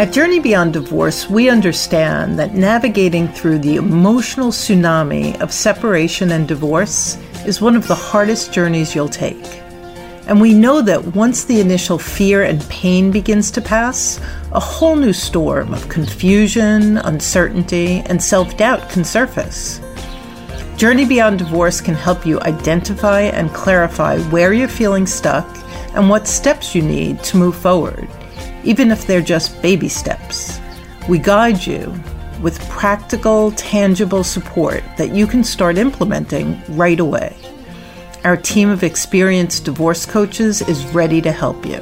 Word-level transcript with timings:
At 0.00 0.14
Journey 0.14 0.40
Beyond 0.40 0.72
Divorce, 0.72 1.28
we 1.28 1.50
understand 1.50 2.38
that 2.38 2.54
navigating 2.54 3.28
through 3.28 3.58
the 3.58 3.76
emotional 3.76 4.48
tsunami 4.48 5.38
of 5.42 5.52
separation 5.52 6.30
and 6.30 6.48
divorce 6.48 7.18
is 7.44 7.60
one 7.60 7.76
of 7.76 7.86
the 7.86 7.94
hardest 7.94 8.50
journeys 8.50 8.94
you'll 8.94 9.10
take. 9.10 9.44
And 10.26 10.40
we 10.40 10.54
know 10.54 10.80
that 10.80 11.14
once 11.14 11.44
the 11.44 11.60
initial 11.60 11.98
fear 11.98 12.44
and 12.44 12.66
pain 12.70 13.10
begins 13.10 13.50
to 13.50 13.60
pass, 13.60 14.18
a 14.52 14.58
whole 14.58 14.96
new 14.96 15.12
storm 15.12 15.74
of 15.74 15.90
confusion, 15.90 16.96
uncertainty, 16.96 18.02
and 18.06 18.22
self 18.22 18.56
doubt 18.56 18.88
can 18.88 19.04
surface. 19.04 19.82
Journey 20.78 21.04
Beyond 21.04 21.40
Divorce 21.40 21.82
can 21.82 21.94
help 21.94 22.24
you 22.24 22.40
identify 22.40 23.20
and 23.20 23.52
clarify 23.52 24.18
where 24.30 24.54
you're 24.54 24.66
feeling 24.66 25.06
stuck 25.06 25.46
and 25.94 26.08
what 26.08 26.26
steps 26.26 26.74
you 26.74 26.80
need 26.80 27.22
to 27.24 27.36
move 27.36 27.54
forward 27.54 28.08
even 28.64 28.90
if 28.90 29.06
they're 29.06 29.20
just 29.20 29.60
baby 29.62 29.88
steps. 29.88 30.60
We 31.08 31.18
guide 31.18 31.66
you 31.66 31.94
with 32.40 32.60
practical, 32.68 33.52
tangible 33.52 34.24
support 34.24 34.82
that 34.96 35.14
you 35.14 35.26
can 35.26 35.44
start 35.44 35.78
implementing 35.78 36.60
right 36.68 37.00
away. 37.00 37.36
Our 38.24 38.36
team 38.36 38.68
of 38.68 38.82
experienced 38.82 39.64
divorce 39.64 40.04
coaches 40.04 40.60
is 40.62 40.84
ready 40.86 41.20
to 41.22 41.32
help 41.32 41.64
you. 41.64 41.80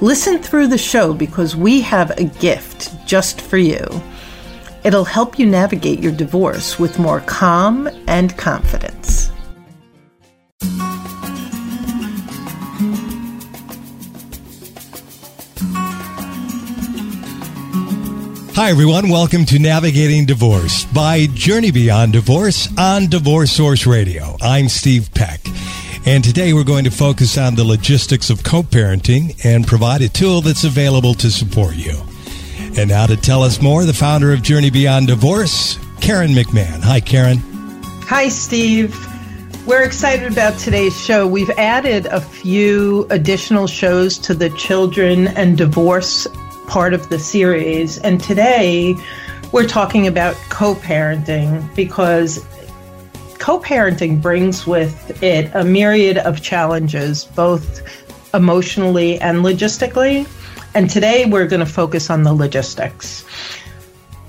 Listen 0.00 0.38
through 0.38 0.66
the 0.66 0.78
show 0.78 1.14
because 1.14 1.56
we 1.56 1.80
have 1.80 2.10
a 2.10 2.24
gift 2.24 2.92
just 3.06 3.40
for 3.40 3.56
you. 3.56 3.86
It'll 4.84 5.04
help 5.04 5.38
you 5.38 5.46
navigate 5.46 6.00
your 6.00 6.12
divorce 6.12 6.78
with 6.78 6.98
more 6.98 7.20
calm 7.20 7.88
and 8.06 8.36
confidence. 8.36 9.31
Hi, 18.54 18.68
everyone. 18.68 19.08
Welcome 19.08 19.46
to 19.46 19.58
Navigating 19.58 20.26
Divorce 20.26 20.84
by 20.84 21.24
Journey 21.32 21.70
Beyond 21.70 22.12
Divorce 22.12 22.68
on 22.76 23.06
Divorce 23.06 23.50
Source 23.50 23.86
Radio. 23.86 24.36
I'm 24.42 24.68
Steve 24.68 25.08
Peck. 25.14 25.40
And 26.04 26.22
today 26.22 26.52
we're 26.52 26.62
going 26.62 26.84
to 26.84 26.90
focus 26.90 27.38
on 27.38 27.54
the 27.54 27.64
logistics 27.64 28.28
of 28.28 28.44
co 28.44 28.62
parenting 28.62 29.42
and 29.46 29.66
provide 29.66 30.02
a 30.02 30.08
tool 30.10 30.42
that's 30.42 30.64
available 30.64 31.14
to 31.14 31.30
support 31.30 31.76
you. 31.76 31.98
And 32.76 32.90
now 32.90 33.06
to 33.06 33.16
tell 33.16 33.42
us 33.42 33.62
more, 33.62 33.86
the 33.86 33.94
founder 33.94 34.34
of 34.34 34.42
Journey 34.42 34.68
Beyond 34.68 35.06
Divorce, 35.06 35.78
Karen 36.02 36.32
McMahon. 36.32 36.82
Hi, 36.82 37.00
Karen. 37.00 37.38
Hi, 38.04 38.28
Steve. 38.28 38.94
We're 39.66 39.82
excited 39.82 40.30
about 40.30 40.58
today's 40.58 41.00
show. 41.02 41.26
We've 41.26 41.50
added 41.50 42.04
a 42.04 42.20
few 42.20 43.06
additional 43.08 43.66
shows 43.66 44.18
to 44.18 44.34
the 44.34 44.50
children 44.50 45.28
and 45.28 45.56
divorce 45.56 46.26
part 46.66 46.94
of 46.94 47.08
the 47.08 47.18
series. 47.18 47.98
And 47.98 48.20
today 48.20 48.94
we're 49.52 49.66
talking 49.66 50.06
about 50.06 50.34
co 50.48 50.74
parenting 50.76 51.74
because 51.74 52.44
co 53.38 53.60
parenting 53.60 54.22
brings 54.22 54.66
with 54.66 55.22
it 55.22 55.50
a 55.54 55.64
myriad 55.64 56.18
of 56.18 56.42
challenges, 56.42 57.24
both 57.24 57.82
emotionally 58.34 59.20
and 59.20 59.38
logistically. 59.38 60.26
And 60.74 60.88
today 60.88 61.26
we're 61.26 61.46
going 61.46 61.60
to 61.60 61.66
focus 61.66 62.08
on 62.08 62.22
the 62.22 62.32
logistics. 62.32 63.24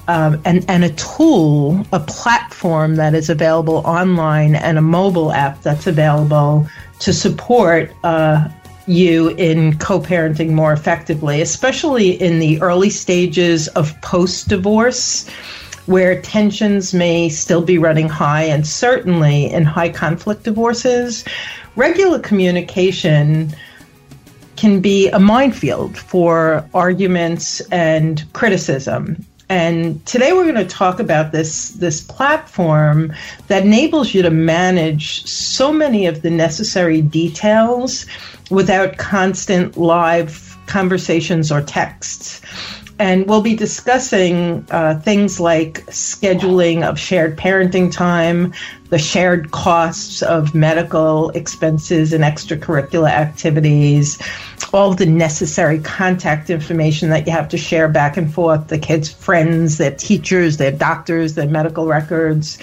Um, 0.09 0.41
and, 0.43 0.65
and 0.67 0.83
a 0.83 0.89
tool, 0.93 1.85
a 1.93 1.99
platform 2.01 2.97
that 2.97 3.13
is 3.13 3.29
available 3.29 3.77
online, 3.85 4.55
and 4.55 4.77
a 4.77 4.81
mobile 4.81 5.31
app 5.31 5.61
that's 5.61 5.87
available 5.87 6.67
to 6.99 7.13
support 7.13 7.93
uh, 8.03 8.49
you 8.85 9.29
in 9.29 9.77
co 9.77 9.99
parenting 9.99 10.51
more 10.51 10.73
effectively, 10.73 11.41
especially 11.41 12.11
in 12.21 12.39
the 12.39 12.61
early 12.61 12.89
stages 12.89 13.67
of 13.69 13.99
post 14.01 14.49
divorce, 14.49 15.27
where 15.85 16.21
tensions 16.21 16.93
may 16.93 17.29
still 17.29 17.61
be 17.61 17.77
running 17.77 18.09
high, 18.09 18.43
and 18.43 18.66
certainly 18.66 19.51
in 19.51 19.63
high 19.63 19.89
conflict 19.89 20.43
divorces. 20.43 21.23
Regular 21.75 22.19
communication 22.19 23.53
can 24.55 24.79
be 24.79 25.09
a 25.09 25.19
minefield 25.19 25.97
for 25.97 26.67
arguments 26.73 27.59
and 27.72 28.23
criticism. 28.33 29.25
And 29.49 30.03
today 30.05 30.33
we're 30.33 30.43
going 30.43 30.55
to 30.55 30.65
talk 30.65 30.99
about 30.99 31.31
this 31.31 31.69
this 31.69 32.01
platform 32.01 33.13
that 33.47 33.63
enables 33.63 34.13
you 34.13 34.21
to 34.21 34.31
manage 34.31 35.25
so 35.25 35.71
many 35.71 36.05
of 36.05 36.21
the 36.21 36.29
necessary 36.29 37.01
details 37.01 38.05
without 38.49 38.97
constant 38.97 39.77
live 39.77 40.57
conversations 40.67 41.51
or 41.51 41.61
texts. 41.61 42.41
And 42.99 43.27
we'll 43.27 43.41
be 43.41 43.55
discussing 43.55 44.65
uh, 44.69 44.99
things 44.99 45.39
like 45.39 45.85
scheduling 45.87 46.87
of 46.87 46.99
shared 46.99 47.37
parenting 47.37 47.91
time, 47.91 48.53
the 48.89 48.99
shared 48.99 49.51
costs 49.51 50.21
of 50.21 50.53
medical 50.53 51.31
expenses 51.31 52.13
and 52.13 52.23
extracurricular 52.23 53.09
activities, 53.09 54.19
all 54.73 54.94
the 54.94 55.06
necessary 55.06 55.79
contact 55.79 56.50
information 56.50 57.09
that 57.09 57.25
you 57.28 57.31
have 57.31 57.47
to 57.50 57.57
share 57.57 57.88
back 57.88 58.17
and 58.17 58.34
forth 58.34 58.67
the 58.67 58.78
kids' 58.79 59.09
friends, 59.09 59.78
their 59.78 59.91
teachers, 59.91 60.57
their 60.57 60.72
doctors, 60.72 61.35
their 61.35 61.47
medical 61.47 61.88
records, 61.88 62.57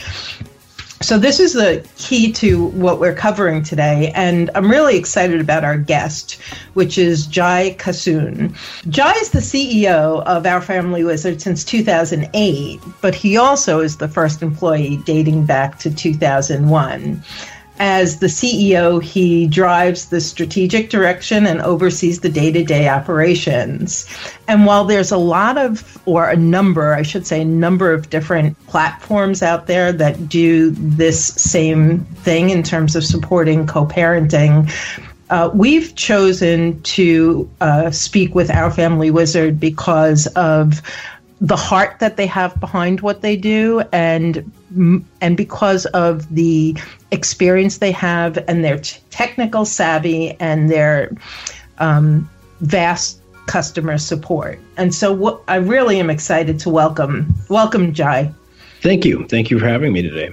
so, 1.03 1.19
this 1.19 1.41
is 1.41 1.55
the 1.55 1.83
key 1.97 2.31
to 2.33 2.67
what 2.67 3.01
we're 3.01 3.15
covering 3.15 3.63
today, 3.63 4.13
and 4.15 4.51
I'm 4.55 4.71
really 4.71 4.99
excited 4.99 5.41
about 5.41 5.65
our 5.65 5.79
guest, 5.79 6.35
which 6.75 6.99
is 6.99 7.27
Jai 7.27 7.75
Kassoon. 7.79 8.55
Jai 8.91 9.13
is 9.13 9.31
the 9.31 9.39
CEO 9.39 10.23
of 10.25 10.45
Our 10.45 10.61
Family 10.61 11.03
Wizard 11.03 11.41
since 11.41 11.65
2008, 11.65 12.83
but 13.01 13.15
he 13.15 13.39
also 13.39 13.81
is 13.81 13.97
the 13.97 14.09
first 14.09 14.43
employee 14.43 14.99
dating 15.07 15.47
back 15.47 15.79
to 15.79 15.91
2001. 15.91 17.25
As 17.83 18.19
the 18.19 18.27
CEO, 18.27 19.03
he 19.03 19.47
drives 19.47 20.11
the 20.11 20.21
strategic 20.21 20.91
direction 20.91 21.47
and 21.47 21.63
oversees 21.63 22.21
the 22.21 22.29
day 22.29 22.53
to 22.53 22.63
day 22.63 22.91
operations. 22.91 24.07
And 24.49 24.67
while 24.67 24.85
there's 24.85 25.11
a 25.11 25.17
lot 25.17 25.57
of, 25.57 25.99
or 26.05 26.29
a 26.29 26.37
number, 26.37 26.93
I 26.93 27.01
should 27.01 27.27
say, 27.27 27.41
a 27.41 27.45
number 27.45 27.91
of 27.91 28.11
different 28.11 28.55
platforms 28.67 29.43
out 29.43 29.67
there 29.67 29.93
that 29.95 30.29
do 30.29 30.73
this 30.73 31.29
same 31.29 32.01
thing 32.17 32.51
in 32.51 32.63
terms 32.63 32.95
of 32.97 33.03
supporting 33.03 33.67
co 33.67 33.87
parenting, 33.87 34.71
uh, 35.31 35.49
we've 35.55 35.95
chosen 35.95 36.83
to 36.83 37.49
uh, 37.63 37.91
speak 37.91 38.35
with 38.35 38.51
our 38.51 38.71
family 38.71 39.11
wizard 39.11 39.59
because 39.59 40.27
of 40.29 40.83
the 41.41 41.57
heart 41.57 41.99
that 42.01 42.19
they 42.19 42.27
have 42.27 42.59
behind 42.61 43.01
what 43.01 43.23
they 43.23 43.37
do 43.37 43.81
and 43.93 44.53
and 44.77 45.37
because 45.37 45.87
of 45.87 46.33
the 46.35 46.77
experience 47.11 47.79
they 47.79 47.93
have 47.93 48.39
and 48.49 48.65
their 48.65 48.79
t- 48.79 49.01
technical 49.11 49.65
savvy 49.65 50.37
and 50.41 50.71
their 50.71 51.11
um, 51.79 52.29
vast 52.61 53.21
customer 53.47 53.99
support. 53.99 54.61
And 54.77 54.95
so 54.95 55.13
what, 55.13 55.43
I 55.49 55.57
really 55.57 55.99
am 55.99 56.09
excited 56.09 56.59
to 56.61 56.71
welcome 56.71 57.35
welcome 57.49 57.93
Jai. 57.93 58.33
Thank 58.81 59.05
you. 59.05 59.27
Thank 59.27 59.51
you 59.51 59.59
for 59.59 59.67
having 59.67 59.93
me 59.93 60.03
today. 60.03 60.31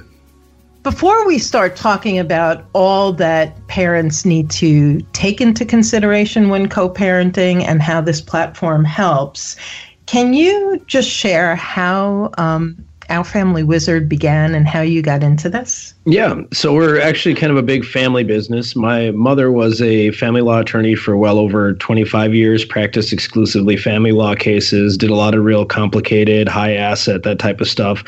Before 0.84 1.28
we 1.28 1.38
start 1.38 1.76
talking 1.76 2.18
about 2.18 2.64
all 2.74 3.12
that 3.14 3.68
parents 3.68 4.24
need 4.24 4.50
to 4.52 5.02
take 5.12 5.42
into 5.42 5.66
consideration 5.66 6.48
when 6.48 6.70
co-parenting 6.70 7.64
and 7.64 7.82
how 7.82 8.00
this 8.00 8.22
platform 8.22 8.86
helps, 8.86 9.58
can 10.06 10.34
you 10.34 10.82
just 10.88 11.10
share 11.10 11.58
how 11.58 12.30
um, 12.38 12.87
Our 13.10 13.24
Family 13.24 13.64
Wizard 13.64 14.10
began 14.10 14.54
and 14.54 14.68
how 14.68 14.82
you 14.82 15.02
got 15.02 15.24
into 15.24 15.50
this? 15.50 15.94
Yeah, 16.06 16.42
so 16.54 16.74
we're 16.74 17.00
actually 17.00 17.36
kind 17.36 17.52
of 17.52 17.58
a 17.58 17.64
big 17.64 17.86
family 17.86 18.24
business. 18.24 18.76
My 18.76 19.12
mother 19.12 19.52
was 19.52 19.82
a 19.82 20.12
family 20.12 20.42
law 20.42 20.60
attorney 20.60 20.96
for 20.96 21.18
well 21.18 21.38
over 21.38 21.74
25 21.76 22.34
years, 22.34 22.66
practiced 22.66 23.14
exclusively 23.14 23.78
family 23.78 24.12
law 24.12 24.36
cases, 24.36 24.98
did 24.98 25.10
a 25.10 25.16
lot 25.16 25.36
of 25.36 25.44
real 25.44 25.66
complicated, 25.66 26.48
high 26.48 26.74
asset, 26.74 27.24
that 27.24 27.40
type 27.40 27.62
of 27.62 27.68
stuff. 27.68 28.04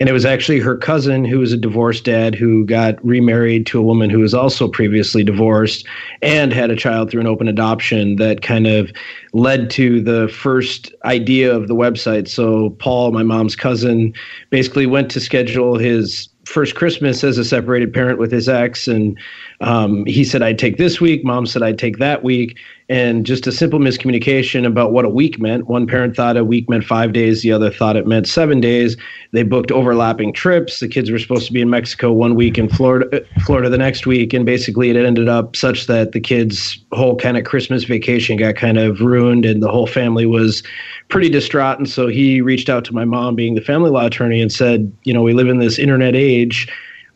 And 0.00 0.08
it 0.08 0.12
was 0.12 0.24
actually 0.24 0.60
her 0.60 0.76
cousin, 0.76 1.24
who 1.24 1.38
was 1.38 1.52
a 1.52 1.56
divorced 1.58 2.04
dad, 2.04 2.34
who 2.34 2.64
got 2.64 3.02
remarried 3.04 3.66
to 3.66 3.78
a 3.78 3.82
woman 3.82 4.10
who 4.10 4.20
was 4.20 4.32
also 4.34 4.68
previously 4.68 5.22
divorced 5.22 5.86
and 6.22 6.52
had 6.52 6.70
a 6.70 6.76
child 6.76 7.10
through 7.10 7.20
an 7.20 7.26
open 7.26 7.48
adoption 7.48 8.16
that 8.16 8.40
kind 8.40 8.66
of 8.66 8.90
led 9.32 9.70
to 9.70 10.00
the 10.00 10.28
first 10.28 10.92
idea 11.04 11.54
of 11.54 11.68
the 11.68 11.74
website. 11.74 12.28
So, 12.28 12.70
Paul, 12.78 13.12
my 13.12 13.22
mom's 13.22 13.54
cousin, 13.54 14.14
basically 14.50 14.86
went 14.86 15.10
to 15.12 15.20
schedule 15.20 15.78
his 15.78 16.28
first 16.44 16.74
Christmas 16.74 17.22
as 17.22 17.38
a 17.38 17.44
separated 17.44 17.92
parent 17.92 18.18
with 18.18 18.32
his 18.32 18.48
ex, 18.48 18.88
and 18.88 19.18
um, 19.60 20.04
he 20.06 20.24
said 20.24 20.42
I'd 20.42 20.58
take 20.58 20.76
this 20.76 21.00
week. 21.00 21.24
Mom 21.24 21.46
said 21.46 21.62
I'd 21.62 21.78
take 21.78 21.98
that 21.98 22.22
week, 22.24 22.58
and 22.90 23.24
just 23.24 23.46
a 23.46 23.52
simple 23.52 23.78
miscommunication 23.78 24.66
about 24.66 24.90
what 24.90 25.04
a 25.04 25.08
week 25.08 25.38
meant. 25.38 25.68
One 25.68 25.86
parent 25.86 26.16
thought 26.16 26.36
a 26.36 26.44
week 26.44 26.68
meant 26.68 26.82
five 26.82 27.12
days, 27.12 27.40
the 27.40 27.52
other 27.52 27.70
thought 27.70 27.94
it 27.94 28.04
meant 28.04 28.26
seven 28.26 28.60
days. 28.60 28.96
They 29.30 29.44
booked 29.44 29.70
overlapping 29.70 30.32
trips. 30.32 30.80
The 30.80 30.88
kids 30.88 31.08
were 31.08 31.20
supposed 31.20 31.46
to 31.46 31.52
be 31.52 31.60
in 31.60 31.70
Mexico 31.70 32.10
one 32.10 32.34
week 32.34 32.58
and 32.58 32.68
Florida, 32.68 33.24
Florida 33.46 33.70
the 33.70 33.78
next 33.78 34.08
week, 34.08 34.34
and 34.34 34.44
basically 34.44 34.90
it 34.90 34.96
ended 34.96 35.28
up 35.28 35.54
such 35.54 35.86
that 35.86 36.10
the 36.10 36.18
kids' 36.18 36.84
whole 36.90 37.14
kind 37.14 37.36
of 37.36 37.44
Christmas 37.44 37.84
vacation 37.84 38.36
got 38.36 38.56
kind 38.56 38.76
of 38.76 39.00
ruined, 39.00 39.46
and 39.46 39.62
the 39.62 39.70
whole 39.70 39.86
family 39.86 40.26
was 40.26 40.64
pretty 41.08 41.28
distraught. 41.28 41.78
And 41.78 41.88
so 41.88 42.08
he 42.08 42.40
reached 42.40 42.68
out 42.68 42.84
to 42.86 42.92
my 42.92 43.04
mom, 43.04 43.36
being 43.36 43.54
the 43.54 43.60
family 43.60 43.90
law 43.90 44.06
attorney, 44.06 44.42
and 44.42 44.50
said, 44.52 44.92
"You 45.04 45.14
know, 45.14 45.22
we 45.22 45.32
live 45.32 45.46
in 45.46 45.60
this 45.60 45.78
internet 45.78 46.16
age." 46.16 46.66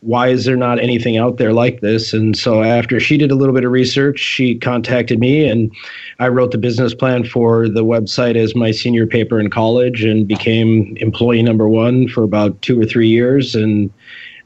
Why 0.04 0.28
is 0.28 0.44
there 0.44 0.56
not 0.56 0.78
anything 0.78 1.16
out 1.16 1.38
there 1.38 1.54
like 1.54 1.80
this? 1.80 2.12
And 2.12 2.36
so 2.36 2.62
after 2.62 3.00
she 3.00 3.16
did 3.16 3.30
a 3.30 3.34
little 3.34 3.54
bit 3.54 3.64
of 3.64 3.72
research, 3.72 4.18
she 4.18 4.54
contacted 4.54 5.18
me 5.18 5.48
and 5.48 5.72
I 6.18 6.28
wrote 6.28 6.50
the 6.50 6.58
business 6.58 6.94
plan 6.94 7.24
for 7.24 7.68
the 7.68 7.84
website 7.84 8.36
as 8.36 8.54
my 8.54 8.70
senior 8.70 9.06
paper 9.06 9.40
in 9.40 9.48
college 9.48 10.04
and 10.04 10.28
became 10.28 10.94
employee 10.98 11.42
number 11.42 11.68
one 11.68 12.08
for 12.08 12.22
about 12.22 12.60
two 12.60 12.78
or 12.78 12.84
three 12.84 13.08
years. 13.08 13.54
And 13.54 13.90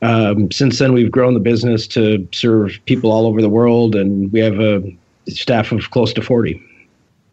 um, 0.01 0.51
since 0.53 0.79
then, 0.79 0.93
we've 0.93 1.11
grown 1.11 1.35
the 1.35 1.41
business 1.41 1.89
to 1.89 2.27
serve 2.33 2.79
people 2.87 3.11
all 3.11 3.27
over 3.27 3.43
the 3.43 3.49
world, 3.49 3.97
and 3.97 4.33
we 4.33 4.39
have 4.39 4.61
a 4.61 4.83
staff 5.29 5.73
of 5.73 5.91
close 5.91 6.13
to 6.13 6.23
40. 6.23 6.63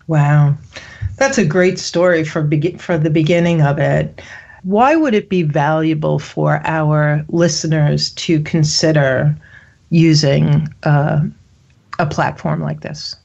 Wow. 0.08 0.58
That's 1.18 1.38
a 1.38 1.46
great 1.46 1.78
story 1.78 2.24
for, 2.24 2.42
be- 2.42 2.78
for 2.78 2.98
the 2.98 3.12
beginning 3.12 3.62
of 3.62 3.78
it. 3.78 4.20
Why 4.66 4.96
would 4.96 5.14
it 5.14 5.30
be 5.30 5.44
valuable 5.44 6.18
for 6.18 6.60
our 6.66 7.24
listeners 7.30 8.10
to 8.14 8.42
consider 8.42 9.38
using 9.92 10.68
uh, 10.82 11.22
a 12.00 12.06
platform 12.08 12.62
like 12.62 12.82
this? 12.82 13.16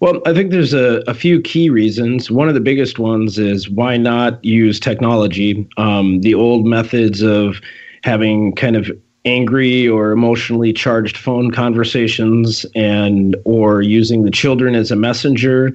Well, 0.00 0.20
I 0.26 0.34
think 0.34 0.50
there's 0.50 0.74
a, 0.74 1.02
a, 1.06 1.14
few 1.14 1.40
key 1.40 1.70
reasons. 1.70 2.30
One 2.30 2.48
of 2.48 2.54
the 2.54 2.60
biggest 2.60 2.98
ones 2.98 3.38
is 3.38 3.68
why 3.68 3.96
not 3.96 4.42
use 4.44 4.78
technology? 4.78 5.66
Um, 5.78 6.20
the 6.20 6.34
old 6.34 6.66
methods 6.66 7.22
of 7.22 7.60
having 8.02 8.54
kind 8.54 8.76
of 8.76 8.90
angry 9.24 9.86
or 9.86 10.12
emotionally 10.12 10.72
charged 10.72 11.16
phone 11.16 11.50
conversations 11.50 12.64
and 12.74 13.36
or 13.44 13.82
using 13.82 14.24
the 14.24 14.30
children 14.30 14.74
as 14.74 14.90
a 14.90 14.96
messenger. 14.96 15.72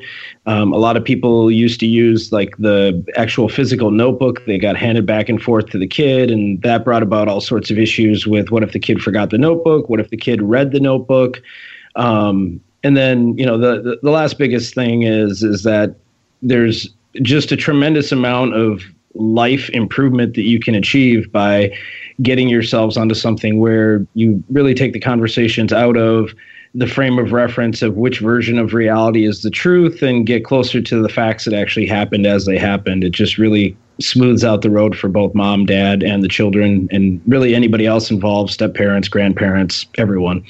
Um, 0.48 0.74
a 0.74 0.78
lot 0.78 0.98
of 0.98 1.04
people 1.04 1.52
used 1.52 1.80
to 1.82 1.86
use 1.86 2.32
like 2.32 2.58
the 2.58 3.06
actual 3.16 3.48
physical 3.48 3.92
notebook. 3.92 4.44
They 4.46 4.58
got 4.58 4.76
handed 4.76 5.06
back 5.06 5.30
and 5.30 5.42
forth 5.42 5.68
to 5.68 5.78
the 5.78 5.88
kid 5.88 6.32
and 6.32 6.60
that 6.64 6.84
brought 6.84 7.04
about 7.04 7.28
all 7.28 7.42
sorts 7.42 7.70
of 7.70 7.78
issues 7.78 8.26
with 8.26 8.50
what 8.50 8.64
if 8.64 8.72
the 8.72 8.80
kid 8.80 9.02
forgot 9.02 9.30
the 9.30 9.38
notebook? 9.38 9.90
What 9.90 10.00
if 10.00 10.10
the 10.10 10.18
kid 10.18 10.42
read 10.42 10.72
the 10.72 10.80
notebook? 10.80 11.42
Um, 11.96 12.60
and 12.84 12.98
then 12.98 13.38
you 13.38 13.46
know 13.46 13.58
the, 13.58 13.82
the 13.82 14.00
the 14.04 14.12
last 14.12 14.38
biggest 14.38 14.76
thing 14.76 15.04
is 15.04 15.44
is 15.44 15.64
that 15.64 15.96
there's 16.42 16.90
just 17.22 17.52
a 17.52 17.58
tremendous 17.58 18.12
amount 18.12 18.54
of 18.54 18.84
life 19.16 19.70
improvement 19.70 20.36
that 20.36 20.44
you 20.44 20.60
can 20.60 20.76
achieve 20.76 21.32
by 21.32 21.72
getting 22.22 22.48
yourselves 22.48 22.98
onto 22.98 23.16
something 23.16 23.60
where 23.60 24.06
you 24.14 24.44
really 24.50 24.74
take 24.74 24.94
the 24.94 25.00
conversations 25.00 25.74
out 25.74 25.98
of 25.98 26.34
the 26.74 26.88
frame 26.88 27.18
of 27.18 27.32
reference 27.32 27.82
of 27.82 27.96
which 27.96 28.20
version 28.20 28.60
of 28.60 28.74
reality 28.74 29.26
is 29.26 29.42
the 29.42 29.50
truth 29.50 30.02
and 30.02 30.26
get 30.26 30.44
closer 30.44 30.82
to 30.82 31.02
the 31.02 31.08
facts 31.08 31.46
that 31.46 31.54
actually 31.54 31.86
happened 31.86 32.26
as 32.26 32.46
they 32.46 32.58
happened. 32.58 33.04
It 33.04 33.12
just 33.12 33.38
really 33.38 33.78
smooths 34.02 34.44
out 34.44 34.62
the 34.62 34.70
road 34.70 34.98
for 34.98 35.08
both 35.08 35.34
mom, 35.34 35.66
dad, 35.66 36.04
and 36.04 36.22
the 36.22 36.28
children, 36.28 36.90
and 36.92 37.22
really 37.26 37.56
anybody 37.56 37.86
else 37.86 38.12
involved 38.12 38.52
step 38.52 38.74
parents, 38.74 39.08
grandparents, 39.08 39.86
everyone. 39.98 40.44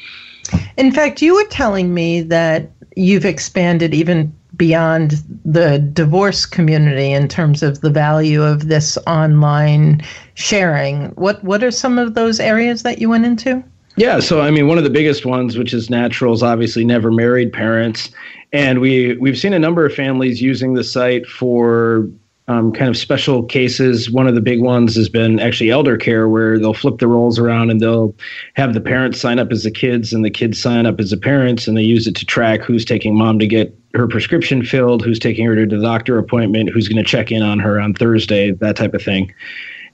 In 0.78 0.92
fact, 0.92 1.22
you 1.22 1.36
were 1.36 1.46
telling 1.46 1.94
me 1.94 2.22
that 2.22 2.72
you've 2.96 3.26
expanded 3.26 3.94
even 3.94 4.36
beyond 4.56 5.24
the 5.44 5.80
divorce 5.80 6.46
community 6.46 7.12
in 7.12 7.28
terms 7.28 7.64
of 7.64 7.82
the 7.82 7.90
value 7.90 8.44
of 8.44 8.68
this 8.68 8.98
online 9.08 10.02
sharing. 10.36 11.08
What 11.12 11.44
what 11.44 11.64
are 11.64 11.72
some 11.72 11.98
of 11.98 12.14
those 12.14 12.40
areas 12.40 12.84
that 12.84 13.00
you 13.00 13.10
went 13.10 13.26
into? 13.26 13.64
Yeah, 13.98 14.20
so 14.20 14.42
I 14.42 14.52
mean, 14.52 14.68
one 14.68 14.78
of 14.78 14.84
the 14.84 14.90
biggest 14.90 15.26
ones, 15.26 15.58
which 15.58 15.74
is 15.74 15.90
natural, 15.90 16.34
is 16.34 16.44
obviously 16.44 16.84
never 16.84 17.12
married 17.12 17.54
parents, 17.54 18.10
and 18.52 18.80
we 18.80 19.16
we've 19.18 19.38
seen 19.38 19.54
a 19.54 19.60
number 19.60 19.86
of 19.86 19.94
families 19.94 20.42
using 20.42 20.74
the 20.74 20.84
site 20.84 21.26
for 21.26 22.10
um, 22.48 22.72
kind 22.72 22.90
of 22.90 22.98
special 22.98 23.44
cases. 23.44 24.10
One 24.10 24.28
of 24.28 24.36
the 24.36 24.42
big 24.42 24.62
ones 24.62 24.96
has 24.96 25.10
been 25.10 25.40
actually 25.40 25.72
elder 25.72 25.98
care, 25.98 26.30
where 26.30 26.60
they'll 26.60 26.74
flip 26.74 27.00
the 27.00 27.08
roles 27.08 27.40
around 27.40 27.72
and 27.72 27.80
they'll 27.80 28.16
have 28.54 28.74
the 28.74 28.82
parents 28.82 29.20
sign 29.20 29.40
up 29.40 29.52
as 29.52 29.64
the 29.64 29.72
kids 29.72 30.14
and 30.14 30.24
the 30.24 30.30
kids 30.30 30.62
sign 30.62 30.86
up 30.86 31.00
as 31.00 31.10
the 31.10 31.18
parents, 31.18 31.68
and 31.68 31.76
they 31.76 31.84
use 31.84 32.06
it 32.08 32.16
to 32.18 32.26
track 32.26 32.62
who's 32.62 32.86
taking 32.86 33.18
mom 33.18 33.40
to 33.40 33.48
get 33.48 33.78
her 33.96 34.08
prescription 34.08 34.64
filled, 34.64 35.04
who's 35.04 35.20
taking 35.20 35.46
her 35.46 35.56
to 35.56 35.66
the 35.66 35.82
doctor 35.82 36.18
appointment, 36.20 36.70
who's 36.70 36.88
going 36.88 37.04
to 37.04 37.10
check 37.10 37.32
in 37.32 37.42
on 37.42 37.60
her 37.60 37.80
on 37.80 37.94
Thursday, 37.94 38.52
that 38.52 38.76
type 38.76 38.94
of 38.94 39.02
thing. 39.02 39.34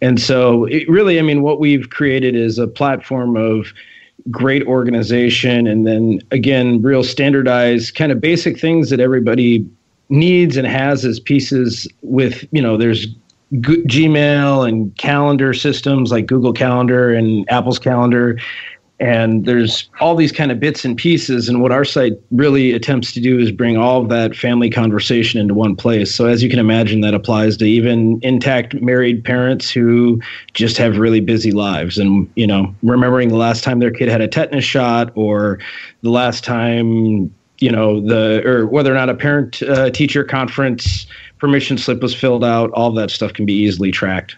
And 0.02 0.20
so, 0.20 0.66
it 0.66 0.90
really, 0.90 1.20
I 1.20 1.22
mean, 1.22 1.44
what 1.44 1.60
we've 1.60 1.90
created 1.90 2.36
is 2.36 2.58
a 2.58 2.68
platform 2.68 3.38
of 3.38 3.72
great 4.30 4.64
organization 4.68 5.66
and 5.66 5.88
then 5.88 6.20
again 6.30 6.80
real 6.82 7.04
standardized 7.04 7.96
kind 7.96 8.12
of 8.12 8.22
basic 8.22 8.60
things 8.60 8.92
that 8.92 9.00
everybody 9.00 9.68
needs 10.12 10.58
and 10.58 10.68
has 10.68 11.04
as 11.06 11.20
pieces 11.20 11.88
with 12.02 12.46
you 12.52 12.62
know 12.62 12.78
there's 12.78 13.08
G- 13.60 13.84
Gmail 13.84 14.68
and 14.68 14.96
calendar 14.98 15.54
systems 15.54 16.12
like 16.12 16.26
Google 16.26 16.54
Calendar 16.54 17.14
and 17.14 17.50
Apple's 17.52 17.80
Calendar. 17.80 18.40
And 19.02 19.46
there's 19.46 19.90
all 20.00 20.16
these 20.16 20.32
kind 20.32 20.52
of 20.52 20.60
bits 20.60 20.86
and 20.86 20.96
pieces. 20.96 21.50
And 21.50 21.60
what 21.60 21.72
our 21.72 21.84
site 21.84 22.14
really 22.30 22.72
attempts 22.72 23.12
to 23.14 23.20
do 23.20 23.40
is 23.40 23.52
bring 23.52 23.76
all 23.76 24.00
of 24.00 24.10
that 24.10 24.36
family 24.36 24.70
conversation 24.70 25.42
into 25.42 25.56
one 25.56 25.76
place. 25.76 26.14
So 26.14 26.28
as 26.28 26.44
you 26.44 26.50
can 26.52 26.60
imagine 26.60 27.02
that 27.02 27.16
applies 27.16 27.58
to 27.58 27.66
even 27.66 28.20
intact 28.22 28.76
married 28.76 29.26
parents 29.26 29.72
who 29.72 30.22
just 30.54 30.78
have 30.78 31.00
really 31.00 31.20
busy 31.20 31.52
lives. 31.52 31.98
And 31.98 32.32
you 32.36 32.46
know 32.46 32.74
remembering 32.84 33.30
the 33.30 33.38
last 33.38 33.64
time 33.64 33.80
their 33.80 33.92
kid 33.92 34.08
had 34.08 34.22
a 34.22 34.28
tetanus 34.28 34.66
shot 34.66 35.12
or 35.16 35.58
the 36.04 36.12
last 36.12 36.44
time 36.44 37.34
you 37.62 37.72
know 37.72 38.02
the 38.02 38.46
or 38.46 38.68
whether 38.68 38.92
or 38.92 38.96
not 38.96 39.10
a 39.10 39.14
parent 39.14 39.62
uh, 39.64 39.90
teacher 39.92 40.24
conference 40.24 41.06
permission 41.38 41.78
slip 41.78 42.02
was 42.02 42.14
filled 42.14 42.44
out 42.44 42.72
all 42.72 42.92
that 42.92 43.10
stuff 43.12 43.34
can 43.34 43.46
be 43.46 43.54
easily 43.54 43.92
tracked 43.92 44.36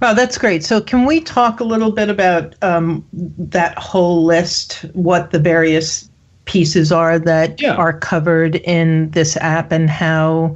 Wow, 0.00 0.14
that's 0.14 0.38
great. 0.38 0.64
So, 0.64 0.80
can 0.80 1.04
we 1.04 1.20
talk 1.20 1.60
a 1.60 1.64
little 1.64 1.90
bit 1.90 2.08
about 2.08 2.54
um, 2.62 3.04
that 3.12 3.78
whole 3.78 4.24
list, 4.24 4.84
what 4.92 5.30
the 5.30 5.38
various 5.38 6.08
pieces 6.44 6.92
are 6.92 7.18
that 7.18 7.60
yeah. 7.60 7.74
are 7.74 7.98
covered 7.98 8.56
in 8.56 9.10
this 9.10 9.36
app, 9.38 9.72
and 9.72 9.90
how 9.90 10.54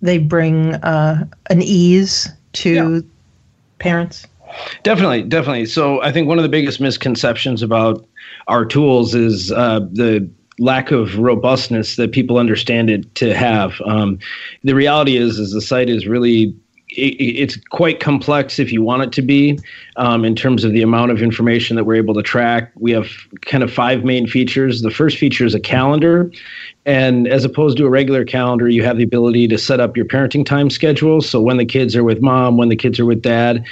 they 0.00 0.18
bring 0.18 0.74
uh, 0.76 1.26
an 1.50 1.62
ease 1.62 2.28
to 2.54 2.94
yeah. 2.94 3.00
parents? 3.78 4.26
Definitely, 4.82 5.22
definitely. 5.22 5.66
So, 5.66 6.02
I 6.02 6.12
think 6.12 6.28
one 6.28 6.38
of 6.38 6.42
the 6.42 6.50
biggest 6.50 6.80
misconceptions 6.80 7.62
about 7.62 8.06
our 8.48 8.64
tools 8.64 9.14
is 9.14 9.52
uh, 9.52 9.80
the 9.92 10.28
lack 10.58 10.90
of 10.90 11.18
robustness 11.18 11.96
that 11.96 12.12
people 12.12 12.38
understand 12.38 12.90
it 12.90 13.14
to 13.16 13.34
have. 13.34 13.80
Um, 13.86 14.18
the 14.62 14.74
reality 14.74 15.16
is, 15.16 15.38
is 15.38 15.52
the 15.52 15.62
site 15.62 15.88
is 15.88 16.06
really 16.06 16.54
it, 16.96 17.14
it's 17.20 17.56
quite 17.70 18.00
complex 18.00 18.58
if 18.58 18.72
you 18.72 18.82
want 18.82 19.02
it 19.02 19.12
to 19.12 19.22
be 19.22 19.58
um, 19.96 20.24
in 20.24 20.34
terms 20.34 20.64
of 20.64 20.72
the 20.72 20.82
amount 20.82 21.10
of 21.10 21.22
information 21.22 21.76
that 21.76 21.84
we're 21.84 21.96
able 21.96 22.14
to 22.14 22.22
track. 22.22 22.72
We 22.76 22.92
have 22.92 23.08
kind 23.42 23.62
of 23.62 23.72
five 23.72 24.04
main 24.04 24.26
features. 24.26 24.82
The 24.82 24.90
first 24.90 25.18
feature 25.18 25.44
is 25.44 25.54
a 25.54 25.60
calendar. 25.60 26.30
And 26.84 27.28
as 27.28 27.44
opposed 27.44 27.78
to 27.78 27.86
a 27.86 27.90
regular 27.90 28.24
calendar, 28.24 28.68
you 28.68 28.82
have 28.84 28.96
the 28.96 29.04
ability 29.04 29.48
to 29.48 29.58
set 29.58 29.80
up 29.80 29.96
your 29.96 30.06
parenting 30.06 30.44
time 30.44 30.70
schedule. 30.70 31.20
So 31.20 31.40
when 31.40 31.56
the 31.56 31.66
kids 31.66 31.96
are 31.96 32.04
with 32.04 32.20
mom, 32.20 32.56
when 32.56 32.68
the 32.68 32.76
kids 32.76 32.98
are 33.00 33.06
with 33.06 33.22
dad. 33.22 33.64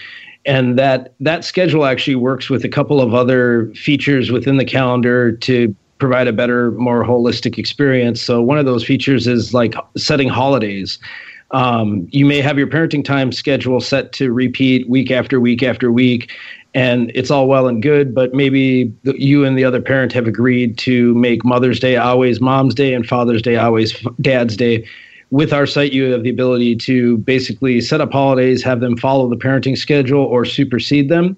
And 0.46 0.78
that 0.78 1.12
that 1.20 1.44
schedule 1.44 1.84
actually 1.84 2.14
works 2.14 2.48
with 2.48 2.64
a 2.64 2.68
couple 2.68 3.00
of 3.00 3.12
other 3.12 3.70
features 3.74 4.30
within 4.30 4.56
the 4.56 4.64
calendar 4.64 5.32
to 5.32 5.74
provide 6.00 6.26
a 6.26 6.32
better, 6.32 6.72
more 6.72 7.04
holistic 7.04 7.58
experience. 7.58 8.20
So 8.20 8.42
one 8.42 8.58
of 8.58 8.66
those 8.66 8.84
features 8.84 9.26
is 9.26 9.54
like 9.54 9.74
setting 9.96 10.28
holidays. 10.28 10.98
Um, 11.52 12.08
you 12.10 12.24
may 12.24 12.40
have 12.40 12.58
your 12.58 12.66
parenting 12.66 13.04
time 13.04 13.32
schedule 13.32 13.80
set 13.80 14.12
to 14.14 14.32
repeat 14.32 14.88
week 14.88 15.10
after 15.10 15.40
week 15.40 15.62
after 15.62 15.90
week, 15.92 16.30
and 16.74 17.10
it's 17.14 17.30
all 17.30 17.48
well 17.48 17.66
and 17.66 17.82
good, 17.82 18.14
but 18.14 18.32
maybe 18.32 18.92
you 19.02 19.44
and 19.44 19.58
the 19.58 19.64
other 19.64 19.82
parent 19.82 20.12
have 20.12 20.28
agreed 20.28 20.78
to 20.78 21.14
make 21.14 21.44
Mother's 21.44 21.80
Day 21.80 21.96
always 21.96 22.40
Mom's 22.40 22.74
Day 22.74 22.94
and 22.94 23.06
Father's 23.06 23.42
Day 23.42 23.56
always 23.56 23.92
Dad's 24.20 24.56
Day. 24.56 24.86
With 25.30 25.52
our 25.52 25.66
site, 25.66 25.92
you 25.92 26.10
have 26.12 26.22
the 26.22 26.30
ability 26.30 26.76
to 26.76 27.18
basically 27.18 27.80
set 27.80 28.00
up 28.00 28.12
holidays, 28.12 28.62
have 28.64 28.80
them 28.80 28.96
follow 28.96 29.28
the 29.28 29.36
parenting 29.36 29.76
schedule 29.76 30.24
or 30.24 30.44
supersede 30.44 31.08
them. 31.08 31.36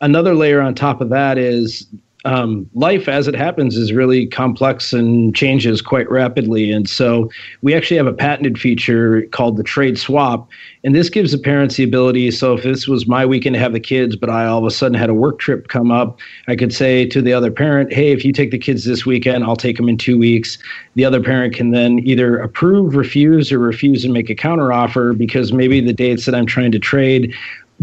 Another 0.00 0.34
layer 0.34 0.60
on 0.60 0.74
top 0.74 1.00
of 1.00 1.10
that 1.10 1.38
is 1.38 1.86
um, 2.24 2.68
life 2.74 3.08
as 3.08 3.26
it 3.28 3.34
happens 3.34 3.76
is 3.76 3.92
really 3.92 4.26
complex 4.26 4.92
and 4.92 5.34
changes 5.34 5.80
quite 5.80 6.10
rapidly. 6.10 6.70
And 6.70 6.88
so 6.88 7.30
we 7.62 7.74
actually 7.74 7.96
have 7.96 8.06
a 8.06 8.12
patented 8.12 8.58
feature 8.60 9.22
called 9.32 9.56
the 9.56 9.62
trade 9.62 9.98
swap. 9.98 10.48
And 10.84 10.94
this 10.94 11.08
gives 11.08 11.32
the 11.32 11.38
parents 11.38 11.76
the 11.76 11.84
ability. 11.84 12.30
So 12.30 12.54
if 12.54 12.62
this 12.62 12.86
was 12.86 13.06
my 13.06 13.24
weekend 13.24 13.54
to 13.54 13.60
have 13.60 13.72
the 13.72 13.80
kids, 13.80 14.16
but 14.16 14.28
I 14.28 14.46
all 14.46 14.58
of 14.58 14.64
a 14.64 14.70
sudden 14.70 14.98
had 14.98 15.10
a 15.10 15.14
work 15.14 15.38
trip 15.38 15.68
come 15.68 15.90
up, 15.90 16.18
I 16.46 16.56
could 16.56 16.74
say 16.74 17.06
to 17.06 17.22
the 17.22 17.32
other 17.32 17.50
parent, 17.50 17.92
hey, 17.92 18.12
if 18.12 18.24
you 18.24 18.32
take 18.32 18.50
the 18.50 18.58
kids 18.58 18.84
this 18.84 19.06
weekend, 19.06 19.44
I'll 19.44 19.56
take 19.56 19.76
them 19.76 19.88
in 19.88 19.96
two 19.96 20.18
weeks. 20.18 20.58
The 20.96 21.04
other 21.04 21.22
parent 21.22 21.54
can 21.54 21.70
then 21.70 22.00
either 22.00 22.38
approve, 22.38 22.94
refuse, 22.94 23.50
or 23.50 23.58
refuse 23.58 24.04
and 24.04 24.12
make 24.12 24.28
a 24.28 24.34
counteroffer 24.34 25.16
because 25.16 25.52
maybe 25.52 25.80
the 25.80 25.92
dates 25.92 26.26
that 26.26 26.34
I'm 26.34 26.46
trying 26.46 26.72
to 26.72 26.78
trade 26.78 27.34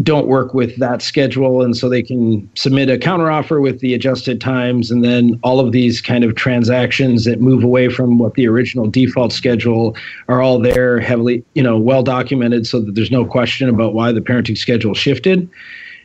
don't 0.02 0.28
work 0.28 0.54
with 0.54 0.76
that 0.76 1.02
schedule 1.02 1.60
and 1.62 1.76
so 1.76 1.88
they 1.88 2.02
can 2.02 2.48
submit 2.54 2.88
a 2.88 2.96
counteroffer 2.96 3.60
with 3.60 3.80
the 3.80 3.94
adjusted 3.94 4.40
times 4.40 4.90
and 4.92 5.04
then 5.04 5.38
all 5.42 5.58
of 5.58 5.72
these 5.72 6.00
kind 6.00 6.22
of 6.22 6.36
transactions 6.36 7.24
that 7.24 7.40
move 7.40 7.64
away 7.64 7.88
from 7.88 8.16
what 8.18 8.34
the 8.34 8.46
original 8.46 8.88
default 8.88 9.32
schedule 9.32 9.96
are 10.28 10.40
all 10.40 10.60
there 10.60 11.00
heavily 11.00 11.44
you 11.54 11.62
know 11.62 11.76
well 11.76 12.04
documented 12.04 12.64
so 12.64 12.78
that 12.80 12.94
there's 12.94 13.10
no 13.10 13.24
question 13.24 13.68
about 13.68 13.92
why 13.92 14.12
the 14.12 14.20
parenting 14.20 14.56
schedule 14.56 14.94
shifted 14.94 15.48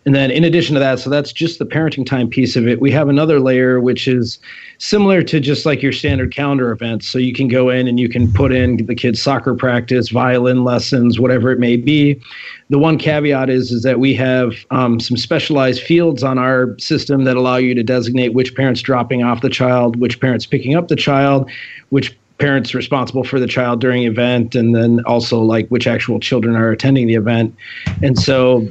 and 0.05 0.13
then 0.13 0.31
in 0.31 0.43
addition 0.43 0.73
to 0.73 0.79
that, 0.81 0.99
so 0.99 1.09
that's 1.09 1.31
just 1.31 1.59
the 1.59 1.65
parenting 1.65 2.05
time 2.05 2.29
piece 2.29 2.57
of 2.57 2.67
it. 2.67 2.81
We 2.81 2.91
have 2.91 3.07
another 3.07 3.39
layer 3.39 3.79
which 3.79 4.05
is 4.07 4.37
similar 4.77 5.23
to 5.23 5.39
just 5.39 5.65
like 5.65 5.81
your 5.81 5.93
standard 5.93 6.33
calendar 6.33 6.71
events. 6.71 7.07
So 7.07 7.19
you 7.19 7.33
can 7.33 7.47
go 7.47 7.69
in 7.69 7.87
and 7.87 7.97
you 7.99 8.09
can 8.09 8.31
put 8.31 8.51
in 8.51 8.85
the 8.85 8.95
kids' 8.95 9.21
soccer 9.21 9.55
practice, 9.55 10.09
violin 10.09 10.65
lessons, 10.65 11.19
whatever 11.19 11.51
it 11.51 11.59
may 11.59 11.77
be. 11.77 12.21
The 12.69 12.79
one 12.79 12.97
caveat 12.97 13.49
is 13.49 13.71
is 13.71 13.83
that 13.83 13.99
we 13.99 14.13
have 14.15 14.53
um, 14.71 14.99
some 14.99 15.15
specialized 15.15 15.81
fields 15.81 16.21
on 16.21 16.37
our 16.37 16.77
system 16.79 17.23
that 17.23 17.37
allow 17.37 17.57
you 17.57 17.73
to 17.73 17.83
designate 17.83 18.33
which 18.33 18.55
parents 18.55 18.81
dropping 18.81 19.23
off 19.23 19.41
the 19.41 19.49
child, 19.49 19.95
which 19.95 20.19
parents 20.19 20.45
picking 20.45 20.75
up 20.75 20.89
the 20.89 20.97
child, 20.97 21.49
which 21.89 22.17
parents 22.39 22.73
responsible 22.73 23.23
for 23.23 23.39
the 23.39 23.47
child 23.47 23.79
during 23.79 24.03
event 24.03 24.53
and 24.53 24.75
then 24.75 25.01
also 25.05 25.39
like 25.39 25.67
which 25.69 25.87
actual 25.87 26.19
children 26.19 26.55
are 26.55 26.71
attending 26.71 27.07
the 27.07 27.13
event 27.13 27.55
and 28.01 28.17
so 28.19 28.67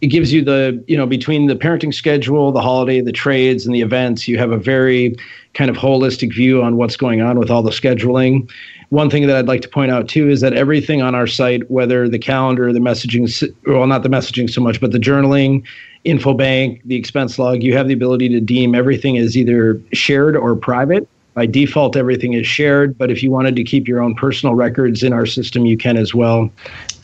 it 0.00 0.08
gives 0.08 0.32
you 0.32 0.44
the 0.44 0.82
you 0.86 0.96
know 0.96 1.06
between 1.06 1.46
the 1.46 1.56
parenting 1.56 1.92
schedule 1.92 2.52
the 2.52 2.60
holiday 2.60 3.00
the 3.00 3.12
trades 3.12 3.66
and 3.66 3.74
the 3.74 3.80
events 3.80 4.28
you 4.28 4.38
have 4.38 4.50
a 4.50 4.56
very 4.56 5.16
kind 5.54 5.70
of 5.70 5.76
holistic 5.76 6.32
view 6.32 6.62
on 6.62 6.76
what's 6.76 6.96
going 6.96 7.20
on 7.20 7.38
with 7.38 7.50
all 7.50 7.62
the 7.62 7.70
scheduling. 7.70 8.48
One 8.90 9.10
thing 9.10 9.26
that 9.26 9.36
i'd 9.36 9.48
like 9.48 9.60
to 9.62 9.68
point 9.68 9.90
out 9.90 10.08
too 10.08 10.30
is 10.30 10.40
that 10.40 10.54
everything 10.54 11.02
on 11.02 11.14
our 11.14 11.26
site 11.26 11.68
whether 11.70 12.08
the 12.08 12.18
calendar 12.18 12.72
the 12.72 12.78
messaging 12.78 13.28
well 13.66 13.86
not 13.86 14.02
the 14.02 14.08
messaging 14.08 14.48
so 14.48 14.60
much 14.60 14.80
but 14.80 14.92
the 14.92 14.98
journaling 14.98 15.64
info 16.04 16.32
bank 16.32 16.80
the 16.84 16.96
expense 16.96 17.38
log 17.38 17.62
you 17.62 17.76
have 17.76 17.88
the 17.88 17.94
ability 17.94 18.28
to 18.28 18.40
deem 18.40 18.74
everything 18.74 19.18
as 19.18 19.36
either 19.36 19.80
shared 19.92 20.36
or 20.36 20.54
private. 20.56 21.08
By 21.34 21.46
default 21.46 21.96
everything 21.96 22.32
is 22.32 22.46
shared 22.46 22.96
but 22.96 23.10
if 23.10 23.22
you 23.22 23.30
wanted 23.30 23.56
to 23.56 23.64
keep 23.64 23.86
your 23.86 24.00
own 24.00 24.14
personal 24.14 24.54
records 24.54 25.02
in 25.02 25.12
our 25.12 25.26
system 25.26 25.66
you 25.66 25.76
can 25.76 25.96
as 25.96 26.14
well. 26.14 26.50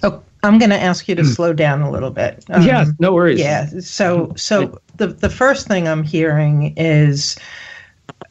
Oh, 0.03 0.23
I'm 0.45 0.59
going 0.59 0.71
to 0.71 0.81
ask 0.81 1.09
you 1.09 1.15
to 1.15 1.23
hmm. 1.23 1.29
slow 1.29 1.53
down 1.55 1.81
a 1.81 1.91
little 1.91 2.11
bit. 2.11 2.45
Um, 2.51 2.63
yeah, 2.63 2.85
no 2.99 3.15
worries. 3.15 3.41
Yeah. 3.41 3.67
So, 3.81 4.33
so 4.37 4.79
the 4.97 5.09
the 5.09 5.31
first 5.31 5.67
thing 5.67 5.89
I'm 5.89 6.03
hearing 6.03 6.75
is, 6.77 7.37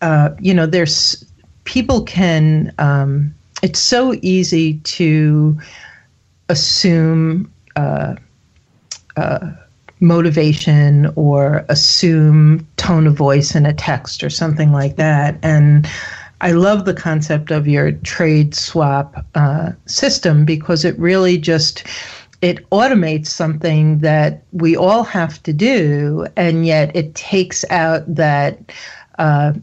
uh, 0.01 0.29
you 0.39 0.53
know, 0.53 0.65
there's 0.65 1.25
people 1.63 2.03
can. 2.03 2.74
Um, 2.77 3.34
it's 3.63 3.79
so 3.79 4.13
easy 4.22 4.79
to 4.79 5.58
assume 6.50 7.51
uh, 7.75 8.15
uh, 9.15 9.51
motivation 10.00 11.12
or 11.15 11.65
assume 11.70 12.67
tone 12.77 13.08
of 13.08 13.15
voice 13.15 13.55
in 13.55 13.65
a 13.65 13.74
text 13.74 14.24
or 14.24 14.29
something 14.29 14.72
like 14.72 14.98
that, 14.98 15.39
and 15.41 15.89
I 16.44 16.52
love 16.52 16.84
the 16.84 16.94
concept 16.94 17.52
of 17.52 17.70
your 17.70 17.94
trade 17.94 18.54
swap 18.54 19.26
uh, 19.34 19.72
system 19.86 20.44
because 20.44 20.84
it 20.84 21.00
really 21.00 21.38
just 21.38 21.88
it 22.42 22.70
automates 22.72 23.28
something 23.28 24.00
that 24.00 24.44
we 24.52 24.76
all 24.76 25.04
have 25.04 25.42
to 25.44 25.54
do, 25.54 26.28
and 26.36 26.66
yet 26.66 26.94
it 26.94 27.16
takes 27.16 27.64
out 27.70 28.04
that 28.14 28.60
uh, 29.18 29.54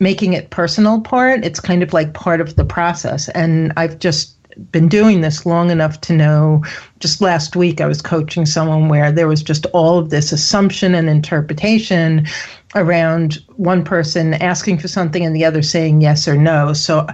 making 0.00 0.34
it 0.34 0.50
personal 0.50 1.00
part. 1.00 1.46
It's 1.46 1.60
kind 1.60 1.82
of 1.82 1.94
like 1.94 2.12
part 2.12 2.42
of 2.42 2.56
the 2.56 2.64
process, 2.64 3.30
and 3.30 3.72
I've 3.78 3.98
just 3.98 4.34
been 4.70 4.88
doing 4.88 5.22
this 5.22 5.46
long 5.46 5.70
enough 5.70 6.00
to 6.02 6.12
know 6.12 6.62
just 6.98 7.22
last 7.22 7.56
week 7.56 7.80
I 7.80 7.86
was 7.86 8.02
coaching 8.02 8.44
someone 8.44 8.88
where 8.88 9.12
there 9.12 9.28
was 9.28 9.42
just 9.42 9.66
all 9.66 9.98
of 9.98 10.10
this 10.10 10.32
assumption 10.32 10.94
and 10.94 11.08
interpretation 11.08 12.26
around 12.74 13.42
one 13.56 13.84
person 13.84 14.34
asking 14.34 14.78
for 14.78 14.88
something 14.88 15.24
and 15.24 15.34
the 15.34 15.44
other 15.44 15.62
saying 15.62 16.00
yes 16.00 16.28
or 16.28 16.36
no. 16.36 16.72
So, 16.72 17.06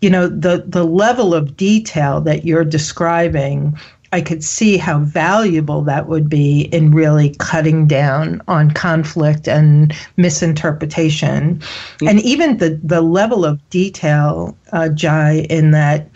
you 0.00 0.10
know, 0.10 0.28
the 0.28 0.64
the 0.66 0.84
level 0.84 1.34
of 1.34 1.56
detail 1.56 2.20
that 2.22 2.44
you're 2.44 2.64
describing, 2.64 3.78
I 4.12 4.20
could 4.20 4.44
see 4.44 4.76
how 4.76 5.00
valuable 5.00 5.82
that 5.82 6.08
would 6.08 6.28
be 6.28 6.62
in 6.72 6.92
really 6.92 7.34
cutting 7.38 7.86
down 7.86 8.40
on 8.48 8.70
conflict 8.70 9.48
and 9.48 9.92
misinterpretation. 10.16 11.58
Mm-hmm. 11.58 12.08
And 12.08 12.20
even 12.20 12.58
the, 12.58 12.80
the 12.82 13.00
level 13.00 13.44
of 13.44 13.68
detail, 13.70 14.56
uh, 14.72 14.88
Jai, 14.90 15.46
in 15.50 15.72
that 15.72 16.08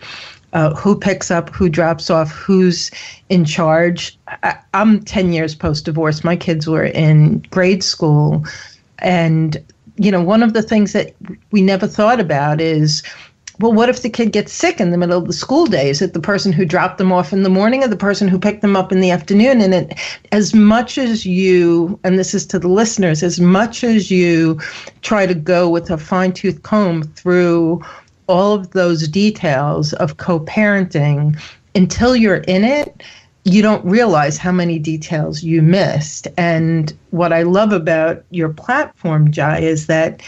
uh, 0.53 0.73
who 0.75 0.97
picks 0.97 1.29
up, 1.29 1.49
who 1.49 1.69
drops 1.69 2.09
off, 2.09 2.31
who's 2.31 2.89
in 3.29 3.45
charge. 3.45 4.17
I, 4.27 4.57
am 4.73 5.01
10 5.01 5.33
years 5.33 5.53
post 5.53 5.85
divorce. 5.85 6.23
My 6.23 6.35
kids 6.35 6.67
were 6.67 6.85
in 6.85 7.39
grade 7.51 7.83
school. 7.83 8.45
And, 9.01 9.57
you 9.97 10.11
know, 10.11 10.21
one 10.21 10.43
of 10.43 10.53
the 10.53 10.61
things 10.61 10.93
that 10.93 11.13
we 11.51 11.61
never 11.61 11.87
thought 11.87 12.19
about 12.19 12.61
is, 12.61 13.03
well, 13.59 13.73
what 13.73 13.89
if 13.89 14.01
the 14.01 14.09
kid 14.09 14.31
gets 14.31 14.53
sick 14.53 14.79
in 14.79 14.91
the 14.91 14.97
middle 14.97 15.17
of 15.17 15.27
the 15.27 15.33
school 15.33 15.65
day? 15.65 15.89
Is 15.89 16.01
it 16.01 16.13
the 16.13 16.21
person 16.21 16.53
who 16.53 16.65
dropped 16.65 16.97
them 16.97 17.11
off 17.11 17.33
in 17.33 17.43
the 17.43 17.49
morning 17.49 17.83
or 17.83 17.89
the 17.89 17.97
person 17.97 18.29
who 18.29 18.39
picked 18.39 18.61
them 18.61 18.77
up 18.77 18.91
in 18.91 19.01
the 19.01 19.11
afternoon? 19.11 19.59
And 19.59 19.73
it, 19.73 19.99
as 20.31 20.53
much 20.53 20.97
as 20.97 21.25
you, 21.25 21.99
and 22.05 22.17
this 22.17 22.33
is 22.33 22.45
to 22.47 22.59
the 22.59 22.69
listeners, 22.69 23.21
as 23.21 23.41
much 23.41 23.83
as 23.83 24.09
you 24.09 24.59
try 25.01 25.25
to 25.25 25.35
go 25.35 25.69
with 25.69 25.89
a 25.89 25.97
fine 25.97 26.31
tooth 26.31 26.63
comb 26.63 27.03
through 27.03 27.83
all 28.27 28.53
of 28.53 28.71
those 28.71 29.07
details 29.09 29.91
of 29.93 30.17
co 30.17 30.39
parenting, 30.39 31.37
until 31.75 32.15
you're 32.15 32.37
in 32.47 32.63
it, 32.63 33.03
you 33.49 33.61
don't 33.61 33.83
realize 33.83 34.37
how 34.37 34.51
many 34.51 34.79
details 34.79 35.43
you 35.43 35.61
missed. 35.61 36.27
And 36.37 36.93
what 37.11 37.33
I 37.33 37.43
love 37.43 37.71
about 37.71 38.23
your 38.29 38.49
platform, 38.49 39.31
Jai, 39.31 39.59
is 39.59 39.87
that 39.87 40.21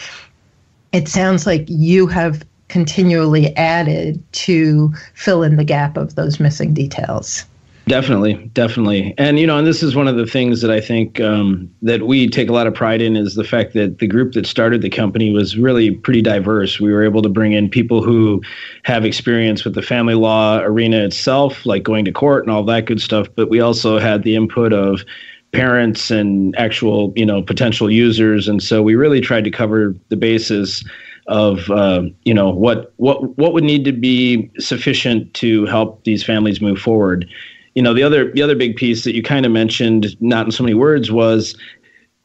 it 0.92 1.08
sounds 1.08 1.46
like 1.46 1.66
you 1.68 2.08
have 2.08 2.44
continually 2.68 3.56
added 3.58 4.24
to 4.32 4.94
fill 5.13 5.44
in 5.44 5.58
the 5.58 5.63
gap 5.63 5.98
of 5.98 6.16
those 6.16 6.40
missing 6.40 6.74
details. 6.74 7.46
Definitely, 7.88 8.35
definitely, 8.53 9.13
and 9.17 9.39
you 9.39 9.47
know, 9.47 9.57
and 9.57 9.65
this 9.65 9.81
is 9.81 9.95
one 9.95 10.07
of 10.07 10.15
the 10.15 10.27
things 10.27 10.61
that 10.61 10.69
I 10.69 10.79
think 10.79 11.19
um, 11.19 11.69
that 11.81 12.03
we 12.03 12.29
take 12.29 12.47
a 12.47 12.53
lot 12.53 12.67
of 12.67 12.75
pride 12.75 13.01
in 13.01 13.15
is 13.17 13.33
the 13.33 13.43
fact 13.43 13.73
that 13.73 13.97
the 13.97 14.05
group 14.07 14.33
that 14.33 14.45
started 14.45 14.83
the 14.83 14.89
company 14.89 15.31
was 15.31 15.57
really 15.57 15.91
pretty 15.91 16.21
diverse. 16.21 16.79
We 16.79 16.93
were 16.93 17.03
able 17.03 17.23
to 17.23 17.29
bring 17.29 17.53
in 17.53 17.69
people 17.69 18.03
who 18.03 18.41
have 18.83 19.03
experience 19.03 19.65
with 19.65 19.73
the 19.73 19.81
family 19.81 20.13
law 20.13 20.59
arena 20.59 21.03
itself, 21.03 21.65
like 21.65 21.81
going 21.81 22.05
to 22.05 22.11
court 22.11 22.45
and 22.45 22.53
all 22.53 22.63
that 22.65 22.85
good 22.85 23.01
stuff. 23.01 23.27
But 23.35 23.50
we 23.50 23.59
also 23.59 23.97
had 23.97 24.21
the 24.21 24.35
input 24.35 24.73
of 24.73 25.03
parents 25.51 26.11
and 26.11 26.55
actual, 26.57 27.11
you 27.15 27.25
know, 27.25 27.41
potential 27.41 27.89
users, 27.89 28.47
and 28.47 28.61
so 28.61 28.83
we 28.83 28.93
really 28.93 29.21
tried 29.21 29.43
to 29.45 29.51
cover 29.51 29.95
the 30.09 30.17
bases 30.17 30.88
of 31.27 31.69
uh, 31.71 32.03
you 32.25 32.33
know 32.33 32.51
what 32.51 32.93
what 32.97 33.38
what 33.39 33.53
would 33.53 33.63
need 33.63 33.85
to 33.85 33.91
be 33.91 34.51
sufficient 34.59 35.33
to 35.33 35.65
help 35.65 36.03
these 36.03 36.23
families 36.23 36.61
move 36.61 36.79
forward 36.79 37.27
you 37.75 37.82
know 37.82 37.94
the 37.94 38.04
other 38.04 38.32
the 38.32 38.42
other 38.42 38.56
big 38.56 38.75
piece 38.75 39.04
that 39.04 39.16
you 39.16 39.24
kind 39.24 39.46
of 39.46 39.51
mentioned 39.51 40.16
not 40.22 40.46
in 40.46 40.51
so 40.51 40.63
many 40.63 40.74
words 40.74 41.12
was 41.12 41.56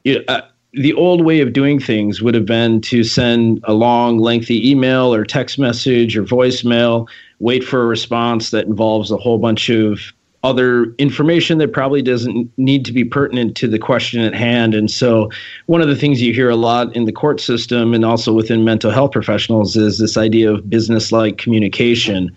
you 0.04 0.14
know, 0.14 0.24
uh, 0.28 0.42
the 0.72 0.92
old 0.92 1.24
way 1.24 1.40
of 1.40 1.52
doing 1.52 1.80
things 1.80 2.20
would 2.20 2.34
have 2.34 2.44
been 2.44 2.80
to 2.82 3.02
send 3.02 3.60
a 3.64 3.72
long 3.72 4.18
lengthy 4.18 4.68
email 4.70 5.14
or 5.14 5.24
text 5.24 5.58
message 5.58 6.16
or 6.16 6.22
voicemail 6.22 7.08
wait 7.38 7.64
for 7.64 7.82
a 7.82 7.86
response 7.86 8.50
that 8.50 8.66
involves 8.66 9.10
a 9.10 9.16
whole 9.16 9.38
bunch 9.38 9.68
of 9.68 10.12
other 10.42 10.94
information 10.98 11.58
that 11.58 11.72
probably 11.72 12.02
doesn't 12.02 12.50
need 12.56 12.84
to 12.84 12.92
be 12.92 13.04
pertinent 13.04 13.56
to 13.56 13.66
the 13.66 13.78
question 13.78 14.20
at 14.20 14.32
hand. 14.32 14.74
And 14.74 14.90
so, 14.90 15.28
one 15.66 15.80
of 15.80 15.88
the 15.88 15.96
things 15.96 16.22
you 16.22 16.32
hear 16.32 16.48
a 16.48 16.56
lot 16.56 16.94
in 16.94 17.04
the 17.04 17.12
court 17.12 17.40
system 17.40 17.92
and 17.92 18.04
also 18.04 18.32
within 18.32 18.64
mental 18.64 18.92
health 18.92 19.10
professionals 19.10 19.76
is 19.76 19.98
this 19.98 20.16
idea 20.16 20.52
of 20.52 20.70
business 20.70 21.10
like 21.10 21.38
communication. 21.38 22.34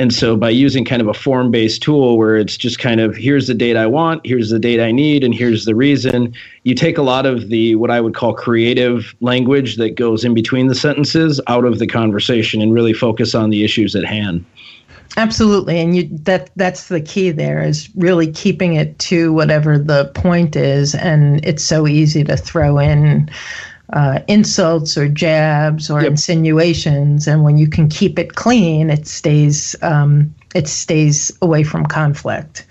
And 0.00 0.14
so 0.14 0.34
by 0.34 0.48
using 0.48 0.86
kind 0.86 1.02
of 1.02 1.08
a 1.08 1.12
form 1.12 1.50
based 1.50 1.82
tool 1.82 2.16
where 2.16 2.38
it's 2.38 2.56
just 2.56 2.78
kind 2.78 3.02
of 3.02 3.14
here's 3.14 3.48
the 3.48 3.52
date 3.52 3.76
I 3.76 3.86
want, 3.86 4.22
here's 4.24 4.48
the 4.48 4.58
date 4.58 4.80
I 4.80 4.92
need, 4.92 5.22
and 5.22 5.34
here's 5.34 5.66
the 5.66 5.74
reason, 5.74 6.32
you 6.62 6.74
take 6.74 6.96
a 6.96 7.02
lot 7.02 7.26
of 7.26 7.50
the 7.50 7.74
what 7.74 7.90
I 7.90 8.00
would 8.00 8.14
call 8.14 8.32
creative 8.32 9.14
language 9.20 9.76
that 9.76 9.96
goes 9.96 10.24
in 10.24 10.32
between 10.32 10.68
the 10.68 10.74
sentences 10.74 11.38
out 11.48 11.66
of 11.66 11.78
the 11.78 11.86
conversation 11.86 12.62
and 12.62 12.72
really 12.72 12.94
focus 12.94 13.34
on 13.34 13.50
the 13.50 13.62
issues 13.62 13.94
at 13.94 14.06
hand. 14.06 14.42
Absolutely, 15.18 15.78
and 15.78 15.94
you 15.94 16.08
that 16.22 16.48
that's 16.56 16.88
the 16.88 17.02
key 17.02 17.30
there 17.30 17.62
is 17.62 17.90
really 17.94 18.32
keeping 18.32 18.76
it 18.76 18.98
to 19.00 19.34
whatever 19.34 19.78
the 19.78 20.10
point 20.14 20.56
is, 20.56 20.94
and 20.94 21.44
it's 21.44 21.62
so 21.62 21.86
easy 21.86 22.24
to 22.24 22.38
throw 22.38 22.78
in 22.78 23.28
uh, 23.92 24.20
insults 24.28 24.96
or 24.96 25.08
jabs 25.08 25.90
or 25.90 26.02
yep. 26.02 26.12
insinuations. 26.12 27.26
And 27.26 27.42
when 27.42 27.58
you 27.58 27.68
can 27.68 27.88
keep 27.88 28.18
it 28.18 28.34
clean, 28.34 28.90
it 28.90 29.06
stays 29.06 29.74
um, 29.82 30.34
it 30.54 30.66
stays 30.68 31.32
away 31.42 31.62
from 31.62 31.86
conflict. 31.86 32.66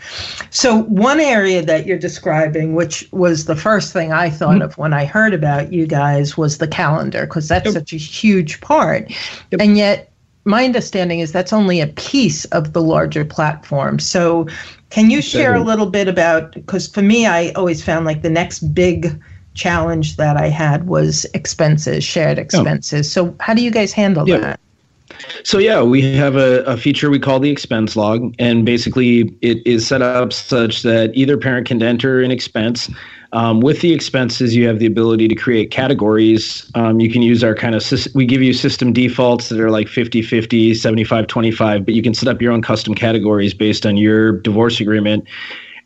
So 0.50 0.84
one 0.84 1.20
area 1.20 1.62
that 1.62 1.86
you're 1.86 2.00
describing, 2.00 2.76
which 2.76 3.08
was 3.12 3.46
the 3.46 3.56
first 3.56 3.94
thing 3.94 4.12
I 4.12 4.30
thought 4.30 4.56
mm-hmm. 4.56 4.64
of 4.64 4.78
when 4.78 4.94
I 4.94 5.06
heard 5.06 5.34
about 5.34 5.72
you 5.72 5.88
guys, 5.88 6.38
was 6.38 6.58
the 6.58 6.68
calendar 6.68 7.26
because 7.26 7.48
that's 7.48 7.66
yep. 7.66 7.74
such 7.74 7.94
a 7.94 7.98
huge 7.98 8.60
part, 8.62 9.10
yep. 9.52 9.62
and 9.62 9.78
yet 9.78 10.12
my 10.46 10.66
understanding 10.66 11.20
is 11.20 11.32
that's 11.32 11.54
only 11.54 11.80
a 11.80 11.88
piece 11.88 12.46
of 12.46 12.74
the 12.74 12.82
larger 12.82 13.24
platform. 13.24 14.00
So, 14.00 14.48
can 14.90 15.12
you 15.12 15.22
share 15.22 15.54
a 15.54 15.64
little 15.64 15.86
bit 15.86 16.08
about? 16.08 16.54
Because 16.54 16.88
for 16.88 17.02
me, 17.02 17.28
I 17.28 17.50
always 17.52 17.84
found 17.84 18.06
like 18.06 18.24
the 18.24 18.30
next 18.30 18.74
big 18.74 19.22
challenge 19.60 20.16
that 20.16 20.38
I 20.38 20.48
had 20.48 20.88
was 20.88 21.26
expenses, 21.34 22.04
shared 22.04 22.40
expenses. 22.40 23.06
Oh. 23.18 23.28
So, 23.28 23.36
how 23.40 23.54
do 23.54 23.62
you 23.62 23.72
guys 23.72 23.92
handle 23.92 24.28
yeah. 24.28 24.38
that? 24.38 24.60
So 25.44 25.58
yeah, 25.58 25.82
we 25.82 26.02
have 26.16 26.36
a, 26.36 26.64
a, 26.64 26.78
feature 26.78 27.10
we 27.10 27.20
call 27.20 27.40
the 27.40 27.50
expense 27.50 27.96
log, 27.96 28.34
and 28.40 28.64
basically 28.64 29.36
it 29.42 29.66
is 29.66 29.86
set 29.86 30.02
up 30.02 30.32
such 30.32 30.84
that 30.84 31.12
either 31.14 31.36
parent 31.36 31.68
can 31.68 31.82
enter 31.82 32.22
an 32.22 32.32
expense 32.32 32.90
um, 33.32 33.60
with 33.60 33.82
the 33.82 33.94
expenses, 33.94 34.56
you 34.56 34.68
have 34.68 34.80
the 34.80 34.88
ability 34.88 35.28
to 35.28 35.36
create 35.36 35.70
categories. 35.70 36.70
Um, 36.74 37.00
you 37.00 37.12
can 37.12 37.22
use 37.22 37.44
our 37.44 37.54
kind 37.54 37.76
of, 37.76 37.84
we 38.16 38.26
give 38.26 38.42
you 38.42 38.54
system 38.54 38.92
defaults 38.92 39.50
that 39.50 39.60
are 39.60 39.70
like 39.70 39.88
50 39.88 40.24
50, 40.24 40.74
75 40.74 41.28
25, 41.28 41.86
but 41.86 41.94
you 41.94 42.02
can 42.02 42.16
set 42.16 42.28
up 42.28 42.42
your 42.42 42.52
own 42.52 42.64
custom 42.64 42.96
categories 42.96 43.54
based 43.54 43.86
on 43.86 43.98
your 43.98 44.32
divorce 44.32 44.80
agreement. 44.80 45.26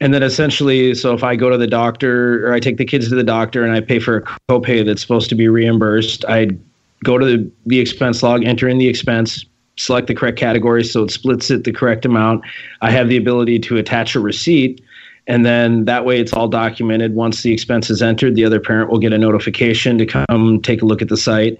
And 0.04 0.14
then 0.14 0.22
essentially, 0.22 0.94
so 0.96 1.14
if 1.14 1.24
I 1.24 1.38
go 1.38 1.50
to 1.50 1.58
the 1.58 1.66
doctor 1.66 2.46
or 2.46 2.52
I 2.52 2.60
take 2.60 2.76
the 2.76 2.84
kids 2.84 3.08
to 3.08 3.16
the 3.16 3.24
doctor 3.24 3.64
and 3.64 3.72
I 3.72 3.80
pay 3.80 4.00
for 4.00 4.18
a 4.18 4.22
copay 4.52 4.86
that's 4.86 5.02
supposed 5.02 5.30
to 5.30 5.36
be 5.36 5.48
reimbursed, 5.48 6.26
I'd 6.26 6.60
go 7.06 7.18
to 7.18 7.26
the, 7.26 7.52
the 7.68 7.80
expense 7.80 8.22
log, 8.22 8.44
enter 8.44 8.68
in 8.68 8.80
the 8.80 8.90
expense, 8.90 9.46
select 9.78 10.08
the 10.08 10.14
correct 10.14 10.38
category 10.38 10.84
so 10.84 11.04
it 11.04 11.12
splits 11.12 11.50
it 11.50 11.64
the 11.64 11.72
correct 11.72 12.04
amount. 12.04 12.44
I 12.82 12.92
have 12.92 13.08
the 13.08 13.16
ability 13.16 13.60
to 13.60 13.78
attach 13.78 14.14
a 14.14 14.20
receipt 14.20 14.82
and 15.28 15.46
then 15.46 15.86
that 15.86 16.04
way 16.04 16.20
it's 16.20 16.34
all 16.34 16.50
documented. 16.50 17.16
Once 17.16 17.42
the 17.42 17.54
expense 17.54 17.90
is 17.90 18.02
entered, 18.02 18.36
the 18.36 18.44
other 18.44 18.60
parent 18.60 18.92
will 18.92 19.00
get 19.00 19.14
a 19.14 19.18
notification 19.18 19.98
to 20.00 20.06
come 20.06 20.62
take 20.62 20.82
a 20.82 20.86
look 20.86 21.02
at 21.02 21.08
the 21.08 21.16
site. 21.16 21.58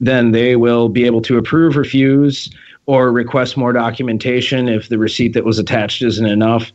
Then 0.00 0.32
they 0.32 0.56
will 0.56 0.88
be 0.88 1.06
able 1.06 1.22
to 1.22 1.38
approve, 1.38 1.76
refuse, 1.76 2.50
or 2.86 3.12
request 3.12 3.56
more 3.56 3.72
documentation 3.72 4.68
if 4.68 4.88
the 4.88 4.98
receipt 4.98 5.34
that 5.34 5.44
was 5.44 5.58
attached 5.58 6.02
isn't 6.02 6.26
enough. 6.26 6.72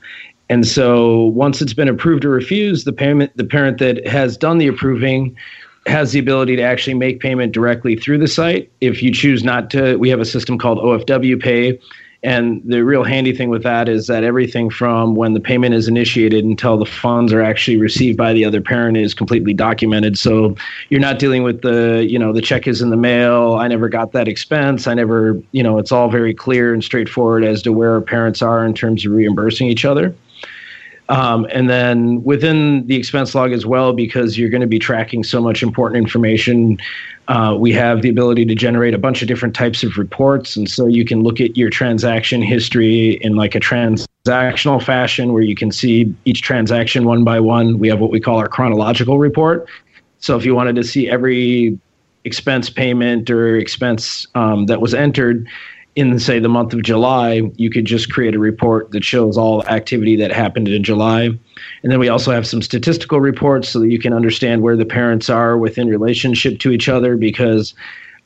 And 0.53 0.67
so 0.67 1.31
once 1.33 1.63
it's 1.63 1.73
been 1.73 1.87
approved 1.87 2.23
or 2.23 2.29
refused, 2.29 2.85
the 2.85 2.93
payment 2.93 3.35
the 3.35 3.43
parent 3.43 3.79
that 3.79 4.05
has 4.05 4.37
done 4.37 4.59
the 4.59 4.67
approving 4.67 5.35
has 5.87 6.11
the 6.11 6.19
ability 6.19 6.55
to 6.57 6.61
actually 6.61 6.93
make 6.93 7.19
payment 7.19 7.53
directly 7.53 7.95
through 7.95 8.19
the 8.19 8.27
site. 8.27 8.71
If 8.79 9.01
you 9.01 9.11
choose 9.11 9.43
not 9.43 9.71
to, 9.71 9.95
we 9.95 10.09
have 10.09 10.19
a 10.19 10.25
system 10.25 10.59
called 10.59 10.77
OFW 10.77 11.41
Pay 11.41 11.79
and 12.23 12.61
the 12.63 12.85
real 12.85 13.03
handy 13.03 13.35
thing 13.35 13.49
with 13.49 13.63
that 13.63 13.89
is 13.89 14.07
that 14.07 14.23
everything 14.23 14.69
from 14.69 15.15
when 15.15 15.33
the 15.33 15.41
payment 15.41 15.75
is 15.75 15.89
initiated 15.89 16.45
until 16.45 16.77
the 16.77 16.85
funds 16.85 17.33
are 17.33 17.41
actually 17.41 17.75
received 17.75 18.17
by 18.17 18.31
the 18.31 18.45
other 18.45 18.61
parent 18.61 18.95
is 18.95 19.13
completely 19.13 19.53
documented. 19.53 20.17
So 20.17 20.55
you're 20.89 21.01
not 21.01 21.19
dealing 21.19 21.43
with 21.43 21.63
the, 21.63 22.07
you 22.09 22.17
know, 22.17 22.31
the 22.31 22.41
check 22.41 22.65
is 22.65 22.81
in 22.81 22.91
the 22.91 22.97
mail. 22.97 23.55
I 23.55 23.67
never 23.67 23.89
got 23.89 24.13
that 24.13 24.29
expense. 24.29 24.87
I 24.87 24.93
never, 24.93 25.37
you 25.51 25.61
know, 25.61 25.77
it's 25.77 25.91
all 25.91 26.09
very 26.09 26.33
clear 26.33 26.73
and 26.73 26.81
straightforward 26.81 27.43
as 27.43 27.61
to 27.63 27.73
where 27.73 27.99
parents 27.99 28.41
are 28.41 28.65
in 28.65 28.73
terms 28.73 29.05
of 29.05 29.11
reimbursing 29.11 29.67
each 29.67 29.83
other. 29.83 30.15
Um, 31.09 31.45
and 31.51 31.69
then 31.69 32.23
within 32.23 32.87
the 32.87 32.95
expense 32.95 33.35
log 33.35 33.51
as 33.51 33.65
well, 33.65 33.93
because 33.93 34.37
you're 34.37 34.49
going 34.49 34.61
to 34.61 34.67
be 34.67 34.79
tracking 34.79 35.23
so 35.23 35.41
much 35.41 35.61
important 35.61 35.97
information, 35.97 36.77
uh, 37.27 37.55
we 37.59 37.73
have 37.73 38.01
the 38.01 38.09
ability 38.09 38.45
to 38.45 38.55
generate 38.55 38.93
a 38.93 38.97
bunch 38.97 39.21
of 39.21 39.27
different 39.27 39.53
types 39.55 39.83
of 39.83 39.97
reports. 39.97 40.55
And 40.55 40.69
so 40.69 40.87
you 40.87 41.03
can 41.05 41.21
look 41.21 41.41
at 41.41 41.57
your 41.57 41.69
transaction 41.69 42.41
history 42.41 43.17
in 43.21 43.35
like 43.35 43.53
a 43.53 43.59
transactional 43.59 44.81
fashion 44.81 45.33
where 45.33 45.43
you 45.43 45.55
can 45.55 45.71
see 45.71 46.13
each 46.25 46.41
transaction 46.41 47.05
one 47.05 47.23
by 47.23 47.39
one. 47.39 47.79
We 47.79 47.89
have 47.89 47.99
what 47.99 48.11
we 48.11 48.19
call 48.19 48.37
our 48.37 48.47
chronological 48.47 49.19
report. 49.19 49.67
So 50.19 50.37
if 50.37 50.45
you 50.45 50.55
wanted 50.55 50.75
to 50.77 50.83
see 50.83 51.09
every 51.09 51.77
expense 52.23 52.69
payment 52.69 53.29
or 53.29 53.57
expense 53.57 54.25
um, 54.35 54.67
that 54.67 54.79
was 54.79 54.93
entered, 54.93 55.47
in 55.95 56.17
say 56.19 56.39
the 56.39 56.49
month 56.49 56.73
of 56.73 56.81
July, 56.81 57.41
you 57.55 57.69
could 57.69 57.85
just 57.85 58.11
create 58.11 58.35
a 58.35 58.39
report 58.39 58.91
that 58.91 59.03
shows 59.03 59.37
all 59.37 59.63
activity 59.67 60.15
that 60.15 60.31
happened 60.31 60.67
in 60.67 60.83
July. 60.83 61.25
And 61.83 61.91
then 61.91 61.99
we 61.99 62.09
also 62.09 62.31
have 62.31 62.47
some 62.47 62.61
statistical 62.61 63.19
reports 63.19 63.69
so 63.69 63.79
that 63.79 63.89
you 63.89 63.99
can 63.99 64.13
understand 64.13 64.61
where 64.61 64.75
the 64.75 64.85
parents 64.85 65.29
are 65.29 65.57
within 65.57 65.87
relationship 65.87 66.59
to 66.59 66.71
each 66.71 66.89
other 66.89 67.15
because 67.15 67.75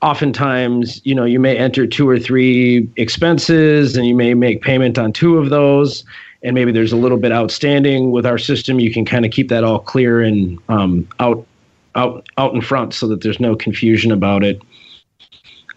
oftentimes, 0.01 1.01
you 1.03 1.13
know, 1.13 1.25
you 1.25 1.39
may 1.39 1.57
enter 1.57 1.85
two 1.85 2.07
or 2.07 2.17
three 2.17 2.89
expenses 2.95 3.97
and 3.97 4.07
you 4.07 4.15
may 4.15 4.33
make 4.33 4.61
payment 4.61 4.97
on 4.97 5.11
two 5.11 5.37
of 5.37 5.49
those 5.49 6.05
and 6.43 6.53
maybe 6.53 6.71
there's 6.71 6.93
a 6.93 6.97
little 6.97 7.17
bit 7.17 7.31
outstanding 7.31 8.11
with 8.11 8.25
our 8.25 8.37
system. 8.37 8.79
You 8.79 8.93
can 8.93 9.05
kind 9.05 9.25
of 9.25 9.31
keep 9.31 9.49
that 9.49 9.63
all 9.63 9.79
clear 9.79 10.21
and 10.21 10.59
um, 10.69 11.07
out 11.19 11.45
out 11.95 12.27
out 12.37 12.53
in 12.53 12.61
front 12.61 12.93
so 12.93 13.07
that 13.07 13.21
there's 13.21 13.39
no 13.39 13.55
confusion 13.55 14.11
about 14.11 14.43
it. 14.43 14.61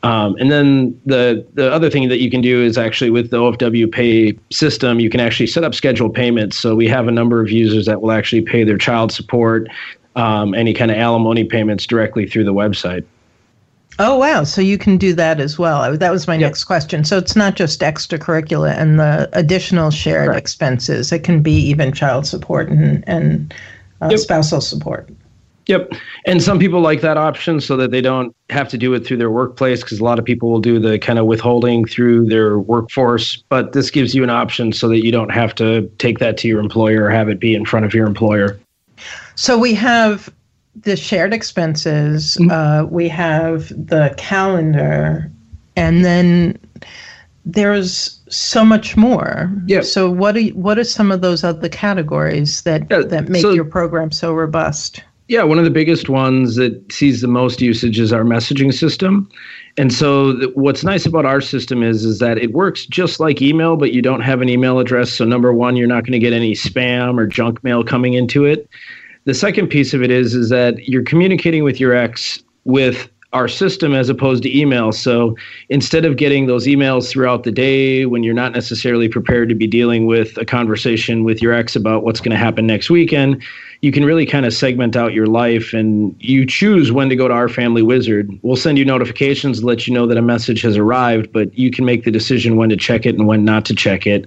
Um, 0.02 0.34
and 0.40 0.50
then 0.50 0.98
the 1.04 1.46
the 1.54 1.70
other 1.70 1.90
thing 1.90 2.08
that 2.08 2.20
you 2.20 2.30
can 2.30 2.40
do 2.40 2.62
is 2.62 2.78
actually 2.78 3.10
with 3.10 3.30
the 3.30 3.36
OFW 3.36 3.90
Pay 3.90 4.38
system, 4.50 4.98
you 4.98 5.10
can 5.10 5.20
actually 5.20 5.46
set 5.46 5.62
up 5.62 5.74
scheduled 5.74 6.14
payments. 6.14 6.56
So 6.56 6.74
we 6.74 6.88
have 6.88 7.06
a 7.06 7.12
number 7.12 7.40
of 7.40 7.50
users 7.50 7.86
that 7.86 8.00
will 8.00 8.12
actually 8.12 8.42
pay 8.42 8.64
their 8.64 8.78
child 8.78 9.12
support, 9.12 9.68
um, 10.16 10.54
any 10.54 10.72
kind 10.72 10.90
of 10.90 10.96
alimony 10.96 11.44
payments 11.44 11.86
directly 11.86 12.26
through 12.26 12.44
the 12.44 12.54
website. 12.54 13.04
Oh 13.98 14.16
wow! 14.16 14.44
So 14.44 14.62
you 14.62 14.78
can 14.78 14.96
do 14.96 15.12
that 15.14 15.38
as 15.40 15.58
well. 15.58 15.94
That 15.94 16.10
was 16.10 16.26
my 16.26 16.34
yep. 16.34 16.48
next 16.48 16.64
question. 16.64 17.04
So 17.04 17.18
it's 17.18 17.36
not 17.36 17.54
just 17.54 17.80
extracurricular 17.80 18.74
and 18.74 18.98
the 18.98 19.28
additional 19.34 19.90
shared 19.90 20.28
right. 20.28 20.38
expenses. 20.38 21.12
It 21.12 21.24
can 21.24 21.42
be 21.42 21.52
even 21.52 21.92
child 21.92 22.26
support 22.26 22.70
and 22.70 23.04
and 23.06 23.52
uh, 24.00 24.08
yep. 24.10 24.20
spousal 24.20 24.62
support. 24.62 25.10
Yep. 25.70 25.92
And 26.26 26.42
some 26.42 26.58
people 26.58 26.80
like 26.80 27.00
that 27.02 27.16
option 27.16 27.60
so 27.60 27.76
that 27.76 27.92
they 27.92 28.00
don't 28.00 28.34
have 28.50 28.68
to 28.70 28.76
do 28.76 28.92
it 28.92 29.06
through 29.06 29.18
their 29.18 29.30
workplace 29.30 29.82
because 29.82 30.00
a 30.00 30.04
lot 30.04 30.18
of 30.18 30.24
people 30.24 30.50
will 30.50 30.60
do 30.60 30.80
the 30.80 30.98
kind 30.98 31.16
of 31.16 31.26
withholding 31.26 31.84
through 31.84 32.26
their 32.26 32.58
workforce. 32.58 33.36
But 33.48 33.72
this 33.72 33.88
gives 33.88 34.12
you 34.12 34.24
an 34.24 34.30
option 34.30 34.72
so 34.72 34.88
that 34.88 35.04
you 35.04 35.12
don't 35.12 35.30
have 35.30 35.54
to 35.54 35.88
take 35.98 36.18
that 36.18 36.36
to 36.38 36.48
your 36.48 36.58
employer 36.58 37.04
or 37.04 37.10
have 37.10 37.28
it 37.28 37.38
be 37.38 37.54
in 37.54 37.64
front 37.64 37.86
of 37.86 37.94
your 37.94 38.08
employer. 38.08 38.58
So 39.36 39.56
we 39.56 39.72
have 39.74 40.28
the 40.74 40.96
shared 40.96 41.32
expenses, 41.32 42.36
mm-hmm. 42.40 42.50
uh, 42.50 42.84
we 42.90 43.08
have 43.08 43.68
the 43.68 44.12
calendar, 44.16 45.30
and 45.76 46.04
then 46.04 46.58
there's 47.44 48.18
so 48.28 48.64
much 48.64 48.96
more. 48.96 49.52
Yeah. 49.66 49.82
So 49.82 50.10
what 50.10 50.36
are 50.36 50.42
what 50.48 50.78
are 50.78 50.84
some 50.84 51.12
of 51.12 51.20
those 51.20 51.44
other 51.44 51.68
categories 51.68 52.62
that 52.62 52.86
yeah, 52.90 53.02
that 53.02 53.28
make 53.28 53.42
so, 53.42 53.52
your 53.52 53.64
program 53.64 54.10
so 54.10 54.32
robust? 54.32 55.02
Yeah, 55.30 55.44
one 55.44 55.58
of 55.58 55.64
the 55.64 55.70
biggest 55.70 56.08
ones 56.08 56.56
that 56.56 56.90
sees 56.90 57.20
the 57.20 57.28
most 57.28 57.60
usage 57.60 58.00
is 58.00 58.12
our 58.12 58.24
messaging 58.24 58.74
system. 58.74 59.28
And 59.76 59.92
so 59.92 60.36
th- 60.36 60.50
what's 60.56 60.82
nice 60.82 61.06
about 61.06 61.24
our 61.24 61.40
system 61.40 61.84
is 61.84 62.04
is 62.04 62.18
that 62.18 62.36
it 62.36 62.52
works 62.52 62.84
just 62.84 63.20
like 63.20 63.40
email, 63.40 63.76
but 63.76 63.92
you 63.92 64.02
don't 64.02 64.22
have 64.22 64.42
an 64.42 64.48
email 64.48 64.80
address. 64.80 65.12
So 65.12 65.24
number 65.24 65.52
one, 65.52 65.76
you're 65.76 65.86
not 65.86 66.02
going 66.02 66.14
to 66.14 66.18
get 66.18 66.32
any 66.32 66.54
spam 66.54 67.16
or 67.16 67.28
junk 67.28 67.62
mail 67.62 67.84
coming 67.84 68.14
into 68.14 68.44
it. 68.44 68.68
The 69.24 69.32
second 69.32 69.68
piece 69.68 69.94
of 69.94 70.02
it 70.02 70.10
is 70.10 70.34
is 70.34 70.48
that 70.48 70.88
you're 70.88 71.04
communicating 71.04 71.62
with 71.62 71.78
your 71.78 71.94
ex 71.94 72.42
with 72.64 73.08
our 73.32 73.46
system 73.46 73.94
as 73.94 74.08
opposed 74.08 74.42
to 74.42 74.58
email. 74.58 74.90
So 74.90 75.36
instead 75.68 76.04
of 76.04 76.16
getting 76.16 76.46
those 76.46 76.66
emails 76.66 77.08
throughout 77.08 77.44
the 77.44 77.52
day 77.52 78.04
when 78.04 78.24
you're 78.24 78.34
not 78.34 78.52
necessarily 78.52 79.08
prepared 79.08 79.48
to 79.50 79.54
be 79.54 79.68
dealing 79.68 80.06
with 80.06 80.36
a 80.36 80.44
conversation 80.44 81.22
with 81.22 81.40
your 81.40 81.52
ex 81.52 81.76
about 81.76 82.02
what's 82.02 82.20
going 82.20 82.32
to 82.32 82.36
happen 82.36 82.66
next 82.66 82.90
weekend, 82.90 83.40
you 83.82 83.92
can 83.92 84.04
really 84.04 84.26
kind 84.26 84.44
of 84.44 84.52
segment 84.52 84.96
out 84.96 85.14
your 85.14 85.26
life 85.26 85.72
and 85.72 86.14
you 86.18 86.44
choose 86.44 86.92
when 86.92 87.08
to 87.08 87.16
go 87.16 87.28
to 87.28 87.34
our 87.34 87.48
family 87.48 87.82
wizard. 87.82 88.30
We'll 88.42 88.56
send 88.56 88.78
you 88.78 88.84
notifications 88.84 89.60
to 89.60 89.66
let 89.66 89.86
you 89.86 89.94
know 89.94 90.06
that 90.06 90.18
a 90.18 90.22
message 90.22 90.60
has 90.62 90.76
arrived, 90.76 91.32
but 91.32 91.56
you 91.56 91.70
can 91.70 91.84
make 91.84 92.04
the 92.04 92.10
decision 92.10 92.56
when 92.56 92.68
to 92.70 92.76
check 92.76 93.06
it 93.06 93.14
and 93.14 93.26
when 93.26 93.44
not 93.44 93.64
to 93.66 93.74
check 93.74 94.06
it. 94.06 94.26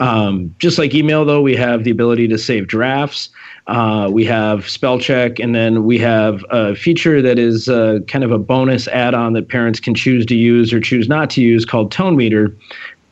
Um, 0.00 0.54
just 0.58 0.78
like 0.78 0.94
email, 0.94 1.24
though, 1.24 1.42
we 1.42 1.56
have 1.56 1.84
the 1.84 1.90
ability 1.90 2.28
to 2.28 2.38
save 2.38 2.68
drafts. 2.68 3.30
Uh, 3.66 4.08
we 4.12 4.24
have 4.24 4.68
spell 4.68 4.98
check, 4.98 5.40
and 5.40 5.54
then 5.54 5.84
we 5.84 5.98
have 5.98 6.44
a 6.50 6.74
feature 6.76 7.20
that 7.20 7.38
is 7.38 7.68
uh, 7.68 7.98
kind 8.06 8.22
of 8.22 8.30
a 8.30 8.38
bonus 8.38 8.86
add 8.88 9.12
on 9.12 9.32
that 9.32 9.48
parents 9.48 9.80
can 9.80 9.94
choose 9.94 10.24
to 10.26 10.36
use 10.36 10.72
or 10.72 10.80
choose 10.80 11.08
not 11.08 11.30
to 11.30 11.42
use 11.42 11.64
called 11.64 11.90
Tone 11.90 12.16
Meter. 12.16 12.54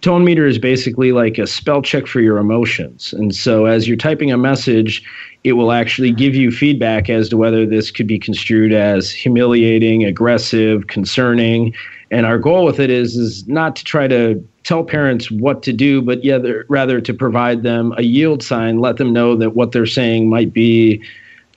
Tone 0.00 0.24
Meter 0.24 0.46
is 0.46 0.58
basically 0.58 1.12
like 1.12 1.38
a 1.38 1.46
spell 1.46 1.82
check 1.82 2.06
for 2.06 2.20
your 2.20 2.38
emotions. 2.38 3.12
And 3.14 3.34
so 3.34 3.64
as 3.64 3.88
you're 3.88 3.96
typing 3.96 4.30
a 4.30 4.36
message, 4.36 5.02
it 5.44 5.54
will 5.54 5.72
actually 5.72 6.12
give 6.12 6.34
you 6.34 6.50
feedback 6.50 7.10
as 7.10 7.30
to 7.30 7.36
whether 7.36 7.66
this 7.66 7.90
could 7.90 8.06
be 8.06 8.18
construed 8.18 8.72
as 8.72 9.10
humiliating, 9.10 10.04
aggressive, 10.04 10.86
concerning. 10.86 11.74
And 12.10 12.26
our 12.26 12.38
goal 12.38 12.64
with 12.64 12.78
it 12.78 12.90
is 12.90 13.16
is 13.16 13.48
not 13.48 13.76
to 13.76 13.84
try 13.84 14.06
to 14.06 14.46
tell 14.64 14.82
parents 14.82 15.30
what 15.30 15.62
to 15.62 15.72
do, 15.72 16.02
but 16.02 16.24
yeah, 16.24 16.38
rather 16.68 17.00
to 17.00 17.14
provide 17.14 17.62
them 17.62 17.92
a 17.96 18.02
yield 18.02 18.42
sign, 18.42 18.80
let 18.80 18.96
them 18.96 19.12
know 19.12 19.36
that 19.36 19.50
what 19.50 19.72
they're 19.72 19.86
saying 19.86 20.28
might 20.28 20.52
be 20.52 21.02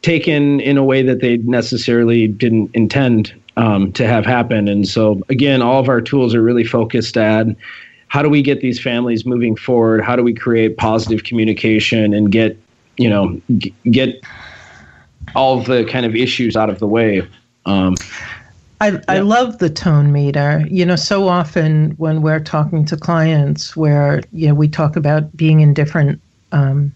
taken 0.02 0.60
in 0.60 0.78
a 0.78 0.84
way 0.84 1.02
that 1.02 1.22
they 1.22 1.38
necessarily 1.38 2.28
didn't 2.28 2.70
intend 2.74 3.34
um, 3.56 3.92
to 3.94 4.06
have 4.06 4.26
happen. 4.26 4.68
And 4.68 4.88
so, 4.88 5.22
again, 5.30 5.62
all 5.62 5.80
of 5.80 5.90
our 5.90 6.02
tools 6.02 6.36
are 6.36 6.44
really 6.44 6.64
focused 6.64 7.18
at 7.18 7.48
how 8.10 8.22
do 8.22 8.30
we 8.30 8.42
get 8.42 8.62
these 8.62 8.80
families 8.80 9.26
moving 9.26 9.56
forward? 9.56 10.04
How 10.04 10.16
do 10.16 10.24
we 10.24 10.34
create 10.34 10.78
positive 10.78 11.24
communication 11.24 12.14
and 12.14 12.32
get, 12.32 12.58
you 12.98 13.10
know, 13.10 13.42
g- 13.58 13.74
get 13.90 14.22
all 15.36 15.62
the 15.62 15.86
kind 15.86 16.06
of 16.06 16.16
issues 16.16 16.56
out 16.56 16.70
of 16.70 16.80
the 16.80 16.88
way? 16.88 17.28
Um, 17.66 17.96
I, 18.80 18.92
yeah. 18.92 19.02
I 19.08 19.20
love 19.20 19.58
the 19.58 19.70
tone 19.70 20.12
meter. 20.12 20.64
You 20.70 20.86
know, 20.86 20.96
so 20.96 21.28
often 21.28 21.92
when 21.92 22.22
we're 22.22 22.40
talking 22.40 22.86
to 22.86 22.98
clients 22.98 23.76
where, 23.76 24.22
you 24.32 24.48
know, 24.48 24.54
we 24.54 24.68
talk 24.68 24.96
about 24.96 25.36
being 25.36 25.62
in 25.62 25.74
different 25.74 26.22
um, 26.52 26.94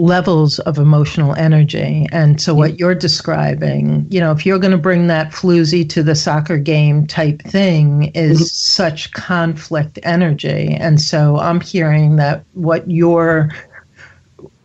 levels 0.00 0.58
of 0.60 0.78
emotional 0.78 1.34
energy. 1.36 2.06
And 2.10 2.40
so, 2.40 2.54
what 2.54 2.78
you're 2.78 2.94
describing, 2.94 4.06
you 4.10 4.20
know, 4.20 4.32
if 4.32 4.44
you're 4.44 4.58
going 4.58 4.72
to 4.72 4.78
bring 4.78 5.06
that 5.06 5.32
floozy 5.32 5.88
to 5.90 6.02
the 6.02 6.14
soccer 6.14 6.58
game 6.58 7.06
type 7.06 7.42
thing, 7.42 8.10
is 8.14 8.38
mm-hmm. 8.38 8.44
such 8.44 9.12
conflict 9.12 9.98
energy. 10.02 10.74
And 10.74 11.00
so, 11.00 11.38
I'm 11.38 11.60
hearing 11.60 12.16
that 12.16 12.44
what 12.54 12.90
your 12.90 13.50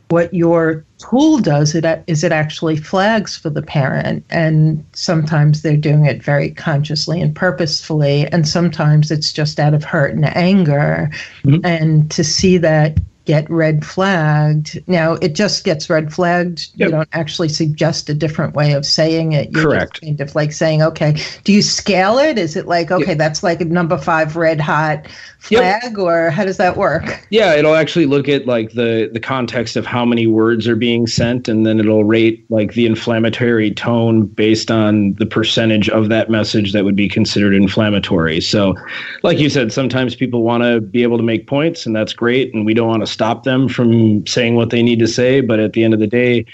what 0.10 0.34
your 0.34 0.86
tool 1.00 1.40
does 1.40 1.74
it 1.74 1.86
is 2.08 2.24
it 2.24 2.32
actually 2.32 2.78
flags 2.78 3.36
for 3.36 3.50
the 3.50 3.62
parent 3.62 4.24
and 4.30 4.84
sometimes 4.94 5.62
they're 5.62 5.76
doing 5.76 6.06
it 6.06 6.22
very 6.22 6.52
consciously 6.52 7.20
and 7.22 7.36
purposefully 7.36 8.28
and 8.28 8.48
sometimes 8.48 9.12
it's 9.12 9.34
just 9.34 9.60
out 9.60 9.74
of 9.74 9.84
hurt 9.84 10.14
and 10.14 10.26
anger 10.36 11.10
mm-hmm. 11.44 11.66
and 11.66 12.12
to 12.12 12.24
see 12.24 12.58
that 12.58 12.98
get 13.26 13.50
red 13.50 13.86
flagged. 13.86 14.82
Now 14.88 15.14
it 15.14 15.36
just 15.36 15.64
gets 15.64 15.90
red 15.90 16.14
flagged. 16.14 16.70
Yep. 16.76 16.88
You 16.88 16.92
don't 16.92 17.10
actually 17.12 17.50
suggest 17.50 18.10
a 18.10 18.14
different 18.14 18.56
way 18.56 18.74
of 18.74 18.86
saying 18.86 19.34
it. 19.34 19.52
You're 19.52 19.64
Correct. 19.64 20.02
kind 20.02 20.22
of 20.22 20.36
like 20.36 20.54
saying, 20.54 20.82
okay, 20.82 21.18
do 21.44 21.52
you 21.52 21.62
scale 21.62 22.18
it? 22.18 22.38
Is 22.38 22.56
it 22.56 22.68
like, 22.68 22.92
okay, 22.92 23.10
yep. 23.10 23.18
that's 23.18 23.44
like 23.44 23.62
a 23.62 23.66
number 23.66 23.98
five 23.98 24.36
red 24.36 24.62
hot 24.62 25.08
flag, 25.40 25.84
yep. 25.84 25.98
or 25.98 26.30
how 26.32 26.44
does 26.44 26.58
that 26.58 26.76
work? 26.76 27.26
Yeah, 27.30 27.54
it'll 27.54 27.76
actually 27.76 28.08
look 28.08 28.28
at 28.28 28.48
like 28.48 28.72
the 28.72 29.10
the 29.12 29.20
context 29.20 29.76
of 29.76 29.86
how 29.86 30.06
many 30.06 30.28
words 30.28 30.68
are 30.68 30.76
being 30.76 31.08
sent, 31.08 31.48
and 31.48 31.66
then 31.66 31.80
it'll 31.80 32.04
rate 32.04 32.46
like 32.50 32.74
the 32.74 32.86
inflammatory 32.86 33.72
tone 33.72 34.26
based 34.26 34.72
on 34.72 35.14
the 35.14 35.26
percentage 35.26 35.90
of 35.90 36.10
that 36.10 36.30
message 36.30 36.74
that 36.74 36.84
would 36.84 36.96
be 36.96 37.08
considered 37.08 37.54
inflammatory. 37.54 38.42
So, 38.42 38.76
like 39.24 39.38
you 39.38 39.50
said, 39.50 39.72
sometimes 39.72 40.16
people 40.16 40.44
want 40.44 40.64
to 40.64 40.82
be 40.82 41.04
able 41.04 41.18
to 41.18 41.24
make 41.24 41.48
points, 41.48 41.86
and 41.86 41.96
that's 41.96 42.14
great, 42.14 42.54
and 42.54 42.66
we 42.66 42.74
don't 42.74 42.88
want 42.88 43.06
to 43.06 43.08
stop 43.16 43.44
them 43.44 43.70
from 43.70 44.28
saying 44.28 44.56
what 44.56 44.70
they 44.70 44.84
need 44.84 45.00
to 45.00 45.08
say. 45.08 45.42
But 45.42 45.60
at 45.60 45.74
the 45.74 45.84
end 45.84 45.94
of 45.94 46.02
the 46.02 46.08
day, 46.08 46.46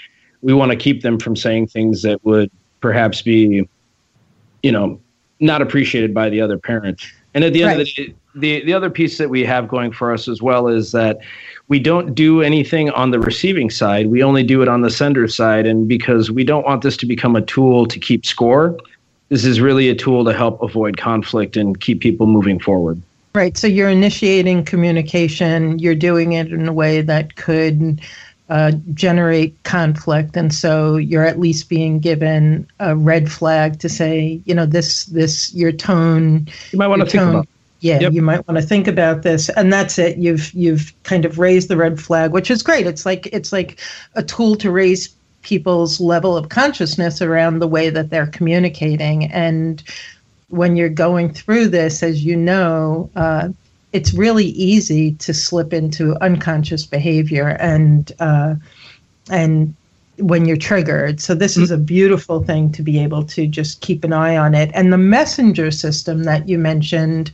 we 0.42 0.54
want 0.54 0.70
to 0.70 0.76
keep 0.76 1.02
them 1.02 1.18
from 1.18 1.34
saying 1.34 1.66
things 1.66 2.02
that 2.02 2.24
would 2.24 2.50
perhaps 2.80 3.20
be, 3.20 3.68
you 4.62 4.72
know, 4.72 5.00
not 5.40 5.60
appreciated 5.60 6.14
by 6.14 6.30
the 6.30 6.40
other 6.40 6.56
parent. 6.56 7.02
And 7.34 7.42
at 7.44 7.52
the 7.52 7.64
end 7.64 7.78
right. 7.78 7.80
of 7.80 7.86
the 7.86 8.06
day, 8.06 8.14
the, 8.34 8.64
the 8.64 8.72
other 8.72 8.90
piece 8.90 9.18
that 9.18 9.28
we 9.28 9.44
have 9.44 9.68
going 9.68 9.92
for 9.92 10.12
us 10.12 10.28
as 10.28 10.40
well 10.40 10.68
is 10.68 10.92
that 10.92 11.18
we 11.68 11.78
don't 11.78 12.14
do 12.14 12.42
anything 12.42 12.90
on 12.90 13.10
the 13.10 13.20
receiving 13.20 13.70
side. 13.70 14.06
We 14.06 14.22
only 14.22 14.42
do 14.42 14.62
it 14.62 14.68
on 14.68 14.82
the 14.82 14.90
sender 14.90 15.26
side. 15.28 15.66
And 15.66 15.88
because 15.88 16.30
we 16.30 16.44
don't 16.44 16.64
want 16.64 16.82
this 16.82 16.96
to 16.98 17.06
become 17.06 17.36
a 17.36 17.42
tool 17.42 17.86
to 17.86 17.98
keep 17.98 18.24
score, 18.24 18.78
this 19.28 19.44
is 19.44 19.60
really 19.60 19.88
a 19.88 19.94
tool 19.94 20.24
to 20.24 20.32
help 20.32 20.62
avoid 20.62 20.96
conflict 20.96 21.56
and 21.56 21.80
keep 21.80 22.00
people 22.00 22.26
moving 22.26 22.58
forward. 22.58 23.02
Right. 23.34 23.56
So 23.56 23.66
you're 23.66 23.88
initiating 23.88 24.64
communication, 24.64 25.78
you're 25.78 25.94
doing 25.94 26.32
it 26.32 26.52
in 26.52 26.68
a 26.68 26.72
way 26.72 27.00
that 27.00 27.36
could 27.36 28.00
uh, 28.50 28.72
generate 28.92 29.62
conflict. 29.62 30.36
And 30.36 30.52
so 30.52 30.96
you're 30.96 31.24
at 31.24 31.40
least 31.40 31.70
being 31.70 31.98
given 31.98 32.66
a 32.78 32.94
red 32.94 33.32
flag 33.32 33.78
to 33.80 33.88
say, 33.88 34.42
you 34.44 34.54
know, 34.54 34.66
this, 34.66 35.06
this, 35.06 35.54
your 35.54 35.72
tone. 35.72 36.46
You 36.72 36.78
might 36.78 36.88
want 36.88 37.02
to 37.02 37.08
think 37.08 37.22
about 37.22 37.48
yeah, 37.82 37.98
yep. 37.98 38.12
you 38.12 38.22
might 38.22 38.46
want 38.46 38.60
to 38.60 38.66
think 38.66 38.86
about 38.86 39.22
this, 39.22 39.48
and 39.48 39.72
that's 39.72 39.98
it. 39.98 40.16
You've 40.16 40.52
you've 40.54 40.92
kind 41.02 41.24
of 41.24 41.40
raised 41.40 41.66
the 41.66 41.76
red 41.76 42.00
flag, 42.00 42.30
which 42.30 42.48
is 42.48 42.62
great. 42.62 42.86
It's 42.86 43.04
like 43.04 43.26
it's 43.32 43.52
like 43.52 43.80
a 44.14 44.22
tool 44.22 44.54
to 44.56 44.70
raise 44.70 45.08
people's 45.42 46.00
level 46.00 46.36
of 46.36 46.48
consciousness 46.48 47.20
around 47.20 47.58
the 47.58 47.66
way 47.66 47.90
that 47.90 48.08
they're 48.08 48.28
communicating, 48.28 49.24
and 49.32 49.82
when 50.52 50.76
you're 50.76 50.88
going 50.88 51.32
through 51.32 51.68
this, 51.68 52.02
as 52.02 52.24
you 52.24 52.36
know, 52.36 53.10
uh, 53.16 53.48
it's 53.92 54.12
really 54.12 54.46
easy 54.46 55.12
to 55.14 55.32
slip 55.32 55.72
into 55.72 56.14
unconscious 56.22 56.84
behavior 56.84 57.56
and 57.60 58.12
uh, 58.20 58.54
and 59.30 59.74
when 60.18 60.44
you're 60.44 60.58
triggered. 60.58 61.20
So 61.20 61.34
this 61.34 61.56
is 61.56 61.70
a 61.70 61.78
beautiful 61.78 62.44
thing 62.44 62.70
to 62.72 62.82
be 62.82 63.02
able 63.02 63.24
to 63.24 63.46
just 63.46 63.80
keep 63.80 64.04
an 64.04 64.12
eye 64.12 64.36
on 64.36 64.54
it. 64.54 64.70
And 64.74 64.92
the 64.92 64.98
messenger 64.98 65.70
system 65.70 66.24
that 66.24 66.48
you 66.48 66.58
mentioned 66.58 67.32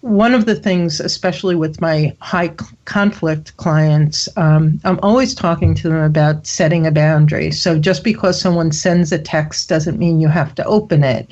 one 0.00 0.34
of 0.34 0.46
the 0.46 0.54
things, 0.54 0.98
especially 0.98 1.54
with 1.54 1.80
my 1.80 2.14
high 2.20 2.48
conflict 2.86 3.56
clients, 3.58 4.28
um, 4.36 4.80
I'm 4.84 4.98
always 5.02 5.34
talking 5.34 5.74
to 5.76 5.88
them 5.88 6.00
about 6.00 6.46
setting 6.46 6.86
a 6.86 6.90
boundary. 6.90 7.50
So 7.50 7.78
just 7.78 8.02
because 8.02 8.40
someone 8.40 8.72
sends 8.72 9.12
a 9.12 9.18
text 9.18 9.68
doesn't 9.68 9.98
mean 9.98 10.20
you 10.20 10.28
have 10.28 10.54
to 10.54 10.64
open 10.64 11.04
it. 11.04 11.30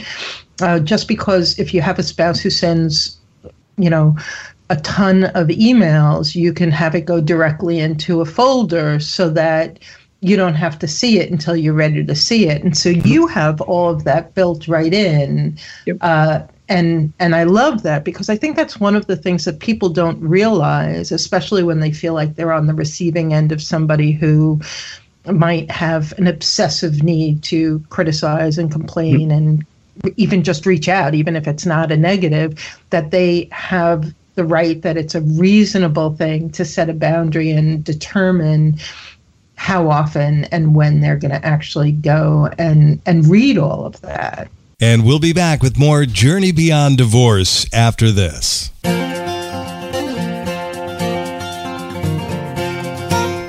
Uh, 0.60 0.80
just 0.80 1.08
because 1.08 1.58
if 1.58 1.72
you 1.72 1.80
have 1.80 1.98
a 1.98 2.02
spouse 2.02 2.40
who 2.40 2.50
sends, 2.50 3.16
you 3.76 3.88
know, 3.88 4.16
a 4.70 4.76
ton 4.76 5.24
of 5.24 5.48
emails, 5.48 6.34
you 6.34 6.52
can 6.52 6.70
have 6.70 6.94
it 6.94 7.02
go 7.02 7.20
directly 7.20 7.78
into 7.78 8.20
a 8.20 8.24
folder 8.24 9.00
so 9.00 9.30
that 9.30 9.78
you 10.20 10.36
don't 10.36 10.54
have 10.54 10.78
to 10.80 10.88
see 10.88 11.18
it 11.18 11.30
until 11.30 11.56
you're 11.56 11.74
ready 11.74 12.04
to 12.04 12.14
see 12.14 12.48
it. 12.48 12.62
And 12.62 12.76
so 12.76 12.88
you 12.88 13.26
have 13.28 13.60
all 13.62 13.90
of 13.90 14.04
that 14.04 14.34
built 14.34 14.66
right 14.66 14.92
in. 14.92 15.56
Yep. 15.86 15.96
Uh, 16.00 16.42
and 16.68 17.12
and 17.18 17.34
I 17.34 17.44
love 17.44 17.82
that 17.84 18.04
because 18.04 18.28
I 18.28 18.36
think 18.36 18.56
that's 18.56 18.78
one 18.78 18.94
of 18.94 19.06
the 19.06 19.16
things 19.16 19.46
that 19.46 19.60
people 19.60 19.88
don't 19.88 20.20
realize, 20.20 21.12
especially 21.12 21.62
when 21.62 21.80
they 21.80 21.92
feel 21.92 22.12
like 22.12 22.34
they're 22.34 22.52
on 22.52 22.66
the 22.66 22.74
receiving 22.74 23.32
end 23.32 23.52
of 23.52 23.62
somebody 23.62 24.12
who 24.12 24.60
might 25.24 25.70
have 25.70 26.12
an 26.18 26.26
obsessive 26.26 27.02
need 27.02 27.42
to 27.44 27.80
criticize 27.88 28.58
and 28.58 28.70
complain 28.70 29.30
and 29.30 29.64
even 30.16 30.42
just 30.42 30.66
reach 30.66 30.88
out, 30.88 31.14
even 31.14 31.36
if 31.36 31.46
it's 31.46 31.66
not 31.66 31.92
a 31.92 31.96
negative, 31.96 32.80
that 32.90 33.10
they 33.10 33.48
have 33.52 34.14
the 34.34 34.44
right 34.44 34.82
that 34.82 34.96
it's 34.96 35.16
a 35.16 35.20
reasonable 35.20 36.14
thing 36.14 36.48
to 36.50 36.64
set 36.64 36.88
a 36.88 36.94
boundary 36.94 37.50
and 37.50 37.82
determine 37.82 38.78
how 39.56 39.90
often 39.90 40.44
and 40.44 40.76
when 40.76 41.00
they're 41.00 41.16
going 41.16 41.32
to 41.32 41.44
actually 41.44 41.90
go 41.90 42.48
and 42.56 43.00
and 43.04 43.26
read 43.26 43.58
all 43.58 43.84
of 43.84 44.00
that. 44.02 44.48
And 44.80 45.04
we'll 45.04 45.18
be 45.18 45.32
back 45.32 45.60
with 45.60 45.76
more 45.76 46.04
Journey 46.04 46.52
Beyond 46.52 46.98
Divorce 46.98 47.66
after 47.74 48.12
this. 48.12 48.70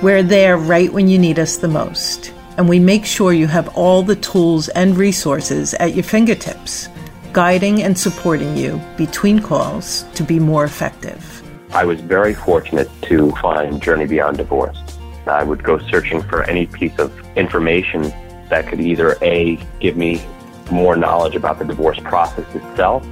We're 0.01 0.23
there 0.23 0.57
right 0.57 0.91
when 0.91 1.07
you 1.07 1.19
need 1.19 1.37
us 1.37 1.57
the 1.57 1.67
most, 1.67 2.33
and 2.59 2.67
we 2.67 2.77
make 2.77 3.05
sure 3.05 3.31
you 3.31 3.47
have 3.47 3.69
all 3.69 4.03
the 4.03 4.17
tools 4.17 4.67
and 4.69 4.97
resources 4.97 5.73
at 5.75 5.95
your 5.95 6.03
fingertips, 6.03 6.89
guiding 7.31 7.83
and 7.83 7.97
supporting 7.97 8.57
you 8.57 8.81
between 8.97 9.39
calls 9.39 10.03
to 10.13 10.23
be 10.23 10.39
more 10.39 10.65
effective. 10.65 11.41
I 11.71 11.85
was 11.85 12.01
very 12.01 12.33
fortunate 12.33 12.89
to 13.03 13.31
find 13.37 13.81
Journey 13.81 14.07
Beyond 14.07 14.35
Divorce. 14.35 14.77
I 15.25 15.41
would 15.41 15.63
go 15.63 15.79
searching 15.87 16.21
for 16.21 16.43
any 16.43 16.65
piece 16.65 16.99
of 16.99 17.17
information 17.37 18.01
that 18.49 18.67
could 18.67 18.81
either 18.81 19.15
A, 19.21 19.57
give 19.79 19.95
me 19.95 20.21
more 20.69 20.97
knowledge 20.97 21.37
about 21.37 21.59
the 21.59 21.65
divorce 21.65 21.99
process 22.01 22.53
itself, 22.53 23.05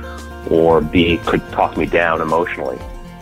or 0.52 0.82
B, 0.82 1.20
could 1.26 1.42
talk 1.54 1.78
me 1.78 1.86
down 1.86 2.20
emotionally. 2.20 2.80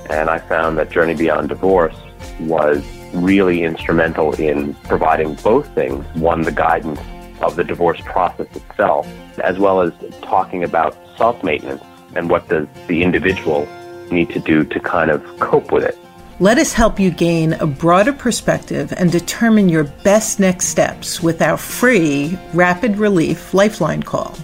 And 0.09 0.31
I 0.31 0.39
found 0.39 0.79
that 0.79 0.89
Journey 0.89 1.13
Beyond 1.13 1.49
Divorce 1.49 1.95
was 2.39 2.83
really 3.15 3.63
instrumental 3.63 4.33
in 4.33 4.73
providing 4.83 5.35
both 5.35 5.67
things. 5.73 6.05
One, 6.15 6.41
the 6.41 6.51
guidance 6.51 6.99
of 7.41 7.55
the 7.55 7.63
divorce 7.63 8.01
process 8.01 8.47
itself, 8.55 9.07
as 9.39 9.57
well 9.57 9.81
as 9.81 9.93
talking 10.21 10.63
about 10.63 10.95
self-maintenance 11.17 11.83
and 12.15 12.29
what 12.29 12.47
does 12.47 12.67
the 12.87 13.03
individual 13.03 13.67
need 14.11 14.29
to 14.29 14.39
do 14.39 14.63
to 14.63 14.79
kind 14.79 15.11
of 15.11 15.23
cope 15.39 15.71
with 15.71 15.83
it. 15.83 15.97
Let 16.39 16.57
us 16.57 16.73
help 16.73 16.99
you 16.99 17.11
gain 17.11 17.53
a 17.53 17.65
broader 17.65 18.11
perspective 18.11 18.93
and 18.97 19.09
determine 19.11 19.69
your 19.69 19.85
best 19.85 20.39
next 20.39 20.67
steps 20.67 21.23
with 21.23 21.41
our 21.41 21.55
free 21.55 22.37
Rapid 22.53 22.97
Relief 22.97 23.53
Lifeline 23.53 24.03
call. 24.03 24.35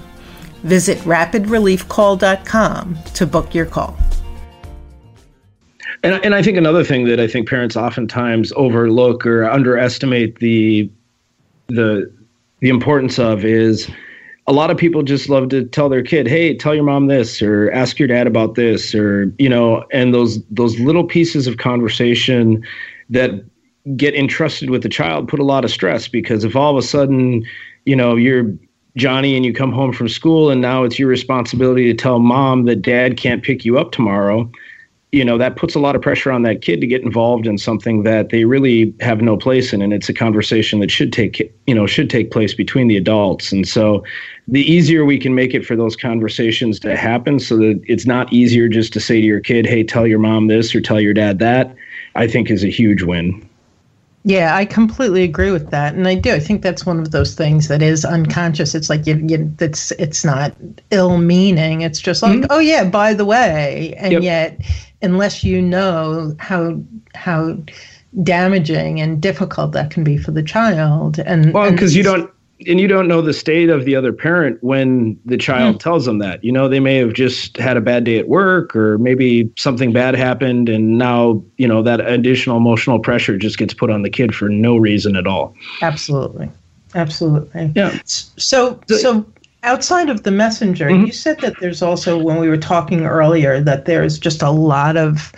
Visit 0.63 0.99
rapidreliefcall.com 0.99 2.97
to 3.13 3.25
book 3.27 3.53
your 3.53 3.65
call. 3.65 3.97
And, 6.03 6.23
and 6.25 6.33
I 6.33 6.41
think 6.41 6.57
another 6.57 6.83
thing 6.83 7.05
that 7.05 7.19
I 7.19 7.27
think 7.27 7.47
parents 7.47 7.75
oftentimes 7.75 8.51
overlook 8.55 9.25
or 9.25 9.49
underestimate 9.49 10.39
the 10.39 10.89
the 11.67 12.11
the 12.59 12.69
importance 12.69 13.17
of 13.17 13.45
is 13.45 13.89
a 14.47 14.53
lot 14.53 14.71
of 14.71 14.77
people 14.77 15.03
just 15.03 15.29
love 15.29 15.49
to 15.49 15.63
tell 15.63 15.89
their 15.89 16.01
kid, 16.03 16.27
"Hey, 16.27 16.55
tell 16.55 16.73
your 16.73 16.83
mom 16.83 17.07
this," 17.07 17.41
or 17.41 17.71
"Ask 17.71 17.99
your 17.99 18.07
dad 18.07 18.27
about 18.27 18.55
this," 18.55 18.95
or 18.95 19.31
you 19.37 19.47
know, 19.47 19.85
and 19.91 20.13
those 20.13 20.43
those 20.49 20.79
little 20.79 21.03
pieces 21.03 21.47
of 21.47 21.57
conversation 21.57 22.63
that 23.09 23.31
get 23.95 24.15
entrusted 24.15 24.69
with 24.69 24.83
the 24.83 24.89
child 24.89 25.27
put 25.27 25.39
a 25.39 25.43
lot 25.43 25.65
of 25.65 25.71
stress 25.71 26.07
because 26.07 26.43
if 26.43 26.55
all 26.55 26.71
of 26.71 26.83
a 26.83 26.85
sudden, 26.85 27.43
you 27.85 27.95
know, 27.95 28.15
you're 28.15 28.53
Johnny 28.97 29.35
and 29.35 29.45
you 29.45 29.53
come 29.53 29.71
home 29.71 29.93
from 29.93 30.09
school 30.09 30.49
and 30.49 30.61
now 30.61 30.83
it's 30.83 30.99
your 30.99 31.07
responsibility 31.07 31.85
to 31.85 31.93
tell 31.93 32.19
mom 32.19 32.65
that 32.65 32.81
dad 32.81 33.17
can't 33.17 33.43
pick 33.43 33.63
you 33.63 33.77
up 33.77 33.91
tomorrow, 33.91 34.51
you 35.11 35.25
know, 35.25 35.37
that 35.37 35.57
puts 35.57 35.75
a 35.75 35.79
lot 35.79 35.95
of 35.95 36.01
pressure 36.01 36.31
on 36.31 36.43
that 36.43 36.61
kid 36.61 36.79
to 36.79 36.87
get 36.87 37.01
involved 37.01 37.45
in 37.45 37.57
something 37.57 38.03
that 38.03 38.29
they 38.29 38.45
really 38.45 38.93
have 39.01 39.21
no 39.21 39.35
place 39.35 39.73
in 39.73 39.81
and 39.81 39.91
it's 39.91 40.07
a 40.07 40.13
conversation 40.13 40.79
that 40.79 40.89
should 40.89 41.11
take, 41.11 41.53
you 41.67 41.75
know, 41.75 41.85
should 41.85 42.09
take 42.09 42.31
place 42.31 42.53
between 42.53 42.87
the 42.87 42.95
adults. 42.95 43.51
And 43.51 43.67
so 43.67 44.05
the 44.47 44.61
easier 44.61 45.03
we 45.03 45.19
can 45.19 45.35
make 45.35 45.53
it 45.53 45.65
for 45.65 45.75
those 45.75 45.97
conversations 45.97 46.79
to 46.79 46.95
happen 46.95 47.39
so 47.39 47.57
that 47.57 47.81
it's 47.87 48.05
not 48.05 48.31
easier 48.31 48.69
just 48.69 48.93
to 48.93 49.01
say 49.01 49.19
to 49.19 49.27
your 49.27 49.41
kid, 49.41 49.65
"Hey, 49.65 49.83
tell 49.83 50.07
your 50.07 50.19
mom 50.19 50.47
this 50.47 50.73
or 50.73 50.79
tell 50.79 51.01
your 51.01 51.13
dad 51.13 51.39
that." 51.39 51.75
I 52.15 52.27
think 52.27 52.49
is 52.49 52.63
a 52.63 52.69
huge 52.69 53.03
win. 53.03 53.47
Yeah, 54.23 54.55
I 54.55 54.65
completely 54.65 55.23
agree 55.23 55.49
with 55.51 55.71
that, 55.71 55.95
and 55.95 56.07
I 56.07 56.13
do. 56.13 56.31
I 56.31 56.39
think 56.39 56.61
that's 56.61 56.85
one 56.85 56.99
of 56.99 57.09
those 57.09 57.33
things 57.33 57.69
that 57.69 57.81
is 57.81 58.05
unconscious. 58.05 58.75
It's 58.75 58.87
like 58.87 59.07
you, 59.07 59.15
you 59.27 59.51
it's 59.59 59.91
it's 59.93 60.23
not 60.23 60.55
ill 60.91 61.17
meaning. 61.17 61.81
It's 61.81 61.99
just 61.99 62.21
like, 62.21 62.33
mm-hmm. 62.33 62.51
oh 62.51 62.59
yeah, 62.59 62.83
by 62.83 63.15
the 63.15 63.25
way, 63.25 63.95
and 63.97 64.13
yep. 64.13 64.21
yet, 64.21 64.61
unless 65.01 65.43
you 65.43 65.61
know 65.61 66.35
how 66.39 66.79
how 67.15 67.57
damaging 68.23 68.99
and 68.99 69.21
difficult 69.21 69.71
that 69.71 69.91
can 69.91 70.03
be 70.03 70.17
for 70.17 70.31
the 70.31 70.43
child, 70.43 71.19
and 71.19 71.53
well, 71.53 71.71
because 71.71 71.95
you 71.95 72.03
don't 72.03 72.31
and 72.67 72.79
you 72.79 72.87
don't 72.87 73.07
know 73.07 73.21
the 73.21 73.33
state 73.33 73.69
of 73.69 73.85
the 73.85 73.95
other 73.95 74.13
parent 74.13 74.57
when 74.61 75.19
the 75.25 75.37
child 75.37 75.75
mm. 75.77 75.79
tells 75.79 76.05
them 76.05 76.19
that. 76.19 76.43
You 76.43 76.51
know, 76.51 76.67
they 76.67 76.79
may 76.79 76.97
have 76.97 77.13
just 77.13 77.57
had 77.57 77.77
a 77.77 77.81
bad 77.81 78.03
day 78.03 78.17
at 78.17 78.27
work 78.27 78.75
or 78.75 78.97
maybe 78.97 79.51
something 79.57 79.91
bad 79.91 80.15
happened 80.15 80.69
and 80.69 80.97
now, 80.97 81.43
you 81.57 81.67
know, 81.67 81.81
that 81.83 82.01
additional 82.01 82.57
emotional 82.57 82.99
pressure 82.99 83.37
just 83.37 83.57
gets 83.57 83.73
put 83.73 83.89
on 83.89 84.03
the 84.03 84.09
kid 84.09 84.35
for 84.35 84.49
no 84.49 84.77
reason 84.77 85.15
at 85.15 85.27
all. 85.27 85.55
Absolutely. 85.81 86.49
Absolutely. 86.93 87.71
Yeah. 87.75 87.97
So 88.05 88.79
so 88.87 89.25
outside 89.63 90.09
of 90.09 90.23
the 90.23 90.31
messenger, 90.31 90.87
mm-hmm. 90.87 91.05
you 91.05 91.11
said 91.11 91.39
that 91.41 91.59
there's 91.59 91.81
also 91.81 92.17
when 92.17 92.39
we 92.39 92.49
were 92.49 92.57
talking 92.57 93.05
earlier 93.05 93.61
that 93.61 93.85
there's 93.85 94.17
just 94.17 94.41
a 94.41 94.51
lot 94.51 94.97
of 94.97 95.31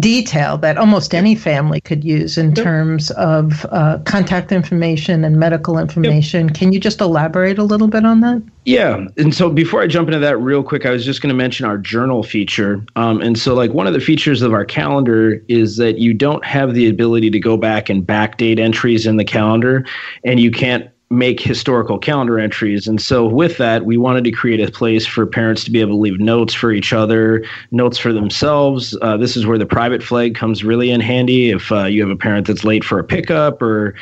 detail 0.00 0.58
that 0.58 0.76
almost 0.78 1.14
any 1.14 1.36
family 1.36 1.80
could 1.80 2.02
use 2.02 2.36
in 2.36 2.46
yep. 2.46 2.64
terms 2.64 3.12
of 3.12 3.64
uh, 3.70 3.98
contact 4.04 4.50
information 4.50 5.24
and 5.24 5.36
medical 5.36 5.78
information. 5.78 6.48
Yep. 6.48 6.56
Can 6.56 6.72
you 6.72 6.80
just 6.80 7.00
elaborate 7.00 7.56
a 7.56 7.62
little 7.62 7.86
bit 7.86 8.04
on 8.04 8.20
that? 8.20 8.42
Yeah. 8.64 9.06
And 9.16 9.32
so 9.32 9.48
before 9.48 9.82
I 9.82 9.86
jump 9.86 10.08
into 10.08 10.18
that 10.18 10.38
real 10.38 10.64
quick, 10.64 10.86
I 10.86 10.90
was 10.90 11.04
just 11.04 11.22
going 11.22 11.28
to 11.28 11.36
mention 11.36 11.66
our 11.66 11.78
journal 11.78 12.24
feature. 12.24 12.84
Um, 12.96 13.20
and 13.20 13.38
so, 13.38 13.54
like, 13.54 13.72
one 13.72 13.86
of 13.86 13.92
the 13.92 14.00
features 14.00 14.42
of 14.42 14.52
our 14.52 14.64
calendar 14.64 15.40
is 15.46 15.76
that 15.76 15.98
you 15.98 16.12
don't 16.12 16.44
have 16.44 16.74
the 16.74 16.88
ability 16.88 17.30
to 17.30 17.38
go 17.38 17.56
back 17.56 17.88
and 17.88 18.04
backdate 18.04 18.58
entries 18.58 19.06
in 19.06 19.18
the 19.18 19.24
calendar, 19.24 19.86
and 20.24 20.40
you 20.40 20.50
can't 20.50 20.90
make 21.10 21.40
historical 21.40 21.98
calendar 21.98 22.38
entries. 22.38 22.88
And 22.88 23.00
so, 23.00 23.26
with 23.26 23.58
that, 23.58 23.84
we 23.84 23.96
wanted 23.96 24.24
to 24.24 24.32
create 24.32 24.60
a 24.60 24.70
place 24.70 25.06
for 25.06 25.24
parents 25.26 25.64
to 25.64 25.70
be 25.70 25.80
able 25.80 25.92
to 25.92 26.00
leave 26.00 26.18
notes 26.18 26.52
for 26.52 26.72
each 26.72 26.92
other, 26.92 27.44
notes 27.70 27.98
for 27.98 28.12
themselves. 28.12 28.96
Uh, 29.02 29.16
this 29.16 29.36
is 29.36 29.46
where 29.46 29.58
the 29.58 29.66
private 29.66 30.02
flag 30.02 30.34
comes 30.34 30.64
really 30.64 30.90
in 30.90 31.00
handy. 31.00 31.50
If 31.50 31.70
uh, 31.70 31.84
you 31.84 32.02
have 32.02 32.10
a 32.10 32.16
parent 32.16 32.46
that's 32.46 32.64
late 32.64 32.84
for 32.84 32.98
a 32.98 33.04
pickup 33.04 33.62
or 33.62 33.94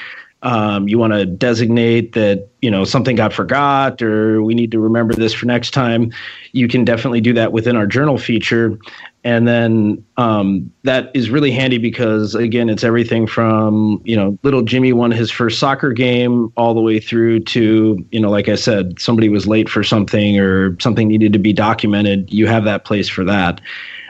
um, 0.44 0.86
you 0.88 0.98
want 0.98 1.14
to 1.14 1.24
designate 1.24 2.12
that 2.12 2.48
you 2.60 2.70
know 2.70 2.84
something 2.84 3.16
got 3.16 3.32
forgot 3.32 4.00
or 4.02 4.42
we 4.42 4.54
need 4.54 4.70
to 4.70 4.78
remember 4.78 5.14
this 5.14 5.32
for 5.32 5.46
next 5.46 5.70
time 5.70 6.12
you 6.52 6.68
can 6.68 6.84
definitely 6.84 7.22
do 7.22 7.32
that 7.32 7.52
within 7.52 7.76
our 7.76 7.86
journal 7.86 8.18
feature. 8.18 8.78
And 9.24 9.48
then 9.48 10.04
um, 10.18 10.70
that 10.82 11.10
is 11.14 11.30
really 11.30 11.50
handy 11.50 11.78
because 11.78 12.34
again 12.34 12.68
it's 12.68 12.84
everything 12.84 13.26
from 13.26 14.02
you 14.04 14.14
know 14.14 14.38
little 14.42 14.60
jimmy 14.60 14.92
won 14.92 15.10
his 15.10 15.30
first 15.30 15.58
soccer 15.58 15.92
game 15.92 16.52
all 16.56 16.74
the 16.74 16.82
way 16.82 17.00
through 17.00 17.40
to 17.40 18.06
you 18.12 18.20
know 18.20 18.30
like 18.30 18.48
i 18.48 18.54
said 18.54 19.00
somebody 19.00 19.30
was 19.30 19.46
late 19.46 19.68
for 19.68 19.82
something 19.82 20.38
or 20.38 20.78
something 20.78 21.08
needed 21.08 21.32
to 21.32 21.38
be 21.38 21.54
documented. 21.54 22.30
You 22.30 22.46
have 22.46 22.64
that 22.64 22.84
place 22.84 23.08
for 23.08 23.24
that. 23.24 23.62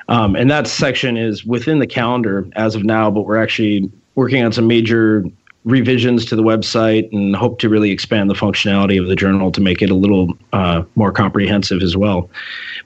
Um, 0.09 0.35
and 0.37 0.51
that 0.51 0.67
section 0.67 1.17
is 1.17 1.47
within 1.47 1.79
the 1.79 1.87
calendar 1.87 2.47
as 2.57 2.75
of 2.75 2.83
now 2.83 3.09
but 3.09 3.23
we're 3.23 3.41
actually 3.41 3.89
working 4.17 4.45
on 4.45 4.53
some 4.53 4.67
major 4.67 5.25
revisions 5.65 6.27
to 6.27 6.37
the 6.37 6.43
website 6.43 7.11
and 7.13 7.35
hope 7.35 7.59
to 7.59 7.69
really 7.69 7.91
expand 7.91 8.29
the 8.29 8.35
functionality 8.35 9.01
of 9.01 9.09
the 9.09 9.17
journal 9.17 9.51
to 9.51 9.61
make 9.61 9.81
it 9.81 9.91
a 9.91 9.95
little 9.95 10.37
uh, 10.53 10.83
more 10.95 11.11
comprehensive 11.11 11.83
as 11.83 11.97
well. 11.97 12.29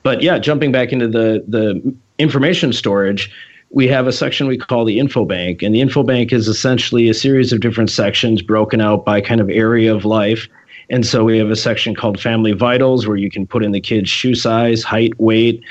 But 0.03 0.21
yeah, 0.21 0.39
jumping 0.39 0.71
back 0.71 0.91
into 0.91 1.07
the 1.07 1.43
the 1.47 1.95
information 2.17 2.71
storage, 2.73 3.31
we 3.71 3.87
have 3.87 4.07
a 4.07 4.11
section 4.11 4.47
we 4.47 4.57
call 4.57 4.85
the 4.85 4.99
info 4.99 5.25
bank, 5.25 5.61
and 5.61 5.75
the 5.75 5.81
info 5.81 6.03
bank 6.03 6.31
is 6.31 6.47
essentially 6.47 7.09
a 7.09 7.13
series 7.13 7.51
of 7.51 7.59
different 7.59 7.89
sections 7.89 8.41
broken 8.41 8.81
out 8.81 9.05
by 9.05 9.21
kind 9.21 9.41
of 9.41 9.49
area 9.49 9.93
of 9.93 10.05
life. 10.05 10.47
And 10.89 11.05
so 11.05 11.23
we 11.23 11.37
have 11.37 11.51
a 11.51 11.55
section 11.55 11.93
called 11.95 12.19
Family 12.19 12.51
Vitals 12.51 13.07
where 13.07 13.17
you 13.17 13.29
can 13.29 13.45
put 13.45 13.63
in 13.63 13.71
the 13.71 13.81
kid's 13.81 14.09
shoe 14.09 14.33
size, 14.33 14.83
height, 14.83 15.17
weight, 15.19 15.61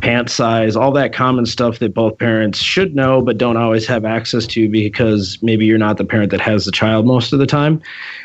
pant 0.00 0.28
size, 0.28 0.76
all 0.76 0.92
that 0.92 1.12
common 1.14 1.46
stuff 1.46 1.78
that 1.78 1.94
both 1.94 2.18
parents 2.18 2.58
should 2.58 2.94
know 2.94 3.22
but 3.22 3.38
don't 3.38 3.56
always 3.56 3.86
have 3.86 4.04
access 4.04 4.46
to 4.46 4.68
because 4.68 5.38
maybe 5.42 5.64
you're 5.64 5.78
not 5.78 5.96
the 5.96 6.04
parent 6.04 6.30
that 6.30 6.40
has 6.40 6.66
the 6.66 6.72
child 6.72 7.06
most 7.06 7.32
of 7.32 7.38
the 7.38 7.46
time. 7.46 7.80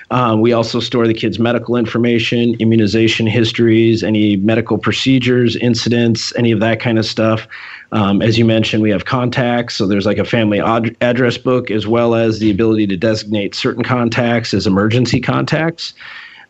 Um, 0.10 0.42
we 0.42 0.52
also 0.52 0.82
store 0.82 1.08
the 1.08 1.14
kids' 1.14 1.40
medical 1.40 1.78
information, 1.78 2.56
immunization 2.56 3.26
histories, 3.26 4.04
any 4.04 4.36
medical 4.36 4.78
procedures, 4.78 5.56
incidents, 5.56 6.34
any 6.36 6.52
of 6.52 6.60
that 6.60 6.82
kind 6.82 7.00
of 7.00 7.06
stuff. 7.06 7.48
Um, 7.94 8.22
as 8.22 8.38
you 8.38 8.44
mentioned, 8.44 8.84
we 8.84 8.90
have 8.90 9.06
contacts, 9.06 9.76
so 9.76 9.88
there's 9.88 10.06
like 10.06 10.18
a 10.18 10.26
family 10.26 10.60
ad- 10.60 10.98
address 11.00 11.38
book 11.38 11.72
as 11.72 11.88
well 11.88 12.16
as 12.16 12.40
the 12.40 12.52
ability 12.52 12.88
to 12.88 12.98
designate 12.98 13.56
certain 13.56 13.84
contacts 13.84 14.54
as 14.54 14.68
emergency 14.68 15.22
contacts. 15.22 15.94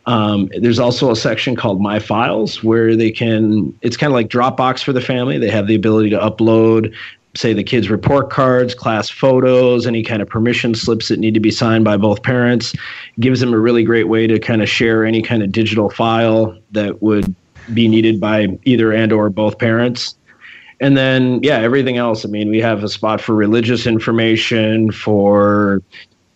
Um, 0.06 0.50
there's 0.58 0.78
also 0.78 1.10
a 1.10 1.16
section 1.16 1.54
called 1.54 1.80
My 1.80 1.98
Files 1.98 2.62
where 2.62 2.96
they 2.96 3.10
can, 3.10 3.76
it's 3.82 3.96
kind 3.96 4.10
of 4.10 4.14
like 4.14 4.28
Dropbox 4.28 4.82
for 4.82 4.92
the 4.92 5.00
family. 5.00 5.38
They 5.38 5.50
have 5.50 5.68
the 5.68 5.76
ability 5.76 6.10
to 6.10 6.18
upload, 6.18 6.92
say, 7.34 7.52
the 7.52 7.62
kids' 7.62 7.88
report 7.88 8.28
cards, 8.30 8.74
class 8.74 9.08
photos, 9.08 9.86
any 9.86 10.02
kind 10.02 10.20
of 10.20 10.28
permission 10.28 10.74
slips 10.74 11.08
that 11.08 11.20
need 11.20 11.34
to 11.34 11.40
be 11.40 11.52
signed 11.52 11.84
by 11.84 11.96
both 11.96 12.22
parents. 12.22 12.74
Gives 13.20 13.40
them 13.40 13.54
a 13.54 13.58
really 13.58 13.84
great 13.84 14.08
way 14.08 14.26
to 14.26 14.38
kind 14.40 14.60
of 14.60 14.68
share 14.68 15.04
any 15.04 15.22
kind 15.22 15.42
of 15.42 15.52
digital 15.52 15.88
file 15.88 16.58
that 16.72 17.00
would 17.00 17.34
be 17.72 17.86
needed 17.86 18.20
by 18.20 18.58
either 18.64 18.92
and 18.92 19.12
or 19.12 19.30
both 19.30 19.58
parents. 19.58 20.16
And 20.80 20.96
then, 20.96 21.38
yeah, 21.44 21.58
everything 21.58 21.96
else. 21.96 22.24
I 22.24 22.28
mean, 22.28 22.50
we 22.50 22.60
have 22.60 22.82
a 22.82 22.88
spot 22.88 23.20
for 23.20 23.36
religious 23.36 23.86
information, 23.86 24.90
for 24.90 25.80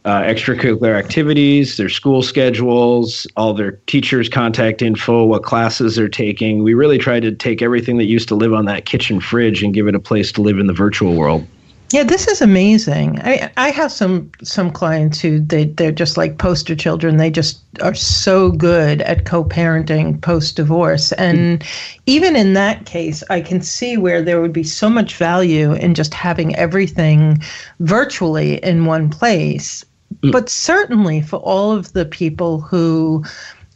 uh, 0.06 0.22
extracurricular 0.22 0.96
activities, 0.96 1.76
their 1.76 1.88
school 1.88 2.22
schedules, 2.22 3.26
all 3.36 3.52
their 3.52 3.72
teachers' 3.86 4.28
contact 4.28 4.80
info, 4.80 5.24
what 5.24 5.42
classes 5.42 5.96
they're 5.96 6.08
taking. 6.08 6.62
We 6.62 6.74
really 6.74 6.96
try 6.96 7.18
to 7.18 7.32
take 7.32 7.60
everything 7.60 7.98
that 7.98 8.04
used 8.04 8.28
to 8.28 8.36
live 8.36 8.54
on 8.54 8.66
that 8.66 8.86
kitchen 8.86 9.20
fridge 9.20 9.64
and 9.64 9.74
give 9.74 9.88
it 9.88 9.96
a 9.96 10.00
place 10.00 10.30
to 10.32 10.42
live 10.42 10.60
in 10.60 10.68
the 10.68 10.72
virtual 10.72 11.14
world. 11.14 11.44
Yeah, 11.92 12.02
this 12.02 12.26
is 12.26 12.40
amazing. 12.40 13.20
I 13.22 13.50
I 13.56 13.70
have 13.70 13.92
some 13.92 14.30
some 14.42 14.72
clients 14.72 15.20
who 15.20 15.38
they 15.38 15.66
they're 15.66 15.92
just 15.92 16.16
like 16.16 16.38
poster 16.38 16.74
children. 16.74 17.16
They 17.16 17.30
just 17.30 17.62
are 17.80 17.94
so 17.94 18.50
good 18.50 19.02
at 19.02 19.24
co-parenting 19.24 20.20
post 20.20 20.56
divorce, 20.56 21.12
and 21.12 21.64
even 22.06 22.34
in 22.34 22.54
that 22.54 22.86
case, 22.86 23.22
I 23.30 23.40
can 23.40 23.62
see 23.62 23.96
where 23.96 24.20
there 24.20 24.40
would 24.40 24.52
be 24.52 24.64
so 24.64 24.90
much 24.90 25.14
value 25.14 25.74
in 25.74 25.94
just 25.94 26.12
having 26.12 26.56
everything 26.56 27.40
virtually 27.78 28.56
in 28.64 28.86
one 28.86 29.08
place. 29.08 29.84
Mm. 30.22 30.32
But 30.32 30.48
certainly 30.48 31.20
for 31.20 31.36
all 31.36 31.72
of 31.72 31.92
the 31.92 32.04
people 32.04 32.60
who 32.60 33.24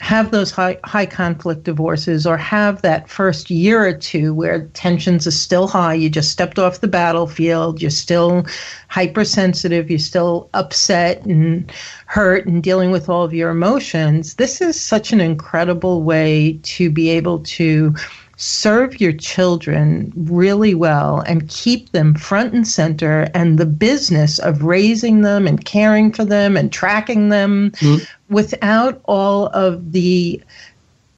have 0.00 0.30
those 0.30 0.50
high 0.50 0.78
high 0.84 1.04
conflict 1.04 1.64
divorces 1.64 2.26
or 2.26 2.36
have 2.38 2.80
that 2.80 3.08
first 3.08 3.50
year 3.50 3.86
or 3.86 3.92
two 3.92 4.32
where 4.32 4.66
tensions 4.68 5.26
are 5.26 5.30
still 5.30 5.68
high 5.68 5.92
you 5.92 6.08
just 6.08 6.30
stepped 6.30 6.58
off 6.58 6.80
the 6.80 6.88
battlefield 6.88 7.82
you're 7.82 7.90
still 7.90 8.46
hypersensitive 8.88 9.90
you're 9.90 9.98
still 9.98 10.48
upset 10.54 11.24
and 11.26 11.70
hurt 12.06 12.46
and 12.46 12.62
dealing 12.62 12.90
with 12.90 13.10
all 13.10 13.24
of 13.24 13.34
your 13.34 13.50
emotions 13.50 14.36
this 14.36 14.62
is 14.62 14.80
such 14.80 15.12
an 15.12 15.20
incredible 15.20 16.02
way 16.02 16.58
to 16.62 16.90
be 16.90 17.10
able 17.10 17.40
to 17.40 17.94
serve 18.40 19.02
your 19.02 19.12
children 19.12 20.10
really 20.16 20.74
well 20.74 21.20
and 21.20 21.46
keep 21.50 21.92
them 21.92 22.14
front 22.14 22.54
and 22.54 22.66
center 22.66 23.28
and 23.34 23.58
the 23.58 23.66
business 23.66 24.38
of 24.38 24.62
raising 24.62 25.20
them 25.20 25.46
and 25.46 25.66
caring 25.66 26.10
for 26.10 26.24
them 26.24 26.56
and 26.56 26.72
tracking 26.72 27.28
them 27.28 27.70
mm-hmm. 27.72 28.02
without 28.34 28.98
all 29.04 29.48
of 29.48 29.92
the 29.92 30.42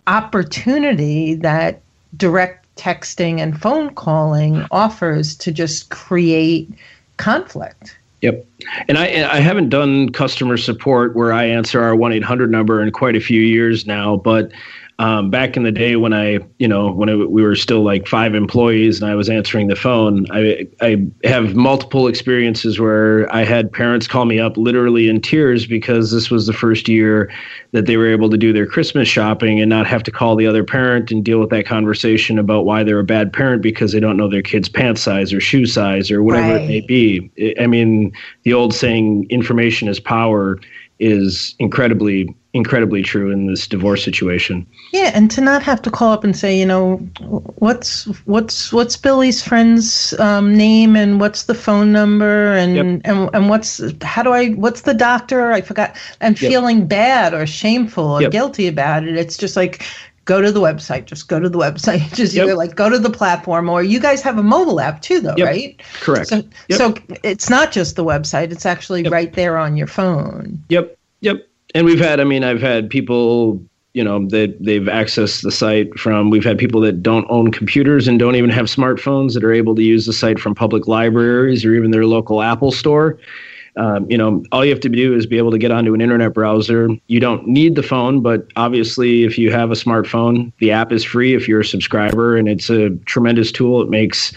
opportunity 0.09 1.35
that 1.35 1.81
direct 2.17 2.67
texting 2.75 3.39
and 3.39 3.61
phone 3.61 3.95
calling 3.95 4.67
offers 4.73 5.37
to 5.37 5.53
just 5.53 5.91
create 5.91 6.69
conflict. 7.19 7.97
Yep. 8.23 8.45
And 8.89 8.99
I 8.99 9.33
I 9.33 9.41
haven't 9.41 9.69
done 9.69 10.11
customer 10.11 10.57
support 10.57 11.15
where 11.15 11.33
I 11.33 11.45
answer 11.45 11.83
our 11.83 11.95
1-800 11.95 12.51
number 12.51 12.83
in 12.83 12.91
quite 12.91 13.15
a 13.15 13.21
few 13.21 13.41
years 13.41 13.87
now, 13.87 14.17
but 14.17 14.51
um, 14.99 15.31
back 15.31 15.57
in 15.57 15.63
the 15.63 15.73
day 15.73 15.97
when 15.97 16.13
I, 16.13 16.39
you 16.59 16.69
know, 16.69 16.93
when 16.93 17.31
we 17.31 17.43
were 17.43 17.57
still 17.57 17.83
like 17.83 18.07
five 18.07 18.35
employees 18.35 19.01
and 19.01 19.11
I 19.11 19.15
was 19.15 19.29
answering 19.29 19.69
the 19.69 19.77
phone, 19.77 20.27
I, 20.31 20.69
I 20.81 21.07
have 21.25 21.55
multiple 21.55 22.07
experiences 22.07 22.79
where 22.79 23.33
I 23.35 23.45
had 23.45 23.73
parents 23.73 24.07
call 24.07 24.27
me 24.27 24.39
up 24.39 24.57
literally 24.57 25.09
in 25.09 25.21
tears 25.21 25.67
because 25.67 26.13
this 26.13 26.31
was 26.31 26.47
the 26.47 26.53
first 26.53 26.89
year 26.89 27.33
that 27.73 27.87
they 27.87 27.97
were 27.97 28.07
able 28.07 28.29
to 28.31 28.37
do 28.37 28.53
their 28.53 28.67
Christmas 28.67 29.09
shopping 29.09 29.61
and 29.61 29.71
not 29.71 29.87
have 29.87 30.03
to 30.05 30.11
call 30.11 30.37
the 30.37 30.47
other 30.47 30.63
parent 30.63 31.11
and 31.11 31.25
deal 31.25 31.41
with 31.41 31.51
that 31.51 31.67
conversation 31.67 32.39
about 32.39 32.67
why 32.67 32.85
they're 32.85 32.99
a 32.99 33.05
bad 33.05 33.33
parent 33.33 33.63
because 33.63 33.93
they 33.93 34.01
don't 34.01 34.17
know 34.17 34.29
their 34.29 34.43
kid's 34.43 34.69
pant 34.69 34.99
size 34.99 35.33
or 35.33 35.41
shoe 35.41 35.67
size 35.67 36.11
or 36.11 36.23
whatever 36.23 36.53
right. 36.53 36.63
it 36.63 36.69
may 36.69 36.81
be. 36.81 37.55
I 37.59 37.67
mean, 37.67 38.13
the 38.43 38.53
old 38.53 38.75
saying, 38.75 39.27
information 39.31 39.89
is 39.89 39.99
power 39.99 40.59
is 41.03 41.55
incredibly 41.59 42.35
incredibly 42.55 43.03
true 43.03 43.31
in 43.31 43.47
this 43.47 43.67
divorce 43.67 44.05
situation. 44.05 44.67
Yeah, 44.93 45.11
and 45.15 45.31
to 45.31 45.41
not 45.41 45.63
have 45.63 45.81
to 45.83 45.91
call 45.91 46.13
up 46.13 46.23
and 46.23 46.37
say, 46.37 46.57
you 46.59 46.67
know, 46.67 46.97
what's 47.57 48.05
what's 48.27 48.73
what's 48.73 48.97
Billy's 48.97 49.43
friend's 49.43 50.13
um, 50.21 50.55
name 50.55 50.95
and 50.95 51.19
what's 51.19 51.45
the 51.45 51.55
phone 51.55 51.93
number 51.93 52.53
and, 52.53 52.77
yep. 52.77 53.01
and 53.05 53.31
and 53.35 53.49
what's 53.49 53.81
how 54.03 54.23
do 54.23 54.31
I 54.31 54.51
what's 54.51 54.83
the 54.83 54.95
doctor? 54.95 55.53
I 55.53 55.61
forgot. 55.61 55.97
And 56.21 56.41
yep. 56.41 56.51
feeling 56.51 56.87
bad 56.87 57.35
or 57.35 57.47
shameful 57.47 58.05
or 58.05 58.23
yep. 58.23 58.31
guilty 58.31 58.69
about 58.69 59.05
it. 59.05 59.17
It's 59.17 59.37
just 59.37 59.57
like 59.57 59.85
go 60.25 60.41
to 60.41 60.53
the 60.53 60.61
website. 60.61 61.07
Just 61.07 61.29
go 61.29 61.41
to 61.41 61.49
the 61.49 61.59
website. 61.59 62.13
Just 62.15 62.35
yep. 62.35 62.45
either 62.45 62.55
like 62.55 62.75
go 62.75 62.89
to 62.89 62.99
the 62.99 63.11
platform 63.11 63.69
or 63.69 63.83
you 63.83 64.01
guys 64.01 64.23
have 64.23 64.39
a 64.39 64.43
mobile 64.43 64.81
app 64.81 65.03
too, 65.03 65.21
though, 65.21 65.35
yep. 65.37 65.47
right? 65.47 65.83
Correct. 66.01 66.29
So, 66.29 66.43
yep. 66.69 66.79
so 66.79 66.95
it's 67.23 67.49
not 67.51 67.73
just 67.73 67.97
the 67.97 68.05
website. 68.05 68.53
It's 68.53 68.67
actually 68.67 69.03
right 69.09 69.33
there 69.33 69.59
on 69.59 69.77
your 69.77 69.87
phone. 69.87 70.63
Yep. 70.69 70.97
Yep 71.21 71.47
and 71.75 71.87
we've 71.87 72.01
had 72.01 72.21
i 72.21 72.25
mean 72.25 72.45
i've 72.45 72.61
had 72.61 72.89
people 72.89 73.61
you 73.95 74.03
know 74.03 74.21
that 74.29 74.57
they, 74.61 74.79
they've 74.79 74.89
accessed 74.89 75.43
the 75.43 75.51
site 75.51 75.93
from 75.99 76.31
we've 76.31 76.45
had 76.45 76.59
people 76.59 76.81
that 76.81 77.03
don't 77.03 77.27
own 77.29 77.51
computers 77.51 78.09
and 78.09 78.19
don't 78.19 78.37
even 78.37 78.51
have 78.51 78.67
smartphones 78.67 79.35
that 79.35 79.45
are 79.45 79.53
able 79.53 79.75
to 79.75 79.83
use 79.83 80.07
the 80.07 80.13
site 80.13 80.39
from 80.39 80.55
public 80.55 80.87
libraries 80.89 81.65
or 81.65 81.75
even 81.75 81.91
their 81.91 82.07
local 82.07 82.43
apple 82.43 82.73
store 82.73 83.19
um, 83.77 84.11
you 84.11 84.19
know 84.19 84.43
all 84.53 84.65
you 84.65 84.71
have 84.71 84.81
to 84.81 84.89
do 84.89 85.15
is 85.15 85.27
be 85.27 85.39
able 85.39 85.51
to 85.51 85.59
get 85.59 85.71
onto 85.71 85.95
an 85.95 86.01
internet 86.01 86.35
browser 86.35 86.89
you 87.07 87.21
don't 87.21 87.47
need 87.47 87.75
the 87.75 87.83
phone 87.83 88.21
but 88.21 88.47
obviously 88.57 89.25
if 89.25 89.39
you 89.39 89.51
have 89.51 89.71
a 89.71 89.75
smartphone 89.75 90.53
the 90.59 90.71
app 90.71 90.93
is 90.93 91.05
free 91.05 91.35
if 91.35 91.49
you're 91.49 91.61
a 91.61 91.65
subscriber 91.65 92.37
and 92.37 92.49
it's 92.49 92.71
a 92.71 92.91
tremendous 93.07 93.51
tool 93.51 93.81
it 93.81 93.89
makes 93.89 94.33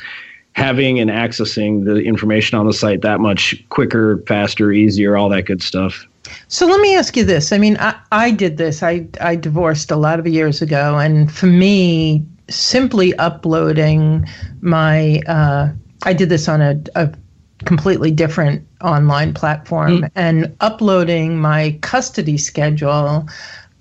having 0.54 1.00
and 1.00 1.10
accessing 1.10 1.84
the 1.84 1.98
information 1.98 2.58
on 2.58 2.65
the 2.65 2.74
site 2.74 3.02
that 3.02 3.19
much 3.19 3.62
quicker 3.69 4.24
faster 4.28 4.71
easier 4.71 5.17
all 5.17 5.30
that 5.30 5.43
good 5.43 5.62
stuff 5.62 6.08
so 6.48 6.65
let 6.65 6.80
me 6.82 6.95
ask 6.95 7.15
you 7.15 7.24
this. 7.24 7.52
I 7.52 7.58
mean, 7.58 7.78
I, 7.80 7.95
I 8.12 8.32
did 8.32 8.58
this. 8.58 8.84
I, 8.84 9.08
I 9.21 9.36
divorced 9.36 9.91
a 9.91 9.95
lot 9.95 10.19
of 10.19 10.28
years 10.28 10.62
ago. 10.62 10.98
And 10.98 11.32
for 11.32 11.48
me, 11.48 12.26
simply 12.50 13.15
uploading 13.17 14.26
my, 14.62 15.21
uh, 15.28 15.69
I 16.04 16.13
did 16.13 16.30
this 16.30 16.48
on 16.48 16.62
a, 16.62 16.80
a 16.95 17.13
completely 17.60 18.12
different 18.12 18.68
online 18.82 19.34
platform 19.34 20.02
mm. 20.02 20.12
and 20.15 20.56
uploading 20.60 21.38
my 21.38 21.78
custody 21.82 22.38
schedule 22.38 23.28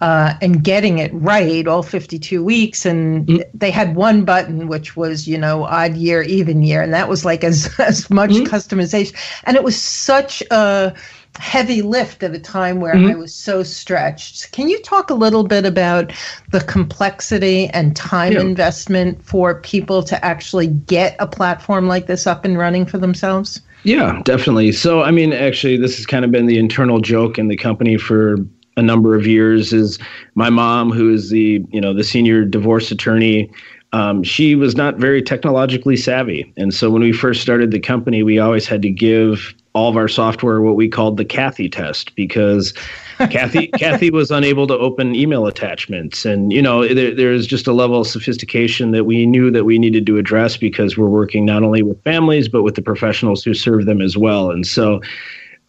uh, 0.00 0.34
and 0.42 0.62
getting 0.62 0.98
it 0.98 1.10
right 1.14 1.66
all 1.66 1.82
52 1.82 2.44
weeks 2.44 2.86
and 2.86 3.26
mm. 3.26 3.44
they 3.52 3.70
had 3.70 3.96
one 3.96 4.24
button 4.24 4.68
which 4.68 4.96
was 4.96 5.26
you 5.26 5.38
know 5.38 5.64
odd 5.64 5.94
year 5.96 6.22
even 6.22 6.62
year 6.62 6.82
and 6.82 6.94
that 6.94 7.08
was 7.08 7.24
like 7.24 7.42
as 7.42 7.74
as 7.80 8.08
much 8.10 8.30
mm. 8.30 8.46
customization 8.46 9.14
and 9.44 9.56
it 9.56 9.64
was 9.64 9.80
such 9.80 10.42
a 10.50 10.94
heavy 11.38 11.82
lift 11.82 12.22
at 12.22 12.34
a 12.34 12.38
time 12.38 12.80
where 12.80 12.94
mm-hmm. 12.94 13.10
I 13.10 13.14
was 13.16 13.34
so 13.34 13.62
stretched. 13.62 14.52
Can 14.52 14.68
you 14.68 14.80
talk 14.82 15.10
a 15.10 15.14
little 15.14 15.44
bit 15.44 15.64
about 15.64 16.12
the 16.50 16.60
complexity 16.60 17.68
and 17.68 17.96
time 17.96 18.32
yeah. 18.32 18.40
investment 18.40 19.24
for 19.24 19.60
people 19.60 20.02
to 20.04 20.24
actually 20.24 20.68
get 20.68 21.16
a 21.18 21.26
platform 21.26 21.88
like 21.88 22.06
this 22.06 22.26
up 22.26 22.44
and 22.44 22.56
running 22.58 22.86
for 22.86 22.98
themselves? 22.98 23.60
Yeah, 23.82 24.22
definitely. 24.24 24.72
So, 24.72 25.02
I 25.02 25.10
mean, 25.10 25.32
actually, 25.32 25.76
this 25.76 25.96
has 25.96 26.06
kind 26.06 26.24
of 26.24 26.30
been 26.30 26.46
the 26.46 26.58
internal 26.58 27.00
joke 27.00 27.38
in 27.38 27.48
the 27.48 27.56
company 27.56 27.98
for 27.98 28.36
a 28.76 28.82
number 28.82 29.14
of 29.14 29.26
years. 29.26 29.72
Is 29.72 29.98
my 30.34 30.50
mom, 30.50 30.90
who 30.90 31.12
is 31.12 31.30
the 31.30 31.64
you 31.70 31.80
know 31.80 31.92
the 31.92 32.04
senior 32.04 32.44
divorce 32.44 32.90
attorney, 32.90 33.50
um, 33.92 34.22
she 34.22 34.54
was 34.54 34.74
not 34.74 34.96
very 34.96 35.22
technologically 35.22 35.96
savvy, 35.96 36.50
and 36.56 36.72
so 36.72 36.90
when 36.90 37.02
we 37.02 37.12
first 37.12 37.42
started 37.42 37.72
the 37.72 37.78
company, 37.78 38.22
we 38.22 38.38
always 38.38 38.66
had 38.66 38.80
to 38.82 38.90
give 38.90 39.54
all 39.74 39.90
of 39.90 39.96
our 39.96 40.08
software 40.08 40.60
what 40.60 40.76
we 40.76 40.88
called 40.88 41.16
the 41.16 41.24
Kathy 41.24 41.68
test 41.68 42.14
because 42.14 42.72
Kathy 43.30 43.68
Kathy 43.68 44.10
was 44.10 44.30
unable 44.30 44.66
to 44.68 44.74
open 44.74 45.14
email 45.14 45.46
attachments, 45.46 46.24
and 46.24 46.52
you 46.52 46.62
know 46.62 46.86
there, 46.92 47.14
there's 47.14 47.46
just 47.46 47.66
a 47.66 47.72
level 47.72 48.00
of 48.00 48.06
sophistication 48.06 48.92
that 48.92 49.04
we 49.04 49.26
knew 49.26 49.50
that 49.50 49.64
we 49.64 49.78
needed 49.78 50.06
to 50.06 50.16
address 50.16 50.56
because 50.56 50.96
we're 50.96 51.08
working 51.08 51.44
not 51.44 51.62
only 51.62 51.82
with 51.82 52.02
families 52.02 52.48
but 52.48 52.62
with 52.62 52.74
the 52.76 52.82
professionals 52.82 53.44
who 53.44 53.54
serve 53.54 53.86
them 53.86 54.00
as 54.00 54.16
well, 54.16 54.50
and 54.50 54.66
so. 54.66 55.00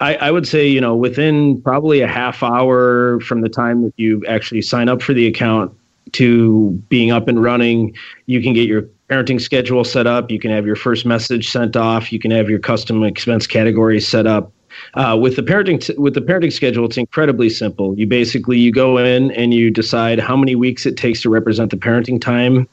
I, 0.02 0.16
I 0.16 0.30
would 0.30 0.46
say, 0.46 0.68
you 0.68 0.82
know, 0.82 0.94
within 0.94 1.62
probably 1.62 2.02
a 2.02 2.08
half 2.08 2.44
hour 2.44 3.22
from 3.22 3.40
the 3.40 3.48
time 3.48 3.84
that 3.84 3.94
you 3.96 4.26
actually 4.28 4.62
sign 4.62 4.90
up 4.90 5.02
for 5.02 5.14
the 5.14 5.26
account 5.26 5.74
to 6.14 6.72
being 6.90 7.12
up 7.12 7.28
and 7.28 7.42
running, 7.42 7.96
you 8.26 8.42
can 8.42 8.54
get 8.54 8.68
your 8.68 8.84
parenting 9.10 9.40
schedule 9.40 9.84
set 9.84 10.08
up. 10.08 10.32
You 10.32 10.40
can 10.40 10.52
have 10.52 10.66
your 10.66 10.76
first 10.76 11.06
message 11.06 11.50
sent 11.50 11.76
off. 11.76 12.12
You 12.12 12.20
can 12.20 12.32
have 12.32 12.50
your 12.50 12.60
custom 12.60 13.04
expense 13.04 13.48
categories 13.48 14.08
set 14.08 14.28
up. 14.28 14.52
Uh, 14.96 15.18
with 15.20 15.36
the 15.36 15.42
parenting 15.42 15.80
t- 15.80 15.96
with 15.98 16.14
the 16.14 16.22
parenting 16.22 16.52
schedule, 16.52 16.86
it's 16.86 16.98
incredibly 16.98 17.50
simple. 17.50 17.98
You 17.98 18.08
basically 18.08 18.60
you 18.60 18.72
go 18.72 18.98
in 18.98 19.32
and 19.32 19.54
you 19.54 19.72
decide 19.72 20.20
how 20.20 20.36
many 20.36 20.56
weeks 20.56 20.86
it 20.86 20.98
takes 20.98 21.22
to 21.22 21.30
represent 21.30 21.72
the 21.72 21.78
parenting 21.78 22.20
time 22.20 22.68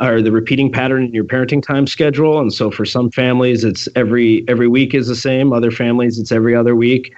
or 0.00 0.20
the 0.20 0.32
repeating 0.32 0.72
pattern 0.72 1.04
in 1.04 1.14
your 1.14 1.24
parenting 1.24 1.62
time 1.62 1.86
schedule. 1.86 2.40
And 2.40 2.52
so 2.52 2.70
for 2.70 2.84
some 2.84 3.10
families, 3.10 3.62
it's 3.62 3.88
every 3.94 4.44
every 4.48 4.68
week 4.68 4.94
is 4.94 5.06
the 5.06 5.14
same. 5.14 5.52
Other 5.52 5.70
families, 5.70 6.18
it's 6.18 6.32
every 6.32 6.56
other 6.56 6.74
week. 6.74 7.14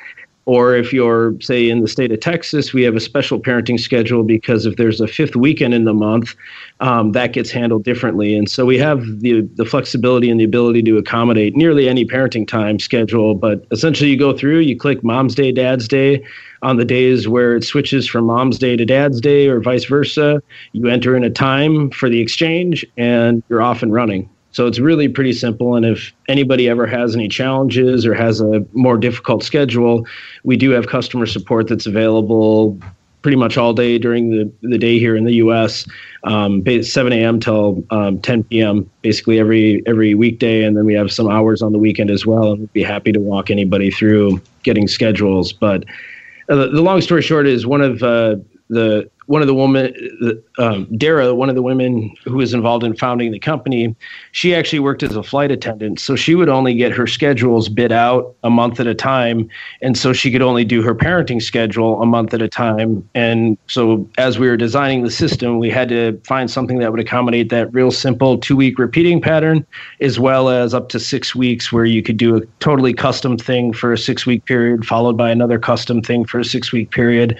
Or 0.46 0.76
if 0.76 0.92
you're, 0.92 1.34
say, 1.40 1.68
in 1.68 1.80
the 1.80 1.88
state 1.88 2.12
of 2.12 2.20
Texas, 2.20 2.72
we 2.72 2.84
have 2.84 2.94
a 2.94 3.00
special 3.00 3.40
parenting 3.40 3.80
schedule 3.80 4.22
because 4.22 4.64
if 4.64 4.76
there's 4.76 5.00
a 5.00 5.08
fifth 5.08 5.34
weekend 5.34 5.74
in 5.74 5.84
the 5.84 5.92
month, 5.92 6.36
um, 6.78 7.10
that 7.12 7.32
gets 7.32 7.50
handled 7.50 7.82
differently. 7.82 8.36
And 8.36 8.48
so 8.48 8.64
we 8.64 8.78
have 8.78 9.00
the, 9.20 9.40
the 9.56 9.64
flexibility 9.64 10.30
and 10.30 10.38
the 10.38 10.44
ability 10.44 10.82
to 10.84 10.98
accommodate 10.98 11.56
nearly 11.56 11.88
any 11.88 12.04
parenting 12.04 12.46
time 12.46 12.78
schedule. 12.78 13.34
But 13.34 13.66
essentially, 13.72 14.08
you 14.08 14.16
go 14.16 14.36
through, 14.36 14.60
you 14.60 14.78
click 14.78 15.02
Mom's 15.02 15.34
Day, 15.34 15.50
Dad's 15.50 15.88
Day. 15.88 16.24
On 16.62 16.78
the 16.78 16.86
days 16.86 17.28
where 17.28 17.56
it 17.56 17.64
switches 17.64 18.08
from 18.08 18.24
Mom's 18.24 18.58
Day 18.58 18.76
to 18.76 18.84
Dad's 18.84 19.20
Day 19.20 19.46
or 19.46 19.60
vice 19.60 19.84
versa, 19.84 20.42
you 20.72 20.88
enter 20.88 21.14
in 21.14 21.22
a 21.22 21.30
time 21.30 21.90
for 21.90 22.08
the 22.08 22.20
exchange 22.20 22.84
and 22.96 23.42
you're 23.48 23.62
off 23.62 23.82
and 23.82 23.92
running. 23.92 24.28
So 24.56 24.66
it's 24.66 24.78
really 24.78 25.06
pretty 25.06 25.34
simple. 25.34 25.76
And 25.76 25.84
if 25.84 26.14
anybody 26.28 26.66
ever 26.66 26.86
has 26.86 27.14
any 27.14 27.28
challenges 27.28 28.06
or 28.06 28.14
has 28.14 28.40
a 28.40 28.64
more 28.72 28.96
difficult 28.96 29.44
schedule, 29.44 30.06
we 30.44 30.56
do 30.56 30.70
have 30.70 30.86
customer 30.86 31.26
support 31.26 31.68
that's 31.68 31.84
available 31.84 32.80
pretty 33.20 33.36
much 33.36 33.58
all 33.58 33.74
day 33.74 33.98
during 33.98 34.30
the, 34.30 34.50
the 34.62 34.78
day 34.78 34.98
here 34.98 35.14
in 35.14 35.24
the 35.24 35.34
U.S. 35.34 35.86
Um, 36.24 36.64
7 36.82 37.12
a.m. 37.12 37.38
till 37.38 37.84
um, 37.90 38.18
10 38.22 38.44
p.m. 38.44 38.90
basically 39.02 39.38
every 39.38 39.82
every 39.86 40.14
weekday, 40.14 40.64
and 40.64 40.74
then 40.74 40.86
we 40.86 40.94
have 40.94 41.12
some 41.12 41.28
hours 41.28 41.60
on 41.60 41.72
the 41.72 41.78
weekend 41.78 42.10
as 42.10 42.24
well. 42.24 42.52
And 42.52 42.60
we'd 42.60 42.72
be 42.72 42.82
happy 42.82 43.12
to 43.12 43.20
walk 43.20 43.50
anybody 43.50 43.90
through 43.90 44.40
getting 44.62 44.88
schedules. 44.88 45.52
But 45.52 45.84
uh, 46.48 46.54
the, 46.54 46.80
long 46.80 47.02
story 47.02 47.20
short 47.20 47.46
is 47.46 47.66
one 47.66 47.82
of 47.82 48.02
uh, 48.02 48.36
the 48.70 49.10
one 49.26 49.42
of 49.42 49.48
the 49.48 49.54
women, 49.54 49.92
um, 50.58 50.86
Dara, 50.96 51.34
one 51.34 51.48
of 51.48 51.56
the 51.56 51.62
women 51.62 52.14
who 52.24 52.36
was 52.36 52.54
involved 52.54 52.84
in 52.84 52.94
founding 52.94 53.32
the 53.32 53.38
company, 53.38 53.94
she 54.32 54.54
actually 54.54 54.78
worked 54.78 55.02
as 55.02 55.16
a 55.16 55.22
flight 55.22 55.50
attendant. 55.50 55.98
So 55.98 56.14
she 56.14 56.34
would 56.34 56.48
only 56.48 56.74
get 56.74 56.92
her 56.92 57.06
schedules 57.06 57.68
bid 57.68 57.90
out 57.90 58.34
a 58.44 58.50
month 58.50 58.78
at 58.78 58.86
a 58.86 58.94
time. 58.94 59.48
And 59.82 59.98
so 59.98 60.12
she 60.12 60.30
could 60.30 60.42
only 60.42 60.64
do 60.64 60.80
her 60.82 60.94
parenting 60.94 61.42
schedule 61.42 62.00
a 62.00 62.06
month 62.06 62.34
at 62.34 62.42
a 62.42 62.48
time. 62.48 63.08
And 63.14 63.58
so 63.66 64.08
as 64.16 64.38
we 64.38 64.48
were 64.48 64.56
designing 64.56 65.02
the 65.02 65.10
system, 65.10 65.58
we 65.58 65.70
had 65.70 65.88
to 65.88 66.20
find 66.24 66.48
something 66.48 66.78
that 66.78 66.92
would 66.92 67.00
accommodate 67.00 67.48
that 67.50 67.72
real 67.74 67.90
simple 67.90 68.38
two 68.38 68.56
week 68.56 68.78
repeating 68.78 69.20
pattern, 69.20 69.66
as 70.00 70.20
well 70.20 70.48
as 70.48 70.72
up 70.72 70.88
to 70.90 71.00
six 71.00 71.34
weeks 71.34 71.72
where 71.72 71.84
you 71.84 72.02
could 72.02 72.16
do 72.16 72.36
a 72.36 72.40
totally 72.60 72.94
custom 72.94 73.36
thing 73.36 73.72
for 73.72 73.92
a 73.92 73.98
six 73.98 74.24
week 74.24 74.44
period, 74.44 74.86
followed 74.86 75.16
by 75.16 75.30
another 75.30 75.58
custom 75.58 76.00
thing 76.00 76.24
for 76.24 76.38
a 76.38 76.44
six 76.44 76.70
week 76.72 76.92
period. 76.92 77.36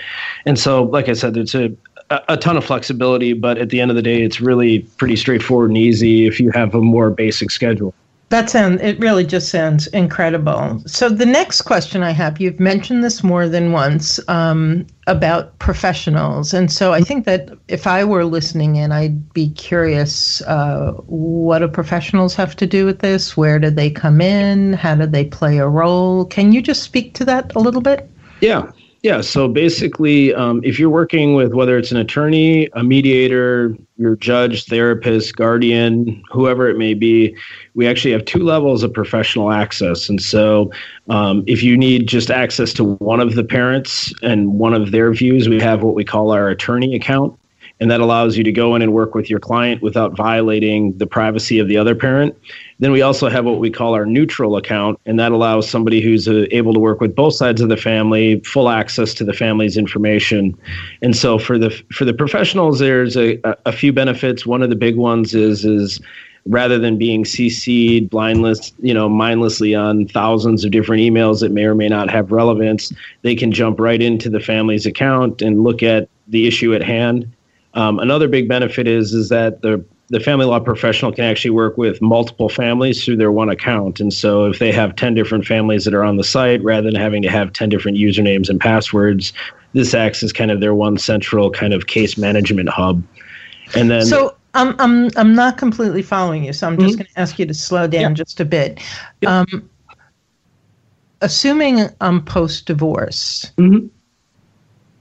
And 0.47 0.59
so, 0.59 0.83
like 0.83 1.09
I 1.09 1.13
said, 1.13 1.37
it's 1.37 1.55
a 1.55 1.76
a, 2.11 2.37
ton 2.37 2.57
of 2.57 2.65
flexibility, 2.65 3.33
but 3.33 3.59
at 3.59 3.71
the 3.71 3.81
end 3.81 3.91
of 3.91 3.97
the 3.97 4.03
day, 4.03 4.23
it's 4.23 4.41
really 4.41 4.81
pretty 4.97 5.17
straightforward 5.17 5.71
and 5.71 5.79
easy 5.79 6.27
if 6.27 6.39
you 6.39 6.51
have 6.51 6.75
a 6.75 6.81
more 6.81 7.11
basic 7.11 7.51
schedule. 7.51 7.95
That 8.29 8.51
sounds, 8.51 8.81
it 8.83 8.99
really 8.99 9.25
just 9.25 9.51
sounds 9.51 9.87
incredible. 9.89 10.83
So, 10.85 11.09
the 11.09 11.27
next 11.27 11.63
question 11.63 12.03
I 12.03 12.11
have, 12.11 12.41
you've 12.41 12.59
mentioned 12.59 13.05
this 13.05 13.23
more 13.23 13.49
than 13.49 13.71
once 13.71 14.19
um, 14.29 14.85
about 15.07 15.57
professionals. 15.61 16.53
And 16.53 16.73
so, 16.73 16.93
I 16.93 17.03
think 17.03 17.25
that 17.27 17.51
if 17.69 17.87
I 17.87 18.03
were 18.03 18.25
listening 18.25 18.75
in, 18.75 18.91
I'd 18.91 19.33
be 19.33 19.51
curious 19.51 20.43
uh, 20.43 20.93
what 21.07 21.61
do 21.61 21.69
professionals 21.69 22.35
have 22.35 22.57
to 22.57 22.67
do 22.67 22.85
with 22.85 22.99
this? 22.99 23.37
Where 23.37 23.61
do 23.61 23.71
they 23.71 23.91
come 23.91 24.21
in? 24.21 24.73
How 24.73 24.97
do 24.97 25.07
they 25.07 25.27
play 25.27 25.59
a 25.59 25.69
role? 25.69 26.25
Can 26.25 26.51
you 26.51 26.61
just 26.61 26.83
speak 26.83 27.15
to 27.15 27.25
that 27.27 27.55
a 27.55 27.61
little 27.61 27.81
bit? 27.81 28.11
Yeah. 28.41 28.73
Yeah, 29.07 29.21
so 29.21 29.47
basically, 29.47 30.35
um, 30.35 30.61
if 30.65 30.81
you're 30.81 30.91
working 30.91 31.35
with 31.37 31.55
whether 31.55 31.79
it's 31.79 31.93
an 31.93 31.97
attorney, 31.97 32.69
a 32.73 32.83
mediator, 32.83 33.77
your 33.97 34.17
judge, 34.17 34.65
therapist, 34.65 35.37
guardian, 35.37 36.25
whoever 36.33 36.69
it 36.69 36.77
may 36.77 36.93
be, 36.93 37.37
we 37.75 37.87
actually 37.87 38.11
have 38.11 38.25
two 38.25 38.43
levels 38.43 38.83
of 38.83 38.93
professional 38.93 39.53
access. 39.53 40.09
And 40.09 40.21
so, 40.21 40.73
um, 41.09 41.45
if 41.47 41.63
you 41.63 41.77
need 41.77 42.09
just 42.09 42.33
access 42.33 42.73
to 42.73 42.95
one 42.95 43.21
of 43.21 43.37
the 43.37 43.45
parents 43.45 44.13
and 44.23 44.55
one 44.59 44.75
of 44.75 44.91
their 44.91 45.13
views, 45.13 45.49
we 45.49 45.61
have 45.61 45.85
what 45.85 45.95
we 45.95 46.05
call 46.05 46.33
our 46.33 46.49
attorney 46.49 46.97
account 46.97 47.39
and 47.81 47.91
that 47.91 48.01
allows 48.01 48.37
you 48.37 48.45
to 48.45 48.53
go 48.53 48.75
in 48.75 48.83
and 48.83 48.93
work 48.93 49.15
with 49.15 49.29
your 49.29 49.39
client 49.39 49.83
without 49.83 50.17
violating 50.17 50.97
the 50.97 51.07
privacy 51.07 51.59
of 51.59 51.69
the 51.69 51.77
other 51.77 51.95
parent. 51.95 52.35
Then 52.79 52.91
we 52.91 53.03
also 53.03 53.29
have 53.29 53.45
what 53.45 53.59
we 53.59 53.71
call 53.71 53.95
our 53.95 54.07
neutral 54.07 54.57
account, 54.57 54.99
and 55.05 55.19
that 55.21 55.33
allows 55.33 55.69
somebody 55.69 56.01
who's 56.01 56.27
uh, 56.27 56.47
able 56.51 56.73
to 56.73 56.81
work 56.81 57.01
with 57.01 57.15
both 57.15 57.35
sides 57.35 57.61
of 57.61 57.69
the 57.69 57.77
family 57.77 58.41
full 58.41 58.69
access 58.69 59.13
to 59.15 59.25
the 59.25 59.33
family's 59.33 59.77
information. 59.77 60.57
And 61.03 61.17
so 61.17 61.39
for 61.39 61.59
the 61.59 61.71
for 61.93 62.05
the 62.05 62.15
professionals, 62.15 62.79
there's 62.79 63.17
a, 63.17 63.39
a 63.67 63.73
few 63.73 63.93
benefits. 63.93 64.47
One 64.47 64.63
of 64.63 64.71
the 64.71 64.77
big 64.77 64.97
ones 64.97 65.35
is 65.35 65.65
is 65.65 66.01
rather 66.49 66.79
than 66.79 66.97
being 66.97 67.25
CC'd 67.25 68.09
blindless, 68.09 68.73
you 68.81 68.95
know, 68.95 69.09
mindlessly 69.09 69.75
on 69.75 70.07
thousands 70.07 70.65
of 70.65 70.71
different 70.71 71.03
emails 71.03 71.41
that 71.41 71.51
may 71.51 71.65
or 71.65 71.75
may 71.75 71.89
not 71.89 72.09
have 72.09 72.31
relevance, 72.31 72.93
they 73.23 73.35
can 73.35 73.51
jump 73.51 73.81
right 73.81 74.01
into 74.01 74.31
the 74.31 74.39
family's 74.39 74.87
account 74.87 75.43
and 75.43 75.65
look 75.65 75.83
at 75.83 76.09
the 76.29 76.47
issue 76.47 76.73
at 76.73 76.83
hand 76.83 77.31
um, 77.77 77.99
another 77.99 78.27
big 78.27 78.49
benefit 78.49 78.89
is 78.89 79.13
is 79.13 79.29
that 79.29 79.63
the 79.63 79.85
the 80.09 80.21
family 80.21 80.47
law 80.47 80.61
professional 80.61 81.13
can 81.13 81.25
actually 81.25 81.51
work 81.51 81.77
with 81.77 82.01
multiple 82.01 82.49
families 82.49 83.05
through 83.05 83.17
their 83.17 83.33
one 83.33 83.49
account. 83.49 83.99
And 83.99 84.13
so 84.15 84.45
if 84.45 84.61
they 84.61 84.71
have 84.71 84.95
10 84.95 85.15
different 85.15 85.45
families 85.45 85.85
that 85.85 85.95
are 85.95 86.05
on 86.05 86.17
the 86.17 86.23
site, 86.23 86.63
rather 86.63 86.89
than 86.89 86.95
having 86.95 87.23
to 87.23 87.29
have 87.29 87.53
10 87.53 87.69
different 87.69 87.99
usernames 87.99 88.49
and 88.49 88.61
passwords, 88.61 89.33
this 89.73 89.95
acts 89.95 90.23
as 90.23 90.33
kind 90.33 90.53
of 90.53 90.61
their 90.61 90.77
one 90.77 90.97
central 90.97 91.51
kind 91.51 91.75
of 91.75 91.89
case 91.89 92.17
management 92.17 92.69
hub. 92.69 93.03
And 93.75 93.91
then. 93.91 94.07
So 94.07 94.37
I'm, 94.55 94.77
I'm, 94.79 95.11
I'm 95.17 95.35
not 95.35 95.59
completely 95.59 96.03
following 96.03 96.45
you. 96.45 96.53
So 96.53 96.69
I'm 96.69 96.79
just 96.79 96.91
mm-hmm. 96.91 96.99
going 96.99 97.13
to 97.13 97.21
ask 97.21 97.37
you 97.41 97.47
to 97.47 97.55
slow 97.55 97.89
down 97.89 98.13
yeah. 98.13 98.15
just 98.15 98.39
a 98.39 98.45
bit. 98.45 98.81
Um, 99.27 99.69
assuming 101.21 101.81
I'm 102.01 102.25
post 102.25 102.67
divorce, 102.67 103.51
mm-hmm 103.59 103.89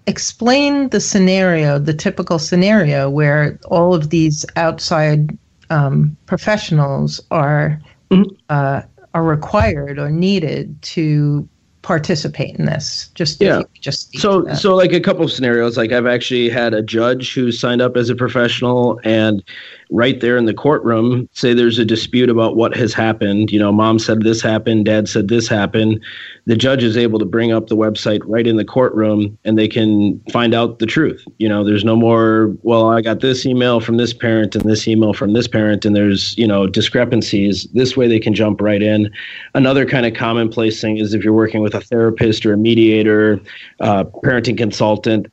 explain 0.08 0.90
the 0.90 1.00
scenario, 1.00 1.80
the 1.80 1.94
typical 1.94 2.40
scenario 2.40 3.10
where 3.10 3.60
all 3.66 3.94
of 3.94 4.10
these 4.10 4.46
outside 4.56 5.38
um, 5.70 6.16
professionals 6.26 7.22
are 7.32 7.82
mm-hmm. 8.12 8.30
uh, 8.50 8.82
are 9.14 9.24
required 9.24 9.98
or 9.98 10.10
needed 10.10 10.80
to 10.82 11.48
participate 11.82 12.56
in 12.56 12.66
this. 12.66 13.10
Just 13.16 13.42
yeah. 13.42 13.62
just 13.80 14.18
so 14.18 14.52
so 14.54 14.76
like 14.76 14.92
a 14.92 15.00
couple 15.00 15.24
of 15.24 15.32
scenarios. 15.32 15.78
Like 15.78 15.92
i've 15.92 16.08
actually 16.08 16.50
had 16.50 16.74
a 16.74 16.82
judge 16.82 17.34
who 17.34 17.52
signed 17.52 17.82
up 17.82 17.96
as 17.96 18.10
a 18.10 18.16
professional 18.16 19.00
and 19.04 19.44
right 19.92 20.20
there 20.22 20.38
in 20.38 20.46
the 20.46 20.54
courtroom 20.54 21.30
say 21.34 21.54
there's 21.54 21.80
a 21.80 21.86
dispute 21.86 22.30
about 22.30 22.56
what 22.56 22.76
has 22.76 22.94
happened. 22.94 23.52
You 23.52 23.60
know 23.60 23.72
mom 23.72 24.00
said 24.00 24.22
this 24.22 24.42
happened 24.42 24.86
dad 24.86 25.08
said 25.08 25.28
this 25.28 25.48
happened. 25.48 26.04
The 26.46 26.56
judge 26.56 26.84
is 26.84 26.98
able 26.98 27.20
to 27.20 27.26
bring 27.26 27.52
up 27.52 27.68
the 27.68 27.78
website 27.78 28.22
right 28.26 28.46
in 28.46 28.56
the 28.56 28.66
courtroom 28.66 29.38
and 29.44 29.58
they 29.58 29.68
can 29.68 30.20
find 30.32 30.54
out 30.54 30.80
the 30.80 30.86
truth. 30.86 31.24
You 31.38 31.50
know 31.50 31.64
there's 31.64 31.84
no 31.84 31.96
more 31.96 32.56
well 32.64 32.90
i 32.90 33.02
got 33.02 33.20
this 33.22 33.46
email 33.46 33.80
from 33.80 33.98
this 33.98 34.14
parent 34.14 34.56
and 34.56 34.70
this 34.70 34.88
email 34.88 35.14
from 35.14 35.34
this 35.34 35.48
parent 35.48 35.86
and 35.86 35.96
there's 35.96 36.38
you 36.38 36.48
know 36.48 36.68
discrepancies. 36.68 37.68
This 37.74 37.96
way 37.96 38.08
they 38.08 38.20
can 38.20 38.34
jump 38.34 38.62
right 38.62 38.82
in. 38.82 39.12
Another 39.54 39.86
kind 39.86 40.06
of 40.06 40.14
commonplace 40.14 40.82
thing 40.82 40.98
is 40.98 41.14
if 41.14 41.24
you're 41.24 41.34
working 41.34 41.62
with 41.62 41.74
a 41.74 41.82
therapist 41.82 42.46
or 42.46 42.54
a 42.54 42.58
mediator 42.58 43.40
uh, 43.80 44.04
parenting 44.24 44.58
consultant 44.58 45.28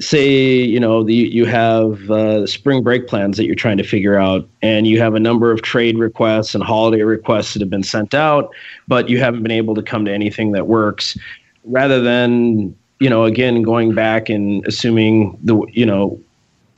say 0.00 0.54
you 0.54 0.80
know 0.80 1.04
the, 1.04 1.14
you 1.14 1.44
have 1.44 2.10
uh, 2.10 2.46
spring 2.46 2.82
break 2.82 3.06
plans 3.06 3.36
that 3.36 3.44
you're 3.44 3.54
trying 3.54 3.76
to 3.76 3.84
figure 3.84 4.16
out 4.16 4.48
and 4.62 4.86
you 4.86 4.98
have 4.98 5.14
a 5.14 5.20
number 5.20 5.52
of 5.52 5.60
trade 5.62 5.98
requests 5.98 6.54
and 6.54 6.64
holiday 6.64 7.02
requests 7.02 7.52
that 7.52 7.60
have 7.60 7.70
been 7.70 7.82
sent 7.82 8.14
out 8.14 8.50
but 8.88 9.08
you 9.08 9.20
haven't 9.20 9.42
been 9.42 9.52
able 9.52 9.74
to 9.74 9.82
come 9.82 10.04
to 10.04 10.12
anything 10.12 10.52
that 10.52 10.66
works 10.66 11.18
rather 11.64 12.00
than 12.00 12.74
you 12.98 13.10
know 13.10 13.24
again 13.24 13.62
going 13.62 13.94
back 13.94 14.30
and 14.30 14.66
assuming 14.66 15.38
the 15.42 15.60
you 15.72 15.84
know 15.84 16.18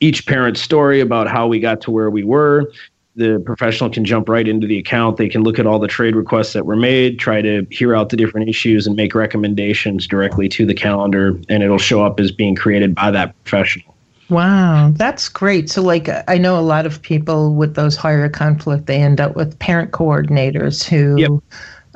each 0.01 0.25
parent's 0.25 0.61
story 0.61 0.99
about 0.99 1.27
how 1.27 1.47
we 1.47 1.61
got 1.61 1.79
to 1.79 1.91
where 1.91 2.09
we 2.09 2.25
were 2.25 2.69
the 3.15 3.41
professional 3.45 3.89
can 3.89 4.05
jump 4.05 4.27
right 4.27 4.47
into 4.47 4.65
the 4.65 4.77
account. 4.79 5.17
They 5.17 5.29
can 5.29 5.43
look 5.43 5.59
at 5.59 5.67
all 5.67 5.79
the 5.79 5.87
trade 5.87 6.15
requests 6.15 6.53
that 6.53 6.65
were 6.65 6.75
made, 6.75 7.19
try 7.19 7.41
to 7.41 7.65
hear 7.69 7.95
out 7.95 8.09
the 8.09 8.17
different 8.17 8.49
issues, 8.49 8.87
and 8.87 8.95
make 8.95 9.13
recommendations 9.13 10.07
directly 10.07 10.49
to 10.49 10.65
the 10.65 10.73
calendar, 10.73 11.39
and 11.49 11.61
it'll 11.61 11.77
show 11.77 12.03
up 12.03 12.19
as 12.19 12.31
being 12.31 12.55
created 12.55 12.95
by 12.95 13.11
that 13.11 13.35
professional. 13.43 13.93
Wow, 14.29 14.91
that's 14.95 15.29
great. 15.29 15.69
So, 15.69 15.83
like, 15.83 16.09
I 16.27 16.37
know 16.37 16.59
a 16.59 16.61
lot 16.61 16.85
of 16.85 17.01
people 17.01 17.53
with 17.53 17.75
those 17.75 17.95
higher 17.95 18.27
conflict, 18.29 18.87
they 18.87 19.01
end 19.01 19.21
up 19.21 19.35
with 19.35 19.57
parent 19.59 19.91
coordinators 19.91 20.83
who. 20.83 21.19
Yep. 21.19 21.31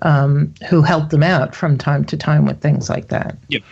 Um, 0.03 0.53
who 0.69 0.83
help 0.83 1.09
them 1.09 1.23
out 1.23 1.55
from 1.55 1.75
time 1.75 2.05
to 2.05 2.15
time 2.15 2.45
with 2.45 2.61
things 2.61 2.87
like 2.87 3.07
that. 3.07 3.35
Yep. 3.47 3.63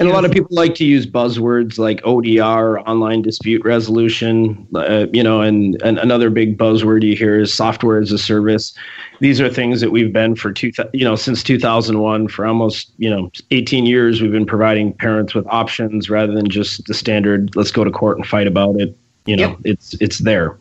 And 0.00 0.08
a 0.08 0.12
lot 0.14 0.24
of 0.24 0.32
people 0.32 0.48
like 0.52 0.74
to 0.76 0.84
use 0.84 1.06
buzzwords 1.06 1.78
like 1.78 2.00
ODR, 2.04 2.82
online 2.86 3.20
dispute 3.20 3.62
resolution, 3.66 4.66
uh, 4.74 5.06
you 5.12 5.22
know, 5.22 5.42
and, 5.42 5.80
and 5.82 5.98
another 5.98 6.30
big 6.30 6.56
buzzword 6.56 7.02
you 7.02 7.14
hear 7.14 7.38
is 7.38 7.52
software 7.52 7.98
as 7.98 8.10
a 8.10 8.16
service. 8.16 8.72
These 9.20 9.42
are 9.42 9.50
things 9.50 9.82
that 9.82 9.90
we've 9.90 10.10
been 10.10 10.36
for 10.36 10.52
two, 10.52 10.72
you 10.94 11.04
know, 11.04 11.16
since 11.16 11.42
2001 11.42 12.28
for 12.28 12.46
almost, 12.46 12.92
you 12.96 13.10
know, 13.10 13.30
18 13.50 13.84
years. 13.84 14.22
We've 14.22 14.32
been 14.32 14.46
providing 14.46 14.94
parents 14.94 15.34
with 15.34 15.46
options 15.48 16.08
rather 16.08 16.32
than 16.32 16.48
just 16.48 16.86
the 16.86 16.94
standard. 16.94 17.54
Let's 17.54 17.70
go 17.70 17.84
to 17.84 17.90
court 17.90 18.16
and 18.16 18.26
fight 18.26 18.46
about 18.46 18.80
it. 18.80 18.96
You 19.26 19.36
know, 19.36 19.48
yep. 19.50 19.58
it's 19.64 19.94
it's 20.00 20.18
there. 20.20 20.58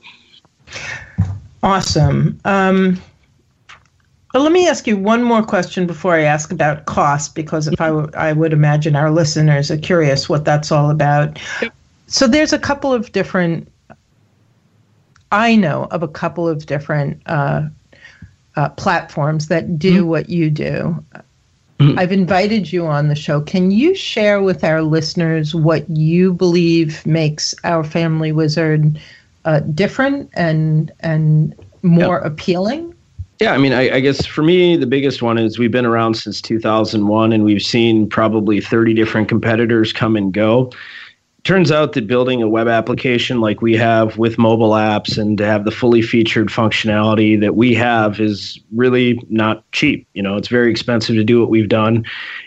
Awesome. 1.64 2.38
Um, 2.44 3.02
but 4.32 4.42
let 4.42 4.52
me 4.52 4.68
ask 4.68 4.88
you 4.88 4.98
one 4.98 5.24
more 5.24 5.44
question 5.44 5.88
before 5.88 6.16
I 6.16 6.22
ask 6.22 6.52
about 6.52 6.86
cost, 6.86 7.36
because 7.36 7.68
if 7.68 7.82
I, 7.82 7.88
w- 7.88 8.10
I 8.16 8.34
would 8.34 8.54
imagine 8.54 8.96
our 8.96 9.12
listeners 9.12 9.72
are 9.72 9.78
curious 9.78 10.30
what 10.30 10.46
that's 10.46 10.72
all 10.72 10.90
about. 10.90 11.40
Yep. 11.62 11.74
So 12.08 12.28
there's 12.28 12.54
a 12.54 12.60
couple 12.60 12.94
of 12.94 13.12
different, 13.12 13.72
I 15.32 15.56
know 15.56 15.88
of 15.92 16.04
a 16.04 16.08
couple 16.08 16.48
of 16.48 16.66
different 16.66 17.22
uh, 17.26 17.70
uh, 18.56 18.70
platforms 18.70 19.48
that 19.48 19.78
do 19.80 20.00
mm-hmm. 20.00 20.08
what 20.08 20.30
you 20.30 20.50
do. 20.50 21.04
Mm-hmm. 21.80 21.98
I've 21.98 22.12
invited 22.12 22.74
you 22.74 22.86
on 22.88 23.08
the 23.08 23.16
show. 23.16 23.40
Can 23.40 23.72
you 23.72 23.96
share 23.96 24.42
with 24.42 24.64
our 24.64 24.82
listeners 24.82 25.56
what 25.56 25.90
you 25.90 26.34
believe 26.34 27.06
makes 27.06 27.56
our 27.64 27.86
family 27.86 28.32
wizard 28.34 29.00
uh, 29.46 29.62
different 29.62 30.30
and 30.34 30.92
and 31.00 31.56
more 31.82 32.18
yep. 32.22 32.26
appealing? 32.26 32.94
Yeah, 33.40 33.54
I 33.54 33.58
mean, 33.58 33.72
I, 33.72 33.96
I, 33.96 34.00
guess 34.02 34.26
for 34.26 34.44
me, 34.44 34.76
the 34.76 34.86
biggest 34.86 35.22
one 35.22 35.38
is 35.38 35.58
we've 35.58 35.72
been 35.72 35.86
around 35.86 36.16
since 36.16 36.42
2001 36.42 37.32
and 37.32 37.46
we've 37.46 37.62
seen 37.62 38.10
probably 38.10 38.60
30 38.60 38.94
different 38.94 39.30
competitors 39.30 39.94
come 39.94 40.18
and 40.18 40.34
go. 40.34 40.74
Turns 41.46 41.72
out 41.72 41.94
that 41.94 42.06
building 42.06 42.44
a 42.44 42.50
web 42.50 42.68
application 42.68 43.40
like 43.40 43.62
we 43.62 43.78
have 43.78 44.18
with 44.18 44.38
mobile 44.38 44.72
apps 44.72 45.18
and 45.18 45.38
to 45.38 45.46
have 45.46 45.64
the 45.64 45.72
fully 45.72 46.02
featured 46.02 46.50
functionality 46.50 47.40
that 47.40 47.56
we 47.56 47.74
have 47.76 48.20
is 48.20 48.60
really 48.76 49.18
not 49.30 49.64
cheap. 49.72 50.06
You 50.14 50.22
know, 50.22 50.36
it's 50.36 50.50
very 50.50 50.70
expensive 50.70 51.16
to 51.16 51.24
do 51.24 51.40
what 51.40 51.50
we've 51.50 51.70
done. 51.70 52.04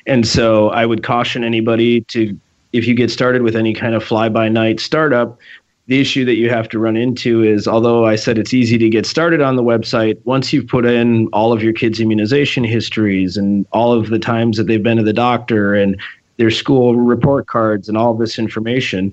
And 0.07 0.29
so 0.29 0.69
I 0.69 0.85
would 0.85 1.03
caution 1.03 1.43
anybody 1.43 2.03
to, 2.03 2.39
if 2.75 2.87
you 2.87 2.95
get 2.95 3.11
started 3.11 3.41
with 3.41 3.57
any 3.57 3.73
kind 3.73 3.95
of 3.95 4.05
fly 4.05 4.29
by 4.29 4.51
night 4.51 4.79
startup, 4.79 5.39
the 5.87 6.01
issue 6.01 6.25
that 6.25 6.37
you 6.37 6.49
have 6.49 6.69
to 6.69 6.79
run 6.79 6.97
into 6.97 7.43
is 7.43 7.67
although 7.67 8.07
I 8.07 8.17
said 8.17 8.39
it's 8.39 8.55
easy 8.55 8.79
to 8.79 8.89
get 8.89 9.05
started 9.05 9.41
on 9.41 9.57
the 9.57 9.63
website, 9.63 10.19
once 10.25 10.53
you've 10.53 10.69
put 10.69 10.87
in 10.87 11.27
all 11.29 11.53
of 11.53 11.63
your 11.63 11.73
kids' 11.73 12.01
immunization 12.01 12.63
histories 12.63 13.37
and 13.37 13.67
all 13.73 13.93
of 13.93 14.09
the 14.09 14.19
times 14.19 14.57
that 14.57 14.65
they've 14.65 14.83
been 14.83 14.99
to 14.99 15.03
the 15.03 15.13
doctor 15.13 15.75
and 15.75 16.01
their 16.37 16.51
school 16.51 16.95
report 16.97 17.47
cards 17.47 17.89
and 17.89 17.99
all 17.99 18.15
this 18.15 18.39
information, 18.39 19.13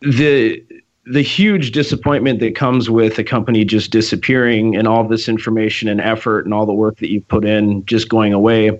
the 0.00 0.62
the 1.06 1.22
huge 1.22 1.72
disappointment 1.72 2.40
that 2.40 2.56
comes 2.56 2.88
with 2.88 3.18
a 3.18 3.24
company 3.24 3.62
just 3.62 3.90
disappearing 3.90 4.74
and 4.74 4.88
all 4.88 5.06
this 5.06 5.28
information 5.28 5.86
and 5.86 6.00
effort 6.00 6.46
and 6.46 6.54
all 6.54 6.64
the 6.64 6.72
work 6.72 6.96
that 6.96 7.10
you've 7.10 7.28
put 7.28 7.44
in 7.44 7.84
just 7.84 8.08
going 8.08 8.32
away, 8.32 8.70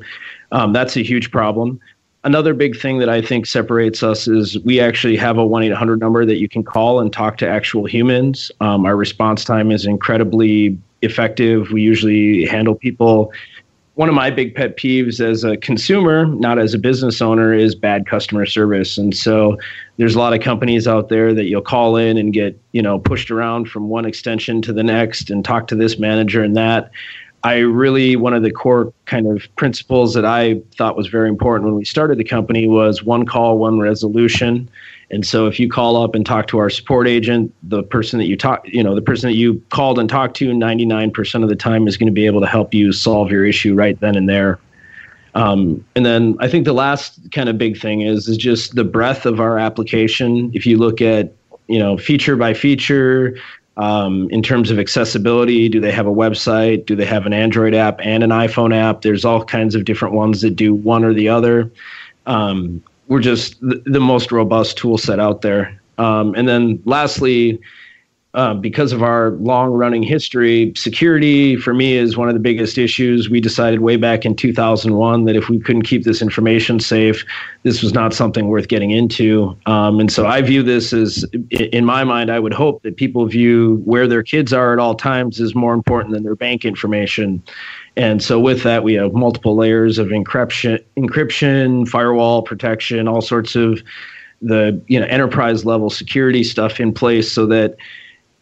um, 0.51 0.73
that's 0.73 0.97
a 0.97 1.03
huge 1.03 1.31
problem 1.31 1.79
another 2.25 2.55
big 2.55 2.79
thing 2.79 2.99
that 2.99 3.09
I 3.09 3.23
think 3.23 3.47
separates 3.47 4.03
us 4.03 4.27
is 4.27 4.59
we 4.61 4.81
actually 4.81 5.17
have 5.17 5.39
a 5.39 5.45
1 5.45 5.63
800 5.63 6.01
number 6.01 6.25
that 6.25 6.37
you 6.37 6.49
can 6.49 6.65
call 6.65 7.01
and 7.01 7.13
talk 7.13 7.37
to 7.39 7.49
actual 7.49 7.85
humans. 7.85 8.51
Um, 8.61 8.85
our 8.87 8.97
response 8.97 9.45
time 9.45 9.71
is 9.71 9.87
incredibly 9.87 10.79
effective. 11.03 11.71
We 11.71 11.83
usually 11.83 12.47
handle 12.47 12.75
people. 12.75 13.33
One 13.95 14.09
of 14.09 14.15
my 14.17 14.31
big 14.31 14.57
pet 14.57 14.77
peeves 14.77 15.21
as 15.21 15.45
a 15.45 15.57
consumer, 15.57 16.27
not 16.27 16.59
as 16.59 16.75
a 16.75 16.79
business 16.79 17.23
owner, 17.23 17.53
is 17.53 17.77
bad 17.77 18.07
customer 18.07 18.45
service. 18.45 18.99
And 18.99 19.17
so 19.17 19.57
there's 19.99 20.17
a 20.17 20.19
lot 20.19 20.33
of 20.33 20.41
companies 20.41 20.89
out 20.89 21.11
there 21.11 21.33
that 21.33 21.45
you'll 21.45 21.63
call 21.63 21.97
in 21.97 22.17
and 22.17 22.33
get, 22.33 22.59
you 22.73 22.83
know, 22.83 22.99
pushed 22.99 23.31
around 23.31 23.69
from 23.69 23.89
one 23.89 24.05
extension 24.05 24.61
to 24.63 24.73
the 24.73 24.83
next 24.83 25.31
and 25.31 25.45
talk 25.45 25.69
to 25.69 25.77
this 25.77 25.97
manager 25.97 26.43
and 26.43 26.57
that. 26.57 26.91
I 27.45 27.59
really, 27.59 28.17
one 28.17 28.33
of 28.33 28.43
the 28.43 28.51
core 28.51 28.93
kind 29.05 29.27
of 29.27 29.47
principles 29.57 30.15
that 30.15 30.25
I 30.25 30.63
thought 30.77 30.97
was 30.97 31.09
very 31.09 31.29
important 31.29 31.67
when 31.67 31.75
we 31.75 31.85
started 31.85 32.17
the 32.17 32.25
company 32.25 32.67
was 32.67 33.05
one 33.05 33.27
call, 33.27 33.59
one 33.59 33.79
resolution. 33.79 34.71
And 35.11 35.27
so 35.27 35.47
if 35.47 35.61
you 35.61 35.69
call 35.69 36.03
up 36.03 36.15
and 36.15 36.25
talk 36.25 36.47
to 36.49 36.59
our 36.59 36.71
support 36.71 37.07
agent, 37.07 37.55
the 37.63 37.83
person 37.83 38.19
that 38.19 38.25
you 38.25 38.37
talk, 38.39 38.67
you 38.67 38.83
know, 38.83 38.95
the 38.95 39.03
person 39.03 39.29
that 39.29 39.37
you 39.37 39.63
called 39.69 39.99
and 39.99 40.09
talked 40.09 40.37
to 40.39 40.53
99% 40.53 41.43
of 41.43 41.51
the 41.51 41.55
time 41.55 41.87
is 41.87 41.99
going 41.99 42.07
to 42.07 42.13
be 42.13 42.25
able 42.25 42.41
to 42.41 42.47
help 42.47 42.73
you 42.73 42.93
solve 42.93 43.31
your 43.31 43.45
issue 43.45 43.75
right 43.75 44.01
then 44.01 44.17
and 44.17 44.27
there. 44.27 44.59
Um, 45.35 45.85
and 45.95 46.07
then 46.07 46.37
I 46.41 46.49
think 46.49 46.65
the 46.65 46.73
last 46.73 47.31
kind 47.31 47.51
of 47.51 47.59
big 47.59 47.79
thing 47.79 48.01
is 48.01 48.27
is 48.27 48.39
just 48.39 48.75
the 48.75 48.85
breadth 48.85 49.27
of 49.27 49.39
our 49.39 49.59
application. 49.59 50.51
If 50.55 50.65
you 50.65 50.79
look 50.79 51.03
at 51.03 51.33
you 51.67 51.79
know 51.79 51.99
feature 51.99 52.37
by 52.37 52.55
feature, 52.55 53.37
um, 53.77 54.29
in 54.31 54.43
terms 54.43 54.71
of 54.71 54.79
accessibility, 54.79 55.69
do 55.69 55.81
they 55.81 55.91
have 55.91 56.07
a 56.07 56.13
website? 56.13 56.87
Do 56.87 56.95
they 56.95 57.05
have 57.05 57.27
an 57.27 57.33
Android 57.33 57.75
app 57.75 58.01
and 58.01 58.23
an 58.23 58.31
iPhone 58.31 58.75
app? 58.75 59.03
There's 59.03 59.25
all 59.25 59.45
kinds 59.45 59.75
of 59.75 59.85
different 59.85 60.15
ones 60.15 60.43
that 60.43 60.51
do 60.51 60.73
one 60.73 61.05
or 61.05 61.13
the 61.13 61.29
other. 61.29 61.71
Um, 62.27 62.83
we're 63.09 63.21
just 63.21 63.61
the, 63.61 64.01
most 64.01 64.33
robust 64.33 64.79
tool 64.79 64.97
set 64.97 65.21
out 65.21 65.43
there. 65.43 65.81
Um, 65.99 66.35
and 66.35 66.49
then 66.49 66.81
lastly, 66.85 67.61
uh, 68.35 68.53
because 68.53 68.93
of 68.93 69.01
our 69.01 69.31
long 69.33 69.71
running 69.71 70.03
history, 70.03 70.73
security 70.75 71.55
for 71.55 71.73
me 71.73 71.97
is 71.97 72.17
one 72.17 72.29
of 72.29 72.35
the 72.35 72.41
biggest 72.41 72.77
issues. 72.77 73.31
We 73.31 73.41
decided 73.41 73.81
way 73.81 73.97
back 73.97 74.25
in 74.25 74.35
2001 74.35 75.25
that 75.25 75.37
if 75.37 75.49
we 75.49 75.61
couldn't 75.61 75.83
keep 75.83 76.03
this 76.03 76.21
information 76.21 76.81
safe, 76.81 77.25
this 77.63 77.81
was 77.81 77.95
not 77.95 78.13
something 78.13 78.49
worth 78.49 78.67
getting 78.67 78.91
into. 78.91 79.57
Um, 79.67 80.01
and 80.01 80.13
so 80.13 80.27
I 80.27 80.43
view 80.43 80.65
this 80.65 80.93
as, 80.93 81.25
in 81.51 81.85
my 81.85 82.03
mind, 82.03 82.29
I 82.29 82.41
would 82.41 82.53
hope 82.53 82.83
that 82.83 82.97
people 82.97 83.25
view 83.27 83.81
where 83.85 84.09
their 84.09 84.25
kids 84.25 84.53
are 84.53 84.73
at 84.73 84.81
all 84.81 84.97
times 84.97 85.41
as 85.41 85.55
more 85.55 85.73
important 85.73 86.13
than 86.13 86.25
their 86.25 86.35
bank 86.35 86.65
information. 86.65 87.41
And 87.97 88.21
so 88.21 88.41
with 88.41 88.65
that, 88.65 88.83
we 88.83 88.95
have 88.95 89.13
multiple 89.13 89.55
layers 89.55 89.97
of 89.99 90.09
encryption, 90.09 90.83
encryption, 90.97 91.87
firewall 91.87 92.43
protection, 92.43 93.07
all 93.07 93.21
sorts 93.21 93.55
of 93.55 93.81
the 94.43 94.83
you 94.89 95.01
know 95.01 95.07
enterprise 95.07 95.65
level 95.65 95.89
security 95.89 96.45
stuff 96.45 96.79
in 96.81 96.93
place 96.93 97.33
so 97.33 97.47
that 97.47 97.77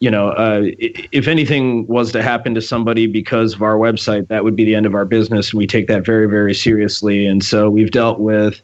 you 0.03 0.11
know, 0.11 0.31
uh, 0.31 0.63
if 0.81 1.29
anything 1.29 1.87
was 1.87 2.11
to 2.11 2.21
happen 2.21 2.53
to 2.55 2.61
somebody 2.61 3.07
because 3.07 3.53
of 3.53 3.61
our 3.61 3.75
website, 3.75 4.27
that 4.27 4.43
would 4.43 4.53
be 4.53 4.65
the 4.65 4.75
end 4.75 4.85
of 4.85 4.95
our 4.95 5.05
business. 5.05 5.51
And 5.51 5.57
we 5.57 5.65
take 5.65 5.87
that 5.87 6.05
very, 6.05 6.27
very 6.27 6.53
seriously. 6.53 7.25
And 7.25 7.41
so 7.41 7.69
we've 7.69 7.89
dealt 7.89 8.19
with 8.19 8.59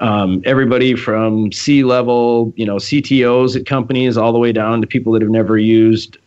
um, 0.00 0.42
everybody 0.44 0.94
from 0.94 1.52
C 1.52 1.84
level, 1.84 2.52
you 2.56 2.66
know, 2.66 2.76
CTOs 2.76 3.56
at 3.56 3.64
companies, 3.64 4.18
all 4.18 4.30
the 4.30 4.38
way 4.38 4.52
down 4.52 4.82
to 4.82 4.86
people 4.86 5.14
that 5.14 5.22
have 5.22 5.30
never 5.30 5.56
used 5.56 6.18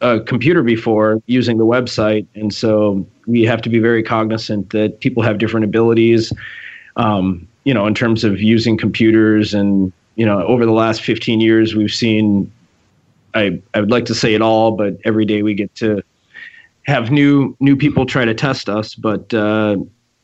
a 0.00 0.20
computer 0.20 0.62
before 0.62 1.20
using 1.26 1.58
the 1.58 1.66
website. 1.66 2.24
And 2.36 2.54
so 2.54 3.04
we 3.26 3.42
have 3.46 3.60
to 3.62 3.68
be 3.68 3.80
very 3.80 4.04
cognizant 4.04 4.70
that 4.70 5.00
people 5.00 5.24
have 5.24 5.38
different 5.38 5.64
abilities, 5.64 6.32
um, 6.94 7.48
you 7.64 7.74
know, 7.74 7.84
in 7.88 7.96
terms 7.96 8.22
of 8.22 8.40
using 8.40 8.78
computers. 8.78 9.54
And, 9.54 9.92
you 10.14 10.24
know, 10.24 10.40
over 10.44 10.64
the 10.64 10.70
last 10.72 11.02
15 11.02 11.40
years, 11.40 11.74
we've 11.74 11.90
seen 11.90 12.52
I, 13.34 13.60
I 13.74 13.80
would 13.80 13.90
like 13.90 14.04
to 14.06 14.14
say 14.14 14.34
it 14.34 14.42
all, 14.42 14.72
but 14.72 14.98
every 15.04 15.24
day 15.24 15.42
we 15.42 15.54
get 15.54 15.74
to 15.76 16.02
have 16.86 17.10
new 17.10 17.56
new 17.60 17.76
people 17.76 18.06
try 18.06 18.24
to 18.24 18.34
test 18.34 18.68
us. 18.68 18.94
But 18.94 19.32
uh, 19.34 19.76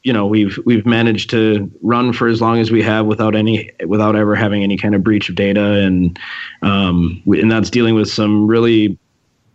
you 0.02 0.12
know, 0.12 0.26
we've 0.26 0.59
we've 0.64 0.86
managed 0.86 1.30
to 1.30 1.70
run 1.82 2.12
for 2.12 2.28
as 2.28 2.40
long 2.40 2.59
as 2.59 2.70
we 2.70 2.82
have 2.82 3.07
without 3.07 3.34
any 3.34 3.70
without 3.86 4.16
ever 4.16 4.34
having 4.34 4.62
any 4.62 4.76
kind 4.76 4.94
of 4.94 5.02
breach 5.02 5.28
of 5.28 5.34
data, 5.34 5.72
and 5.80 6.18
um, 6.62 7.22
we, 7.24 7.40
and 7.40 7.50
that's 7.50 7.70
dealing 7.70 7.94
with 7.94 8.09
some 8.09 8.46
really 8.46 8.98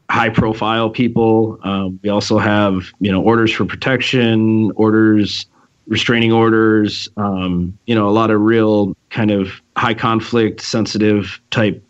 high 0.09 0.29
profile 0.29 0.89
people. 0.89 1.59
Um, 1.63 1.99
we 2.03 2.09
also 2.09 2.37
have 2.37 2.91
you 2.99 3.11
know 3.11 3.21
orders 3.21 3.51
for 3.51 3.65
protection, 3.65 4.71
orders 4.75 5.45
restraining 5.89 6.31
orders, 6.31 7.09
um, 7.17 7.77
you 7.87 7.95
know, 7.95 8.07
a 8.07 8.11
lot 8.11 8.29
of 8.29 8.39
real 8.39 8.95
kind 9.09 9.31
of 9.31 9.59
high 9.75 9.95
conflict, 9.95 10.61
sensitive 10.61 11.41
type 11.49 11.83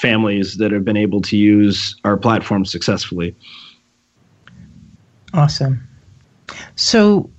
families 0.00 0.56
that 0.56 0.72
have 0.72 0.84
been 0.84 0.96
able 0.96 1.20
to 1.22 1.36
use 1.36 1.96
our 2.04 2.16
platform 2.16 2.64
successfully. 2.64 3.34
Awesome. 5.34 5.86
So, 6.76 7.30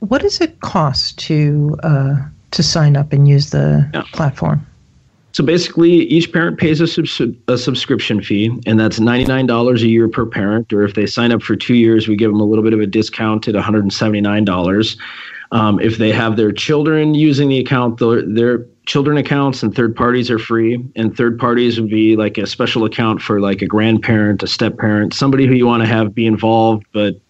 what 0.00 0.22
does 0.22 0.40
it 0.40 0.60
cost 0.60 1.18
to 1.20 1.76
uh, 1.82 2.16
to 2.52 2.62
sign 2.62 2.96
up 2.96 3.12
and 3.12 3.26
use 3.26 3.50
the 3.50 3.88
yeah. 3.94 4.02
platform? 4.12 4.66
So 5.32 5.42
basically, 5.42 5.90
each 5.90 6.30
parent 6.30 6.58
pays 6.58 6.80
a, 6.82 6.86
sub- 6.86 7.34
a 7.48 7.56
subscription 7.56 8.20
fee, 8.20 8.50
and 8.66 8.78
that's 8.78 8.98
$99 8.98 9.82
a 9.82 9.88
year 9.88 10.06
per 10.06 10.26
parent. 10.26 10.72
Or 10.74 10.82
if 10.84 10.94
they 10.94 11.06
sign 11.06 11.32
up 11.32 11.42
for 11.42 11.56
two 11.56 11.74
years, 11.74 12.06
we 12.06 12.16
give 12.16 12.30
them 12.30 12.40
a 12.40 12.44
little 12.44 12.62
bit 12.62 12.74
of 12.74 12.80
a 12.80 12.86
discount 12.86 13.48
at 13.48 13.54
$179. 13.54 14.96
Um, 15.52 15.80
if 15.80 15.96
they 15.96 16.12
have 16.12 16.36
their 16.36 16.52
children 16.52 17.14
using 17.14 17.48
the 17.48 17.58
account, 17.58 17.98
their 17.98 18.66
children 18.86 19.16
accounts 19.16 19.62
and 19.62 19.74
third 19.74 19.94
parties 19.94 20.30
are 20.30 20.38
free. 20.38 20.84
And 20.96 21.16
third 21.16 21.38
parties 21.38 21.80
would 21.80 21.90
be 21.90 22.16
like 22.16 22.38
a 22.38 22.46
special 22.46 22.84
account 22.84 23.22
for 23.22 23.40
like 23.40 23.62
a 23.62 23.66
grandparent, 23.66 24.42
a 24.42 24.46
step 24.46 24.78
parent, 24.78 25.14
somebody 25.14 25.46
who 25.46 25.54
you 25.54 25.66
want 25.66 25.82
to 25.82 25.88
have 25.88 26.14
be 26.14 26.26
involved, 26.26 26.84
but 26.92 27.20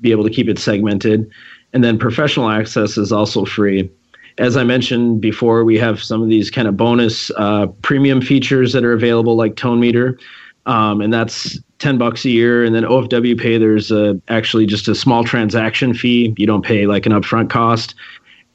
be 0.00 0.10
able 0.10 0.24
to 0.24 0.30
keep 0.30 0.48
it 0.48 0.58
segmented. 0.58 1.30
And 1.72 1.84
then 1.84 1.98
professional 1.98 2.50
access 2.50 2.96
is 2.96 3.12
also 3.12 3.44
free. 3.44 3.90
As 4.38 4.56
I 4.56 4.64
mentioned 4.64 5.20
before, 5.20 5.64
we 5.64 5.78
have 5.78 6.02
some 6.02 6.22
of 6.22 6.28
these 6.28 6.50
kind 6.50 6.66
of 6.66 6.76
bonus 6.76 7.30
uh, 7.36 7.66
premium 7.82 8.20
features 8.20 8.72
that 8.72 8.84
are 8.84 8.92
available, 8.92 9.36
like 9.36 9.56
Tone 9.56 9.80
Meter. 9.80 10.18
Um, 10.66 11.00
and 11.00 11.12
that's 11.12 11.58
10 11.78 11.98
bucks 11.98 12.24
a 12.24 12.30
year 12.30 12.64
and 12.64 12.74
then 12.74 12.84
ofw 12.84 13.38
pay 13.38 13.58
there's 13.58 13.90
a, 13.90 14.18
actually 14.28 14.64
just 14.64 14.88
a 14.88 14.94
small 14.94 15.22
transaction 15.22 15.92
fee 15.92 16.32
you 16.38 16.46
don't 16.46 16.64
pay 16.64 16.86
like 16.86 17.04
an 17.04 17.12
upfront 17.12 17.50
cost 17.50 17.94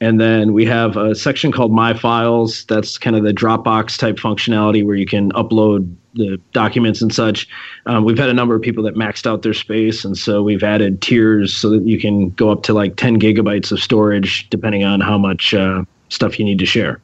and 0.00 0.18
then 0.18 0.54
we 0.54 0.64
have 0.64 0.96
a 0.96 1.14
section 1.14 1.52
called 1.52 1.72
my 1.72 1.92
files. 1.92 2.64
That's 2.64 2.96
kind 2.96 3.16
of 3.16 3.22
the 3.22 3.32
dropbox 3.32 3.98
type 3.98 4.16
functionality 4.16 4.84
where 4.84 4.96
you 4.96 5.06
can 5.06 5.30
upload 5.32 5.94
the 6.14 6.40
documents 6.52 7.02
and 7.02 7.14
such. 7.14 7.46
Um, 7.86 8.04
we've 8.04 8.18
had 8.18 8.30
a 8.30 8.34
number 8.34 8.54
of 8.54 8.62
people 8.62 8.82
that 8.84 8.94
maxed 8.94 9.26
out 9.26 9.42
their 9.42 9.54
space 9.54 10.04
and 10.04 10.16
so 10.16 10.42
we've 10.42 10.62
added 10.62 11.02
tiers 11.02 11.52
so 11.52 11.70
that 11.70 11.86
you 11.86 12.00
can 12.00 12.30
go 12.30 12.50
up 12.50 12.62
to 12.64 12.72
like 12.72 12.96
10 12.96 13.20
gigabytes 13.20 13.70
of 13.70 13.78
storage 13.78 14.48
depending 14.50 14.84
on 14.84 15.00
how 15.00 15.18
much 15.18 15.54
uh, 15.54 15.84
stuff 16.08 16.38
you 16.38 16.44
need 16.44 16.58
to 16.58 16.66
share. 16.66 17.00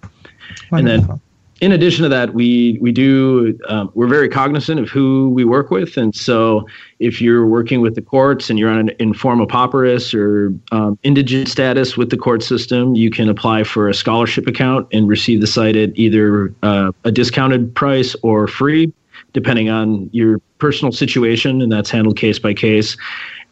Wonderful. 0.70 0.78
and 0.78 0.88
then 1.08 1.20
in 1.60 1.72
addition 1.72 2.02
to 2.02 2.08
that, 2.10 2.34
we 2.34 2.76
we 2.82 2.92
do 2.92 3.58
um, 3.68 3.90
we're 3.94 4.08
very 4.08 4.28
cognizant 4.28 4.78
of 4.78 4.90
who 4.90 5.30
we 5.30 5.44
work 5.44 5.70
with, 5.70 5.96
and 5.96 6.14
so 6.14 6.66
if 6.98 7.20
you're 7.20 7.46
working 7.46 7.80
with 7.80 7.94
the 7.94 8.02
courts 8.02 8.50
and 8.50 8.58
you're 8.58 8.68
on 8.68 8.78
an 8.78 8.88
in 8.98 9.14
forma 9.14 9.46
pauperis 9.46 10.12
or 10.14 10.52
um, 10.70 10.98
indigent 11.02 11.48
status 11.48 11.96
with 11.96 12.10
the 12.10 12.16
court 12.16 12.42
system, 12.42 12.94
you 12.94 13.10
can 13.10 13.28
apply 13.30 13.64
for 13.64 13.88
a 13.88 13.94
scholarship 13.94 14.46
account 14.46 14.86
and 14.92 15.08
receive 15.08 15.40
the 15.40 15.46
site 15.46 15.76
at 15.76 15.96
either 15.96 16.54
uh, 16.62 16.92
a 17.04 17.10
discounted 17.10 17.74
price 17.74 18.14
or 18.22 18.46
free, 18.46 18.92
depending 19.32 19.70
on 19.70 20.10
your 20.12 20.38
personal 20.58 20.92
situation, 20.92 21.62
and 21.62 21.72
that's 21.72 21.90
handled 21.90 22.18
case 22.18 22.38
by 22.38 22.52
case. 22.52 22.98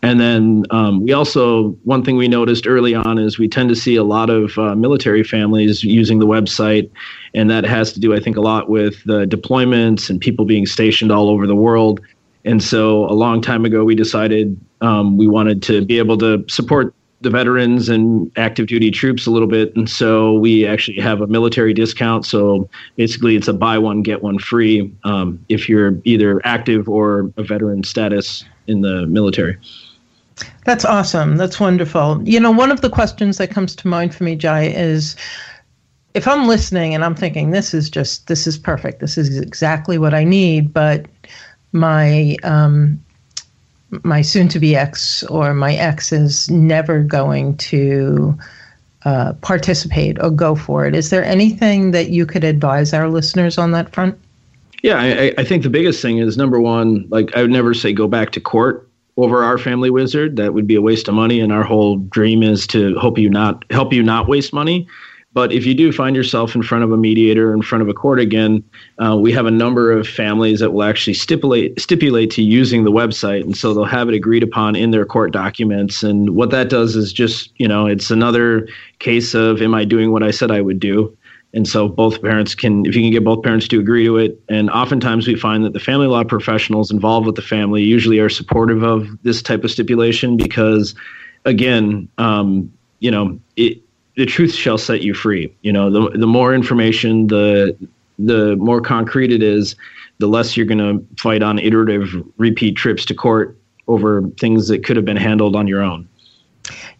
And 0.02 0.20
then 0.20 0.64
um, 0.68 1.02
we 1.02 1.14
also, 1.14 1.70
one 1.84 2.04
thing 2.04 2.16
we 2.16 2.28
noticed 2.28 2.66
early 2.66 2.94
on 2.94 3.16
is 3.16 3.38
we 3.38 3.48
tend 3.48 3.70
to 3.70 3.74
see 3.74 3.96
a 3.96 4.04
lot 4.04 4.28
of 4.28 4.58
uh, 4.58 4.74
military 4.74 5.24
families 5.24 5.82
using 5.82 6.18
the 6.18 6.26
website. 6.26 6.90
And 7.34 7.50
that 7.50 7.64
has 7.64 7.92
to 7.94 8.00
do, 8.00 8.14
I 8.14 8.20
think, 8.20 8.36
a 8.36 8.40
lot 8.40 8.68
with 8.68 9.02
the 9.04 9.26
deployments 9.26 10.08
and 10.08 10.20
people 10.20 10.44
being 10.44 10.66
stationed 10.66 11.10
all 11.10 11.28
over 11.28 11.46
the 11.46 11.56
world. 11.56 12.00
And 12.44 12.62
so 12.62 13.06
a 13.06 13.12
long 13.14 13.40
time 13.40 13.64
ago, 13.64 13.84
we 13.84 13.94
decided 13.94 14.58
um, 14.80 15.16
we 15.16 15.26
wanted 15.26 15.62
to 15.64 15.84
be 15.84 15.98
able 15.98 16.18
to 16.18 16.44
support 16.48 16.94
the 17.22 17.30
veterans 17.30 17.88
and 17.88 18.30
active 18.36 18.66
duty 18.66 18.90
troops 18.90 19.26
a 19.26 19.30
little 19.30 19.48
bit. 19.48 19.74
And 19.74 19.88
so 19.88 20.34
we 20.34 20.66
actually 20.66 21.00
have 21.00 21.22
a 21.22 21.26
military 21.26 21.72
discount. 21.72 22.26
So 22.26 22.68
basically, 22.96 23.34
it's 23.34 23.48
a 23.48 23.54
buy 23.54 23.78
one, 23.78 24.02
get 24.02 24.22
one 24.22 24.38
free 24.38 24.94
um, 25.04 25.42
if 25.48 25.68
you're 25.68 25.98
either 26.04 26.40
active 26.44 26.88
or 26.88 27.32
a 27.36 27.42
veteran 27.42 27.82
status 27.82 28.44
in 28.66 28.82
the 28.82 29.06
military. 29.06 29.56
That's 30.64 30.84
awesome. 30.84 31.36
That's 31.36 31.58
wonderful. 31.58 32.20
You 32.24 32.40
know, 32.40 32.50
one 32.50 32.70
of 32.70 32.80
the 32.80 32.90
questions 32.90 33.38
that 33.38 33.50
comes 33.50 33.74
to 33.76 33.88
mind 33.88 34.14
for 34.14 34.24
me, 34.24 34.36
Jai, 34.36 34.64
is 34.64 35.16
if 36.14 36.28
I'm 36.28 36.46
listening 36.46 36.94
and 36.94 37.04
I'm 37.04 37.14
thinking 37.14 37.50
this 37.50 37.74
is 37.74 37.90
just 37.90 38.28
this 38.28 38.46
is 38.46 38.56
perfect. 38.56 39.00
This 39.00 39.18
is 39.18 39.38
exactly 39.38 39.98
what 39.98 40.14
I 40.14 40.24
need, 40.24 40.72
but 40.72 41.06
my 41.72 42.36
um, 42.44 43.02
my 44.02 44.22
soon-to-be 44.22 44.74
ex 44.76 45.22
or 45.24 45.54
my 45.54 45.74
ex 45.74 46.12
is 46.12 46.48
never 46.50 47.00
going 47.00 47.56
to 47.58 48.36
uh, 49.04 49.34
participate 49.34 50.20
or 50.22 50.30
go 50.30 50.54
for 50.54 50.86
it. 50.86 50.94
Is 50.94 51.10
there 51.10 51.24
anything 51.24 51.90
that 51.90 52.10
you 52.10 52.26
could 52.26 52.44
advise 52.44 52.92
our 52.92 53.08
listeners 53.08 53.58
on 53.58 53.72
that 53.72 53.92
front? 53.92 54.18
Yeah, 54.82 55.00
I, 55.00 55.32
I 55.38 55.44
think 55.44 55.62
the 55.62 55.70
biggest 55.70 56.02
thing 56.02 56.18
is 56.18 56.36
number 56.36 56.60
one, 56.60 57.06
like 57.08 57.34
I 57.36 57.42
would 57.42 57.50
never 57.50 57.74
say 57.74 57.92
go 57.92 58.06
back 58.06 58.30
to 58.32 58.40
court 58.40 58.88
over 59.16 59.42
our 59.42 59.58
family 59.58 59.90
wizard. 59.90 60.36
That 60.36 60.54
would 60.54 60.66
be 60.66 60.74
a 60.74 60.82
waste 60.82 61.08
of 61.08 61.14
money, 61.14 61.40
and 61.40 61.52
our 61.52 61.64
whole 61.64 61.96
dream 61.96 62.42
is 62.42 62.66
to 62.68 62.96
help 62.98 63.18
you 63.18 63.30
not 63.30 63.64
help 63.70 63.92
you 63.92 64.02
not 64.02 64.28
waste 64.28 64.52
money. 64.52 64.86
But 65.34 65.52
if 65.52 65.66
you 65.66 65.74
do 65.74 65.90
find 65.90 66.14
yourself 66.14 66.54
in 66.54 66.62
front 66.62 66.84
of 66.84 66.92
a 66.92 66.96
mediator, 66.96 67.52
in 67.52 67.60
front 67.60 67.82
of 67.82 67.88
a 67.88 67.92
court 67.92 68.20
again, 68.20 68.62
uh, 68.98 69.16
we 69.20 69.32
have 69.32 69.46
a 69.46 69.50
number 69.50 69.90
of 69.90 70.06
families 70.06 70.60
that 70.60 70.72
will 70.72 70.84
actually 70.84 71.14
stipulate 71.14 71.78
stipulate 71.80 72.30
to 72.30 72.42
using 72.42 72.84
the 72.84 72.92
website, 72.92 73.42
and 73.42 73.56
so 73.56 73.74
they'll 73.74 73.84
have 73.84 74.08
it 74.08 74.14
agreed 74.14 74.44
upon 74.44 74.76
in 74.76 74.92
their 74.92 75.04
court 75.04 75.32
documents. 75.32 76.04
And 76.04 76.30
what 76.36 76.50
that 76.50 76.70
does 76.70 76.94
is 76.94 77.12
just, 77.12 77.52
you 77.56 77.66
know, 77.66 77.86
it's 77.86 78.12
another 78.12 78.68
case 79.00 79.34
of, 79.34 79.60
am 79.60 79.74
I 79.74 79.84
doing 79.84 80.12
what 80.12 80.22
I 80.22 80.30
said 80.30 80.52
I 80.52 80.60
would 80.60 80.78
do? 80.78 81.16
And 81.52 81.68
so 81.68 81.88
both 81.88 82.20
parents 82.20 82.54
can, 82.54 82.84
if 82.84 82.96
you 82.96 83.02
can 83.02 83.12
get 83.12 83.24
both 83.24 83.44
parents 83.44 83.68
to 83.68 83.78
agree 83.78 84.04
to 84.04 84.16
it, 84.16 84.40
and 84.48 84.70
oftentimes 84.70 85.26
we 85.26 85.36
find 85.36 85.64
that 85.64 85.72
the 85.72 85.80
family 85.80 86.06
law 86.08 86.24
professionals 86.24 86.90
involved 86.90 87.26
with 87.26 87.36
the 87.36 87.42
family 87.42 87.82
usually 87.82 88.18
are 88.18 88.28
supportive 88.28 88.82
of 88.82 89.08
this 89.22 89.42
type 89.42 89.62
of 89.62 89.70
stipulation 89.70 90.36
because, 90.36 90.94
again, 91.44 92.08
um, 92.18 92.72
you 92.98 93.10
know, 93.10 93.38
it, 93.56 93.83
the 94.16 94.26
truth 94.26 94.54
shall 94.54 94.78
set 94.78 95.02
you 95.02 95.14
free. 95.14 95.54
You 95.62 95.72
know, 95.72 95.90
the 95.90 96.10
the 96.18 96.26
more 96.26 96.54
information, 96.54 97.26
the 97.28 97.76
the 98.18 98.56
more 98.56 98.80
concrete 98.80 99.32
it 99.32 99.42
is, 99.42 99.74
the 100.18 100.28
less 100.28 100.56
you're 100.56 100.66
going 100.66 100.78
to 100.78 101.04
fight 101.20 101.42
on 101.42 101.58
iterative 101.58 102.14
repeat 102.38 102.76
trips 102.76 103.04
to 103.06 103.14
court 103.14 103.56
over 103.88 104.22
things 104.38 104.68
that 104.68 104.84
could 104.84 104.96
have 104.96 105.04
been 105.04 105.16
handled 105.16 105.56
on 105.56 105.66
your 105.66 105.82
own. 105.82 106.08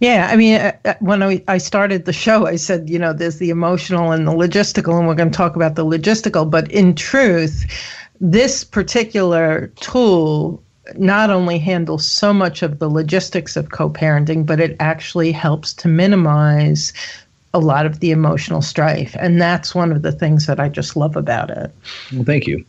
Yeah, 0.01 0.29
I 0.31 0.37
mean, 0.37 0.61
uh, 0.61 0.73
uh, 0.85 0.95
when 1.01 1.23
I 1.23 1.59
started 1.59 2.05
the 2.05 2.13
show, 2.13 2.47
I 2.47 2.57
said, 2.57 2.91
you 2.91 2.99
know, 2.99 3.13
there's 3.13 3.39
the 3.39 3.51
emotional 3.51 4.11
and 4.11 4.27
the 4.27 4.33
logistical, 4.33 4.99
and 4.99 5.07
we're 5.07 5.15
going 5.15 5.31
to 5.31 5.37
talk 5.37 5.57
about 5.57 5.77
the 5.77 5.85
logistical. 5.85 6.51
But 6.51 6.71
in 6.71 6.95
truth, 6.95 7.65
this 8.21 8.65
particular 8.65 9.69
tool 9.81 10.64
not 10.97 11.31
only 11.31 11.59
handles 11.59 12.07
so 12.07 12.33
much 12.33 12.63
of 12.63 12.79
the 12.79 12.89
logistics 12.89 13.57
of 13.57 13.71
co 13.71 13.91
parenting, 13.91 14.45
but 14.45 14.61
it 14.61 14.77
actually 14.81 15.33
helps 15.33 15.73
to 15.75 15.89
minimize 15.89 16.93
a 17.53 17.59
lot 17.59 17.87
of 17.87 18.01
the 18.01 18.11
emotional 18.11 18.61
strife. 18.61 19.17
And 19.19 19.41
that's 19.41 19.75
one 19.75 19.93
of 19.93 20.03
the 20.03 20.13
things 20.13 20.47
that 20.47 20.59
I 20.59 20.69
just 20.69 20.97
love 20.97 21.17
about 21.17 21.51
it. 21.51 21.71
Well, 22.13 22.25
thank 22.25 22.47
you. 22.47 22.65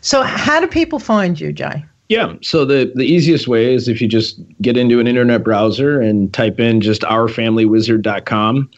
So, 0.00 0.22
how 0.22 0.60
do 0.60 0.66
people 0.66 0.98
find 0.98 1.38
you, 1.38 1.52
Jai? 1.52 1.84
Yeah. 2.08 2.34
So 2.42 2.64
the, 2.64 2.90
the 2.96 3.04
easiest 3.04 3.46
way 3.46 3.72
is 3.72 3.86
if 3.86 4.00
you 4.00 4.08
just 4.08 4.40
get 4.60 4.76
into 4.76 4.98
an 4.98 5.06
internet 5.06 5.44
browser 5.44 6.00
and 6.00 6.32
type 6.34 6.58
in 6.58 6.80
just 6.80 7.02
ourfamilywizard.com. 7.02 8.68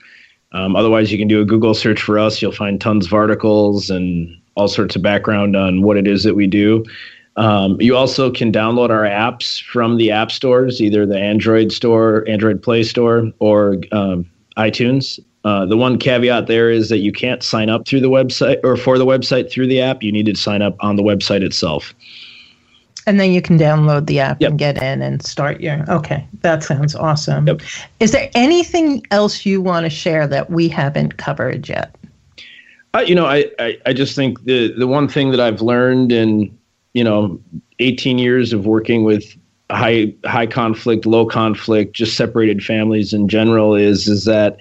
Um, 0.52 0.76
otherwise, 0.76 1.10
you 1.10 1.16
can 1.16 1.28
do 1.28 1.40
a 1.40 1.44
Google 1.46 1.72
search 1.72 2.02
for 2.02 2.18
us. 2.18 2.42
You'll 2.42 2.52
find 2.52 2.78
tons 2.78 3.06
of 3.06 3.14
articles 3.14 3.88
and 3.88 4.38
all 4.54 4.68
sorts 4.68 4.96
of 4.96 5.02
background 5.02 5.56
on 5.56 5.80
what 5.80 5.96
it 5.96 6.06
is 6.06 6.24
that 6.24 6.34
we 6.34 6.46
do. 6.46 6.84
Um, 7.36 7.80
you 7.80 7.96
also 7.96 8.30
can 8.30 8.52
download 8.52 8.90
our 8.90 9.04
apps 9.04 9.62
from 9.62 9.96
the 9.96 10.10
app 10.10 10.30
stores, 10.30 10.82
either 10.82 11.06
the 11.06 11.18
Android 11.18 11.72
store, 11.72 12.28
Android 12.28 12.62
Play 12.62 12.82
Store, 12.82 13.30
or 13.38 13.76
um, 13.92 14.30
iTunes. 14.56 15.18
Uh, 15.44 15.66
the 15.66 15.76
one 15.76 15.98
caveat 15.98 16.46
there 16.46 16.70
is 16.70 16.88
that 16.88 16.98
you 16.98 17.10
can't 17.10 17.42
sign 17.42 17.68
up 17.68 17.86
through 17.86 18.00
the 18.00 18.10
website 18.10 18.60
or 18.62 18.76
for 18.76 18.98
the 18.98 19.06
website 19.06 19.50
through 19.50 19.66
the 19.66 19.80
app. 19.80 20.02
You 20.02 20.12
need 20.12 20.26
to 20.26 20.34
sign 20.34 20.62
up 20.62 20.76
on 20.80 20.96
the 20.96 21.02
website 21.02 21.42
itself. 21.42 21.94
And 23.06 23.18
then 23.18 23.32
you 23.32 23.42
can 23.42 23.58
download 23.58 24.06
the 24.06 24.20
app 24.20 24.40
yep. 24.40 24.50
and 24.50 24.58
get 24.58 24.80
in 24.80 25.02
and 25.02 25.24
start 25.24 25.60
your. 25.60 25.84
Okay, 25.88 26.24
that 26.42 26.62
sounds 26.62 26.94
awesome. 26.94 27.48
Yep. 27.48 27.62
Is 27.98 28.12
there 28.12 28.30
anything 28.34 29.04
else 29.10 29.44
you 29.44 29.60
want 29.60 29.84
to 29.84 29.90
share 29.90 30.28
that 30.28 30.50
we 30.50 30.68
haven't 30.68 31.16
covered 31.16 31.68
yet? 31.68 31.96
Uh, 32.94 33.00
you 33.00 33.16
know, 33.16 33.26
I, 33.26 33.46
I, 33.58 33.78
I 33.86 33.92
just 33.92 34.14
think 34.14 34.44
the 34.44 34.72
the 34.78 34.86
one 34.86 35.08
thing 35.08 35.32
that 35.32 35.40
I've 35.40 35.62
learned 35.62 36.12
in 36.12 36.56
you 36.94 37.04
know 37.04 37.40
18 37.78 38.18
years 38.18 38.52
of 38.52 38.66
working 38.66 39.04
with 39.04 39.36
high 39.70 40.12
high 40.24 40.46
conflict, 40.46 41.06
low 41.06 41.26
conflict, 41.26 41.94
just 41.94 42.16
separated 42.16 42.62
families 42.62 43.12
in 43.12 43.28
general 43.28 43.74
is 43.74 44.08
is 44.08 44.24
that 44.24 44.58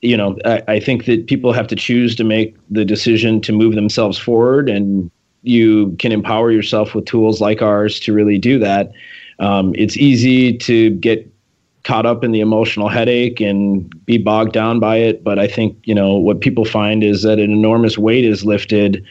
you 0.00 0.16
know 0.16 0.36
I, 0.44 0.62
I 0.68 0.80
think 0.80 1.04
that 1.06 1.26
people 1.26 1.52
have 1.52 1.66
to 1.68 1.76
choose 1.76 2.16
to 2.16 2.24
make 2.24 2.56
the 2.70 2.84
decision 2.84 3.40
to 3.42 3.52
move 3.52 3.74
themselves 3.74 4.18
forward 4.18 4.68
and 4.68 5.10
you 5.42 5.96
can 5.98 6.12
empower 6.12 6.50
yourself 6.52 6.94
with 6.94 7.04
tools 7.04 7.40
like 7.40 7.62
ours 7.62 7.98
to 8.00 8.12
really 8.12 8.38
do 8.38 8.58
that. 8.60 8.92
Um, 9.38 9.74
it's 9.76 9.96
easy 9.96 10.56
to 10.58 10.90
get 10.90 11.28
caught 11.82 12.06
up 12.06 12.22
in 12.22 12.30
the 12.30 12.40
emotional 12.40 12.88
headache 12.88 13.40
and 13.40 13.92
be 14.06 14.18
bogged 14.18 14.52
down 14.52 14.78
by 14.78 14.96
it. 14.96 15.24
But 15.24 15.40
I 15.40 15.48
think, 15.48 15.76
you 15.82 15.94
know, 15.94 16.14
what 16.14 16.40
people 16.40 16.64
find 16.64 17.02
is 17.02 17.22
that 17.22 17.40
an 17.40 17.50
enormous 17.50 17.98
weight 17.98 18.24
is 18.24 18.44
lifted 18.44 19.04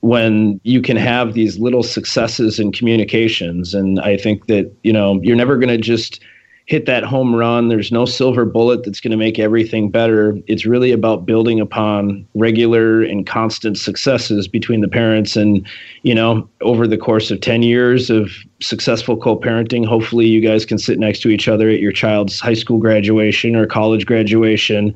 when 0.00 0.60
you 0.62 0.80
can 0.80 0.96
have 0.96 1.34
these 1.34 1.58
little 1.58 1.82
successes 1.82 2.60
in 2.60 2.72
communications. 2.72 3.74
And 3.74 4.00
I 4.00 4.16
think 4.16 4.46
that, 4.46 4.72
you 4.82 4.92
know, 4.92 5.20
you're 5.22 5.36
never 5.36 5.56
going 5.56 5.68
to 5.68 5.78
just 5.78 6.20
hit 6.68 6.84
that 6.84 7.02
home 7.02 7.34
run. 7.34 7.68
There's 7.68 7.90
no 7.90 8.04
silver 8.04 8.44
bullet 8.44 8.84
that's 8.84 9.00
going 9.00 9.10
to 9.10 9.16
make 9.16 9.38
everything 9.38 9.90
better. 9.90 10.38
It's 10.46 10.66
really 10.66 10.92
about 10.92 11.24
building 11.24 11.60
upon 11.60 12.26
regular 12.34 13.02
and 13.02 13.26
constant 13.26 13.78
successes 13.78 14.46
between 14.46 14.82
the 14.82 14.88
parents. 14.88 15.34
And, 15.34 15.66
you 16.02 16.14
know, 16.14 16.46
over 16.60 16.86
the 16.86 16.98
course 16.98 17.30
of 17.30 17.40
10 17.40 17.62
years 17.62 18.10
of 18.10 18.30
successful 18.60 19.16
co 19.16 19.34
parenting, 19.34 19.86
hopefully 19.86 20.26
you 20.26 20.42
guys 20.42 20.66
can 20.66 20.76
sit 20.76 20.98
next 20.98 21.20
to 21.22 21.30
each 21.30 21.48
other 21.48 21.70
at 21.70 21.80
your 21.80 21.92
child's 21.92 22.38
high 22.38 22.54
school 22.54 22.78
graduation 22.78 23.56
or 23.56 23.66
college 23.66 24.04
graduation. 24.04 24.94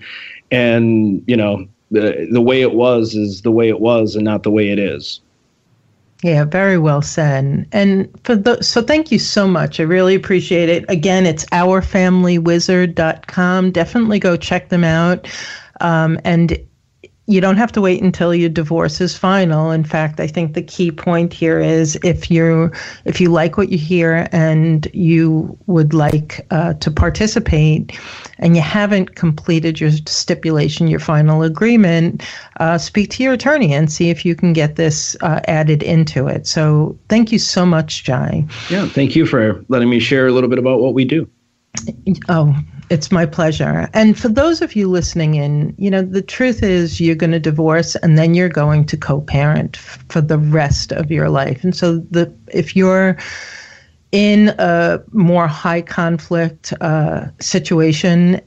And, 0.50 1.24
you 1.26 1.38
know, 1.38 1.66
the, 1.92 2.26
the 2.30 2.40
way 2.40 2.62
it 2.62 2.74
was 2.74 3.14
is 3.14 3.42
the 3.42 3.52
way 3.52 3.68
it 3.68 3.80
was 3.80 4.16
and 4.16 4.24
not 4.24 4.42
the 4.42 4.50
way 4.50 4.70
it 4.70 4.78
is. 4.78 5.20
Yeah, 6.22 6.44
very 6.44 6.78
well 6.78 7.02
said. 7.02 7.66
And 7.72 8.08
for 8.22 8.36
the 8.36 8.62
so 8.62 8.80
thank 8.80 9.10
you 9.10 9.18
so 9.18 9.48
much. 9.48 9.80
I 9.80 9.82
really 9.82 10.14
appreciate 10.14 10.68
it. 10.68 10.84
Again, 10.88 11.26
it's 11.26 11.44
ourfamilywizard.com. 11.46 13.72
Definitely 13.72 14.20
go 14.20 14.36
check 14.36 14.68
them 14.68 14.84
out. 14.84 15.26
Um, 15.80 16.20
and 16.24 16.56
you 17.26 17.40
don't 17.40 17.56
have 17.56 17.70
to 17.72 17.80
wait 17.80 18.02
until 18.02 18.34
your 18.34 18.48
divorce 18.48 19.00
is 19.00 19.16
final. 19.16 19.70
In 19.70 19.84
fact, 19.84 20.18
I 20.18 20.26
think 20.26 20.54
the 20.54 20.62
key 20.62 20.90
point 20.90 21.32
here 21.32 21.60
is 21.60 21.96
if 22.02 22.30
you 22.30 22.72
if 23.04 23.20
you 23.20 23.30
like 23.30 23.56
what 23.56 23.70
you 23.70 23.78
hear 23.78 24.28
and 24.32 24.88
you 24.92 25.56
would 25.66 25.94
like 25.94 26.44
uh, 26.50 26.74
to 26.74 26.90
participate, 26.90 27.98
and 28.38 28.56
you 28.56 28.62
haven't 28.62 29.14
completed 29.14 29.80
your 29.80 29.92
stipulation, 29.92 30.88
your 30.88 30.98
final 30.98 31.44
agreement, 31.44 32.24
uh, 32.58 32.76
speak 32.76 33.10
to 33.10 33.22
your 33.22 33.34
attorney 33.34 33.72
and 33.72 33.92
see 33.92 34.10
if 34.10 34.24
you 34.24 34.34
can 34.34 34.52
get 34.52 34.74
this 34.74 35.16
uh, 35.20 35.40
added 35.46 35.82
into 35.82 36.26
it. 36.26 36.46
So, 36.46 36.98
thank 37.08 37.30
you 37.30 37.38
so 37.38 37.64
much, 37.64 38.02
Jai. 38.02 38.44
Yeah, 38.68 38.86
thank 38.86 39.14
you 39.14 39.26
for 39.26 39.64
letting 39.68 39.88
me 39.88 40.00
share 40.00 40.26
a 40.26 40.32
little 40.32 40.50
bit 40.50 40.58
about 40.58 40.80
what 40.80 40.92
we 40.92 41.04
do. 41.04 41.28
Oh, 42.28 42.54
it's 42.92 43.10
my 43.10 43.24
pleasure. 43.24 43.88
And 43.94 44.18
for 44.18 44.28
those 44.28 44.60
of 44.60 44.76
you 44.76 44.86
listening 44.86 45.36
in, 45.36 45.74
you 45.78 45.90
know, 45.90 46.02
the 46.02 46.20
truth 46.20 46.62
is 46.62 47.00
you're 47.00 47.16
going 47.16 47.32
to 47.32 47.40
divorce 47.40 47.94
and 47.96 48.18
then 48.18 48.34
you're 48.34 48.50
going 48.50 48.84
to 48.84 48.98
co-parent 48.98 49.78
f- 49.78 50.04
for 50.10 50.20
the 50.20 50.36
rest 50.36 50.92
of 50.92 51.10
your 51.10 51.30
life. 51.30 51.64
And 51.64 51.74
so 51.74 52.00
the 52.10 52.30
if 52.48 52.76
you're 52.76 53.16
in 54.12 54.50
a 54.58 55.02
more 55.12 55.48
high 55.48 55.80
conflict 55.80 56.74
uh, 56.82 57.28
situation, 57.40 58.42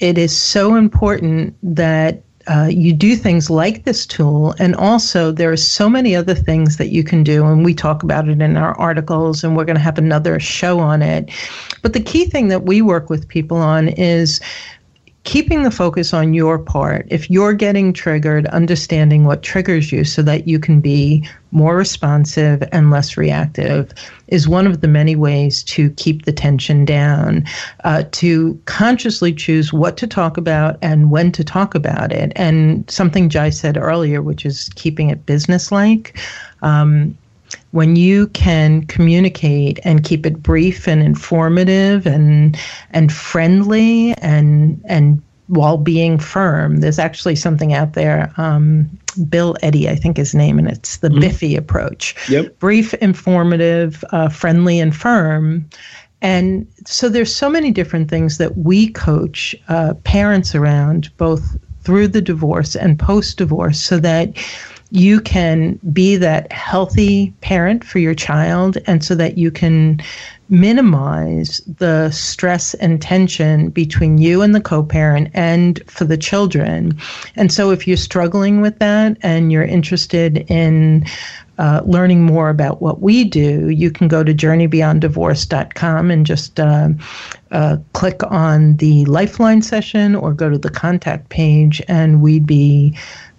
it 0.00 0.18
is 0.18 0.36
so 0.36 0.74
important 0.74 1.54
that 1.62 2.24
uh, 2.48 2.68
you 2.70 2.92
do 2.92 3.16
things 3.16 3.50
like 3.50 3.84
this 3.84 4.06
tool, 4.06 4.54
and 4.58 4.74
also 4.76 5.32
there 5.32 5.50
are 5.50 5.56
so 5.56 5.88
many 5.88 6.14
other 6.14 6.34
things 6.34 6.76
that 6.76 6.88
you 6.88 7.02
can 7.02 7.24
do, 7.24 7.44
and 7.44 7.64
we 7.64 7.74
talk 7.74 8.02
about 8.02 8.28
it 8.28 8.40
in 8.40 8.56
our 8.56 8.78
articles, 8.78 9.42
and 9.42 9.56
we're 9.56 9.64
going 9.64 9.76
to 9.76 9.82
have 9.82 9.98
another 9.98 10.38
show 10.38 10.78
on 10.78 11.02
it. 11.02 11.30
But 11.82 11.92
the 11.92 12.00
key 12.00 12.26
thing 12.26 12.48
that 12.48 12.62
we 12.62 12.82
work 12.82 13.10
with 13.10 13.28
people 13.28 13.56
on 13.56 13.88
is 13.88 14.40
keeping 15.26 15.64
the 15.64 15.72
focus 15.72 16.14
on 16.14 16.34
your 16.34 16.56
part. 16.56 17.04
If 17.10 17.28
you're 17.28 17.52
getting 17.52 17.92
triggered, 17.92 18.46
understanding 18.46 19.24
what 19.24 19.42
triggers 19.42 19.90
you 19.90 20.04
so 20.04 20.22
that 20.22 20.46
you 20.46 20.60
can 20.60 20.80
be 20.80 21.28
more 21.50 21.76
responsive 21.76 22.62
and 22.70 22.92
less 22.92 23.16
reactive 23.16 23.92
is 24.28 24.46
one 24.46 24.68
of 24.68 24.82
the 24.82 24.88
many 24.88 25.16
ways 25.16 25.64
to 25.64 25.90
keep 25.90 26.26
the 26.26 26.32
tension 26.32 26.84
down, 26.84 27.44
uh, 27.82 28.04
to 28.12 28.58
consciously 28.66 29.32
choose 29.32 29.72
what 29.72 29.96
to 29.96 30.06
talk 30.06 30.36
about 30.36 30.78
and 30.80 31.10
when 31.10 31.32
to 31.32 31.42
talk 31.42 31.74
about 31.74 32.12
it. 32.12 32.32
And 32.36 32.88
something 32.88 33.28
Jai 33.28 33.50
said 33.50 33.76
earlier, 33.76 34.22
which 34.22 34.46
is 34.46 34.70
keeping 34.76 35.10
it 35.10 35.26
businesslike. 35.26 36.16
Um, 36.62 37.18
when 37.76 37.94
you 37.94 38.26
can 38.28 38.86
communicate 38.86 39.78
and 39.84 40.02
keep 40.02 40.24
it 40.24 40.42
brief 40.42 40.88
and 40.88 41.02
informative 41.02 42.06
and 42.06 42.58
and 42.92 43.12
friendly 43.12 44.14
and 44.14 44.80
and 44.86 45.22
while 45.48 45.76
being 45.76 46.18
firm. 46.18 46.78
There's 46.78 46.98
actually 46.98 47.36
something 47.36 47.74
out 47.74 47.92
there. 47.92 48.32
Um, 48.38 48.88
Bill 49.28 49.56
Eddy, 49.62 49.90
I 49.90 49.94
think 49.94 50.16
his 50.16 50.34
name, 50.34 50.58
and 50.58 50.68
it's 50.68 50.96
the 50.96 51.08
mm-hmm. 51.08 51.20
Biffy 51.20 51.54
approach. 51.54 52.14
Yep. 52.30 52.58
Brief, 52.58 52.94
informative, 52.94 54.02
uh, 54.10 54.30
friendly, 54.30 54.80
and 54.80 54.96
firm. 54.96 55.68
And 56.22 56.66
so 56.86 57.10
there's 57.10 57.34
so 57.34 57.50
many 57.50 57.70
different 57.72 58.08
things 58.08 58.38
that 58.38 58.56
we 58.56 58.88
coach 58.88 59.54
uh, 59.68 59.92
parents 60.04 60.54
around, 60.54 61.14
both 61.18 61.58
through 61.82 62.08
the 62.08 62.22
divorce 62.22 62.74
and 62.74 62.98
post 62.98 63.36
divorce, 63.36 63.82
so 63.82 64.00
that 64.00 64.32
you 64.90 65.20
can 65.20 65.78
be 65.92 66.16
that 66.16 66.50
healthy 66.52 67.32
parent 67.40 67.84
for 67.84 67.98
your 67.98 68.14
child 68.14 68.78
and 68.86 69.04
so 69.04 69.14
that 69.14 69.36
you 69.36 69.50
can 69.50 70.00
minimize 70.48 71.60
the 71.78 72.10
stress 72.10 72.74
and 72.74 73.02
tension 73.02 73.70
between 73.70 74.18
you 74.18 74.42
and 74.42 74.54
the 74.54 74.60
co 74.60 74.82
parent 74.82 75.28
and 75.34 75.82
for 75.90 76.04
the 76.04 76.16
children. 76.16 76.96
And 77.34 77.52
so, 77.52 77.70
if 77.70 77.86
you're 77.86 77.96
struggling 77.96 78.60
with 78.60 78.78
that 78.78 79.16
and 79.22 79.50
you're 79.50 79.64
interested 79.64 80.48
in 80.50 81.04
uh, 81.58 81.80
learning 81.84 82.22
more 82.22 82.50
about 82.50 82.82
what 82.82 83.00
we 83.00 83.24
do, 83.24 83.70
you 83.70 83.90
can 83.90 84.08
go 84.08 84.22
to 84.22 84.34
journeybeyonddivorce.com 84.34 86.10
and 86.10 86.26
just 86.26 86.60
uh, 86.60 86.90
uh, 87.50 87.78
click 87.94 88.20
on 88.24 88.76
the 88.76 89.04
Lifeline 89.06 89.62
session 89.62 90.14
or 90.14 90.32
go 90.34 90.50
to 90.50 90.58
the 90.58 90.70
contact 90.70 91.30
page, 91.30 91.82
and 91.88 92.20
we'd 92.20 92.46
be 92.46 92.96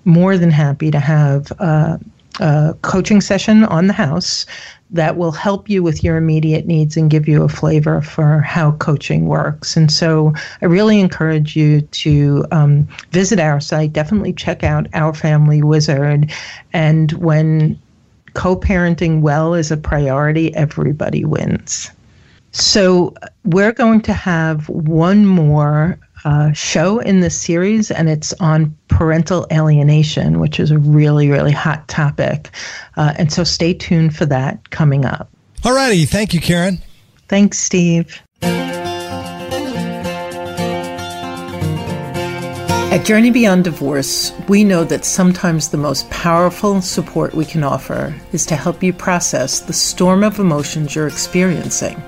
more 0.07 0.37
than 0.37 0.49
happy 0.49 0.89
to 0.89 0.99
have 0.99 1.51
uh, 1.59 1.97
a 2.39 2.75
coaching 2.81 3.19
session 3.19 3.65
on 3.65 3.87
the 3.87 3.93
house 3.93 4.45
that 4.89 5.17
will 5.17 5.33
help 5.33 5.69
you 5.69 5.83
with 5.83 6.01
your 6.01 6.15
immediate 6.15 6.65
needs 6.65 6.95
and 6.95 7.09
give 7.09 7.27
you 7.27 7.43
a 7.43 7.49
flavor 7.49 8.01
for 8.01 8.39
how 8.39 8.71
coaching 8.73 9.27
works. 9.27 9.75
And 9.75 9.91
so 9.91 10.33
I 10.61 10.65
really 10.65 11.01
encourage 11.01 11.57
you 11.57 11.81
to 11.81 12.45
um, 12.51 12.87
visit 13.11 13.37
our 13.37 13.59
site, 13.59 13.91
definitely 13.91 14.31
check 14.31 14.63
out 14.63 14.87
Our 14.93 15.13
Family 15.13 15.61
Wizard. 15.61 16.31
And 16.71 17.11
when 17.13 17.77
co 18.33 18.55
parenting 18.55 19.19
well 19.19 19.53
is 19.53 19.71
a 19.71 19.77
priority, 19.77 20.55
everybody 20.55 21.25
wins. 21.25 21.91
So, 22.51 23.13
we're 23.43 23.73
going 23.73 24.01
to 24.01 24.13
have 24.13 24.67
one 24.69 25.25
more 25.25 25.99
uh, 26.25 26.51
show 26.53 26.99
in 26.99 27.19
this 27.19 27.39
series, 27.39 27.91
and 27.91 28.09
it's 28.09 28.33
on 28.33 28.75
parental 28.87 29.45
alienation, 29.51 30.39
which 30.39 30.59
is 30.59 30.71
a 30.71 30.79
really, 30.79 31.29
really 31.29 31.51
hot 31.51 31.87
topic. 31.87 32.49
Uh, 32.95 33.13
and 33.17 33.31
so, 33.31 33.43
stay 33.43 33.73
tuned 33.73 34.15
for 34.15 34.25
that 34.25 34.69
coming 34.71 35.05
up. 35.05 35.29
All 35.63 35.73
righty. 35.73 36.05
Thank 36.05 36.33
you, 36.33 36.41
Karen. 36.41 36.79
Thanks, 37.27 37.59
Steve. 37.59 38.21
At 42.89 43.05
Journey 43.05 43.31
Beyond 43.31 43.65
Divorce, 43.65 44.31
we 44.47 44.63
know 44.63 44.83
that 44.85 45.05
sometimes 45.05 45.69
the 45.69 45.77
most 45.77 46.09
powerful 46.09 46.81
support 46.81 47.35
we 47.35 47.45
can 47.45 47.63
offer 47.63 48.15
is 48.31 48.45
to 48.47 48.55
help 48.55 48.81
you 48.81 48.93
process 48.93 49.59
the 49.59 49.73
storm 49.73 50.23
of 50.23 50.39
emotions 50.39 50.95
you're 50.95 51.07
experiencing 51.07 52.01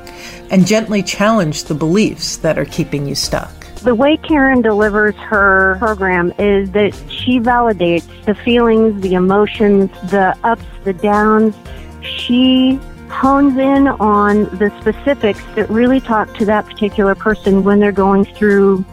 and 0.51 0.65
gently 0.65 1.03
challenge 1.03 1.65
the 1.65 1.75
beliefs 1.75 2.37
that 2.37 2.57
are 2.57 2.65
keeping 2.65 3.07
you 3.07 3.15
stuck. 3.15 3.51
The 3.77 3.95
way 3.95 4.17
Karen 4.17 4.61
delivers 4.61 5.15
her 5.15 5.77
program 5.79 6.33
is 6.37 6.71
that 6.71 6.93
she 7.09 7.39
validates 7.39 8.25
the 8.25 8.35
feelings, 8.35 9.01
the 9.01 9.13
emotions, 9.13 9.89
the 10.11 10.37
ups, 10.43 10.65
the 10.83 10.93
downs. 10.93 11.55
She 12.01 12.79
hones 13.09 13.57
in 13.57 13.87
on 13.87 14.43
the 14.57 14.71
specifics 14.81 15.41
that 15.55 15.69
really 15.69 15.99
talk 15.99 16.33
to 16.35 16.45
that 16.45 16.65
particular 16.65 17.15
person 17.15 17.63
when 17.63 17.79
they're 17.79 17.91
going 17.91 18.25
through 18.25 18.83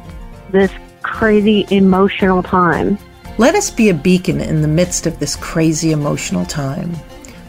this 0.51 0.71
crazy 1.03 1.67
emotional 1.71 2.43
time. 2.43 2.99
Let 3.39 3.55
us 3.55 3.71
be 3.71 3.89
a 3.89 3.95
beacon 3.95 4.41
in 4.41 4.63
the 4.63 4.69
midst 4.69 5.07
of 5.07 5.19
this 5.19 5.37
crazy 5.37 5.93
emotional 5.93 6.47
time. 6.47 6.95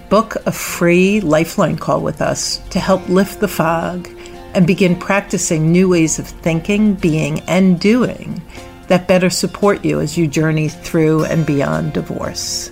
Book 0.09 0.37
a 0.45 0.51
free 0.53 1.19
lifeline 1.19 1.77
call 1.77 2.01
with 2.01 2.21
us 2.21 2.59
to 2.69 2.79
help 2.79 3.09
lift 3.09 3.41
the 3.41 3.47
fog 3.47 4.07
and 4.53 4.65
begin 4.65 4.95
practicing 4.95 5.69
new 5.71 5.89
ways 5.89 6.17
of 6.17 6.27
thinking, 6.27 6.93
being, 6.93 7.41
and 7.41 7.79
doing 7.79 8.41
that 8.87 9.07
better 9.07 9.29
support 9.29 9.83
you 9.83 9.99
as 9.99 10.17
you 10.17 10.25
journey 10.25 10.69
through 10.69 11.25
and 11.25 11.45
beyond 11.45 11.91
divorce. 11.91 12.71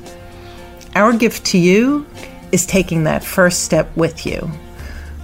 Our 0.96 1.12
gift 1.12 1.46
to 1.48 1.58
you 1.58 2.06
is 2.54 2.66
taking 2.66 3.04
that 3.04 3.24
first 3.24 3.64
step 3.64 3.96
with 3.98 4.26
you 4.26 4.50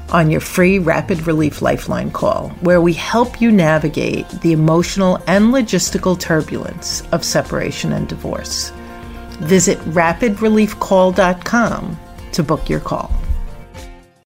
on 0.10 0.30
your 0.30 0.42
free 0.42 0.80
Rapid 0.80 1.26
Relief 1.26 1.62
Lifeline 1.62 2.12
call, 2.12 2.50
where 2.60 2.82
we 2.82 2.92
help 2.92 3.40
you 3.40 3.50
navigate 3.50 4.28
the 4.42 4.52
emotional 4.52 5.24
and 5.28 5.54
logistical 5.54 6.20
turbulence 6.20 7.04
of 7.14 7.24
separation 7.24 7.94
and 7.94 8.10
divorce. 8.10 8.74
Visit 9.42 9.78
rapidreliefcall.com 9.80 12.00
to 12.32 12.44
book 12.44 12.70
your 12.70 12.80
call. 12.80 13.12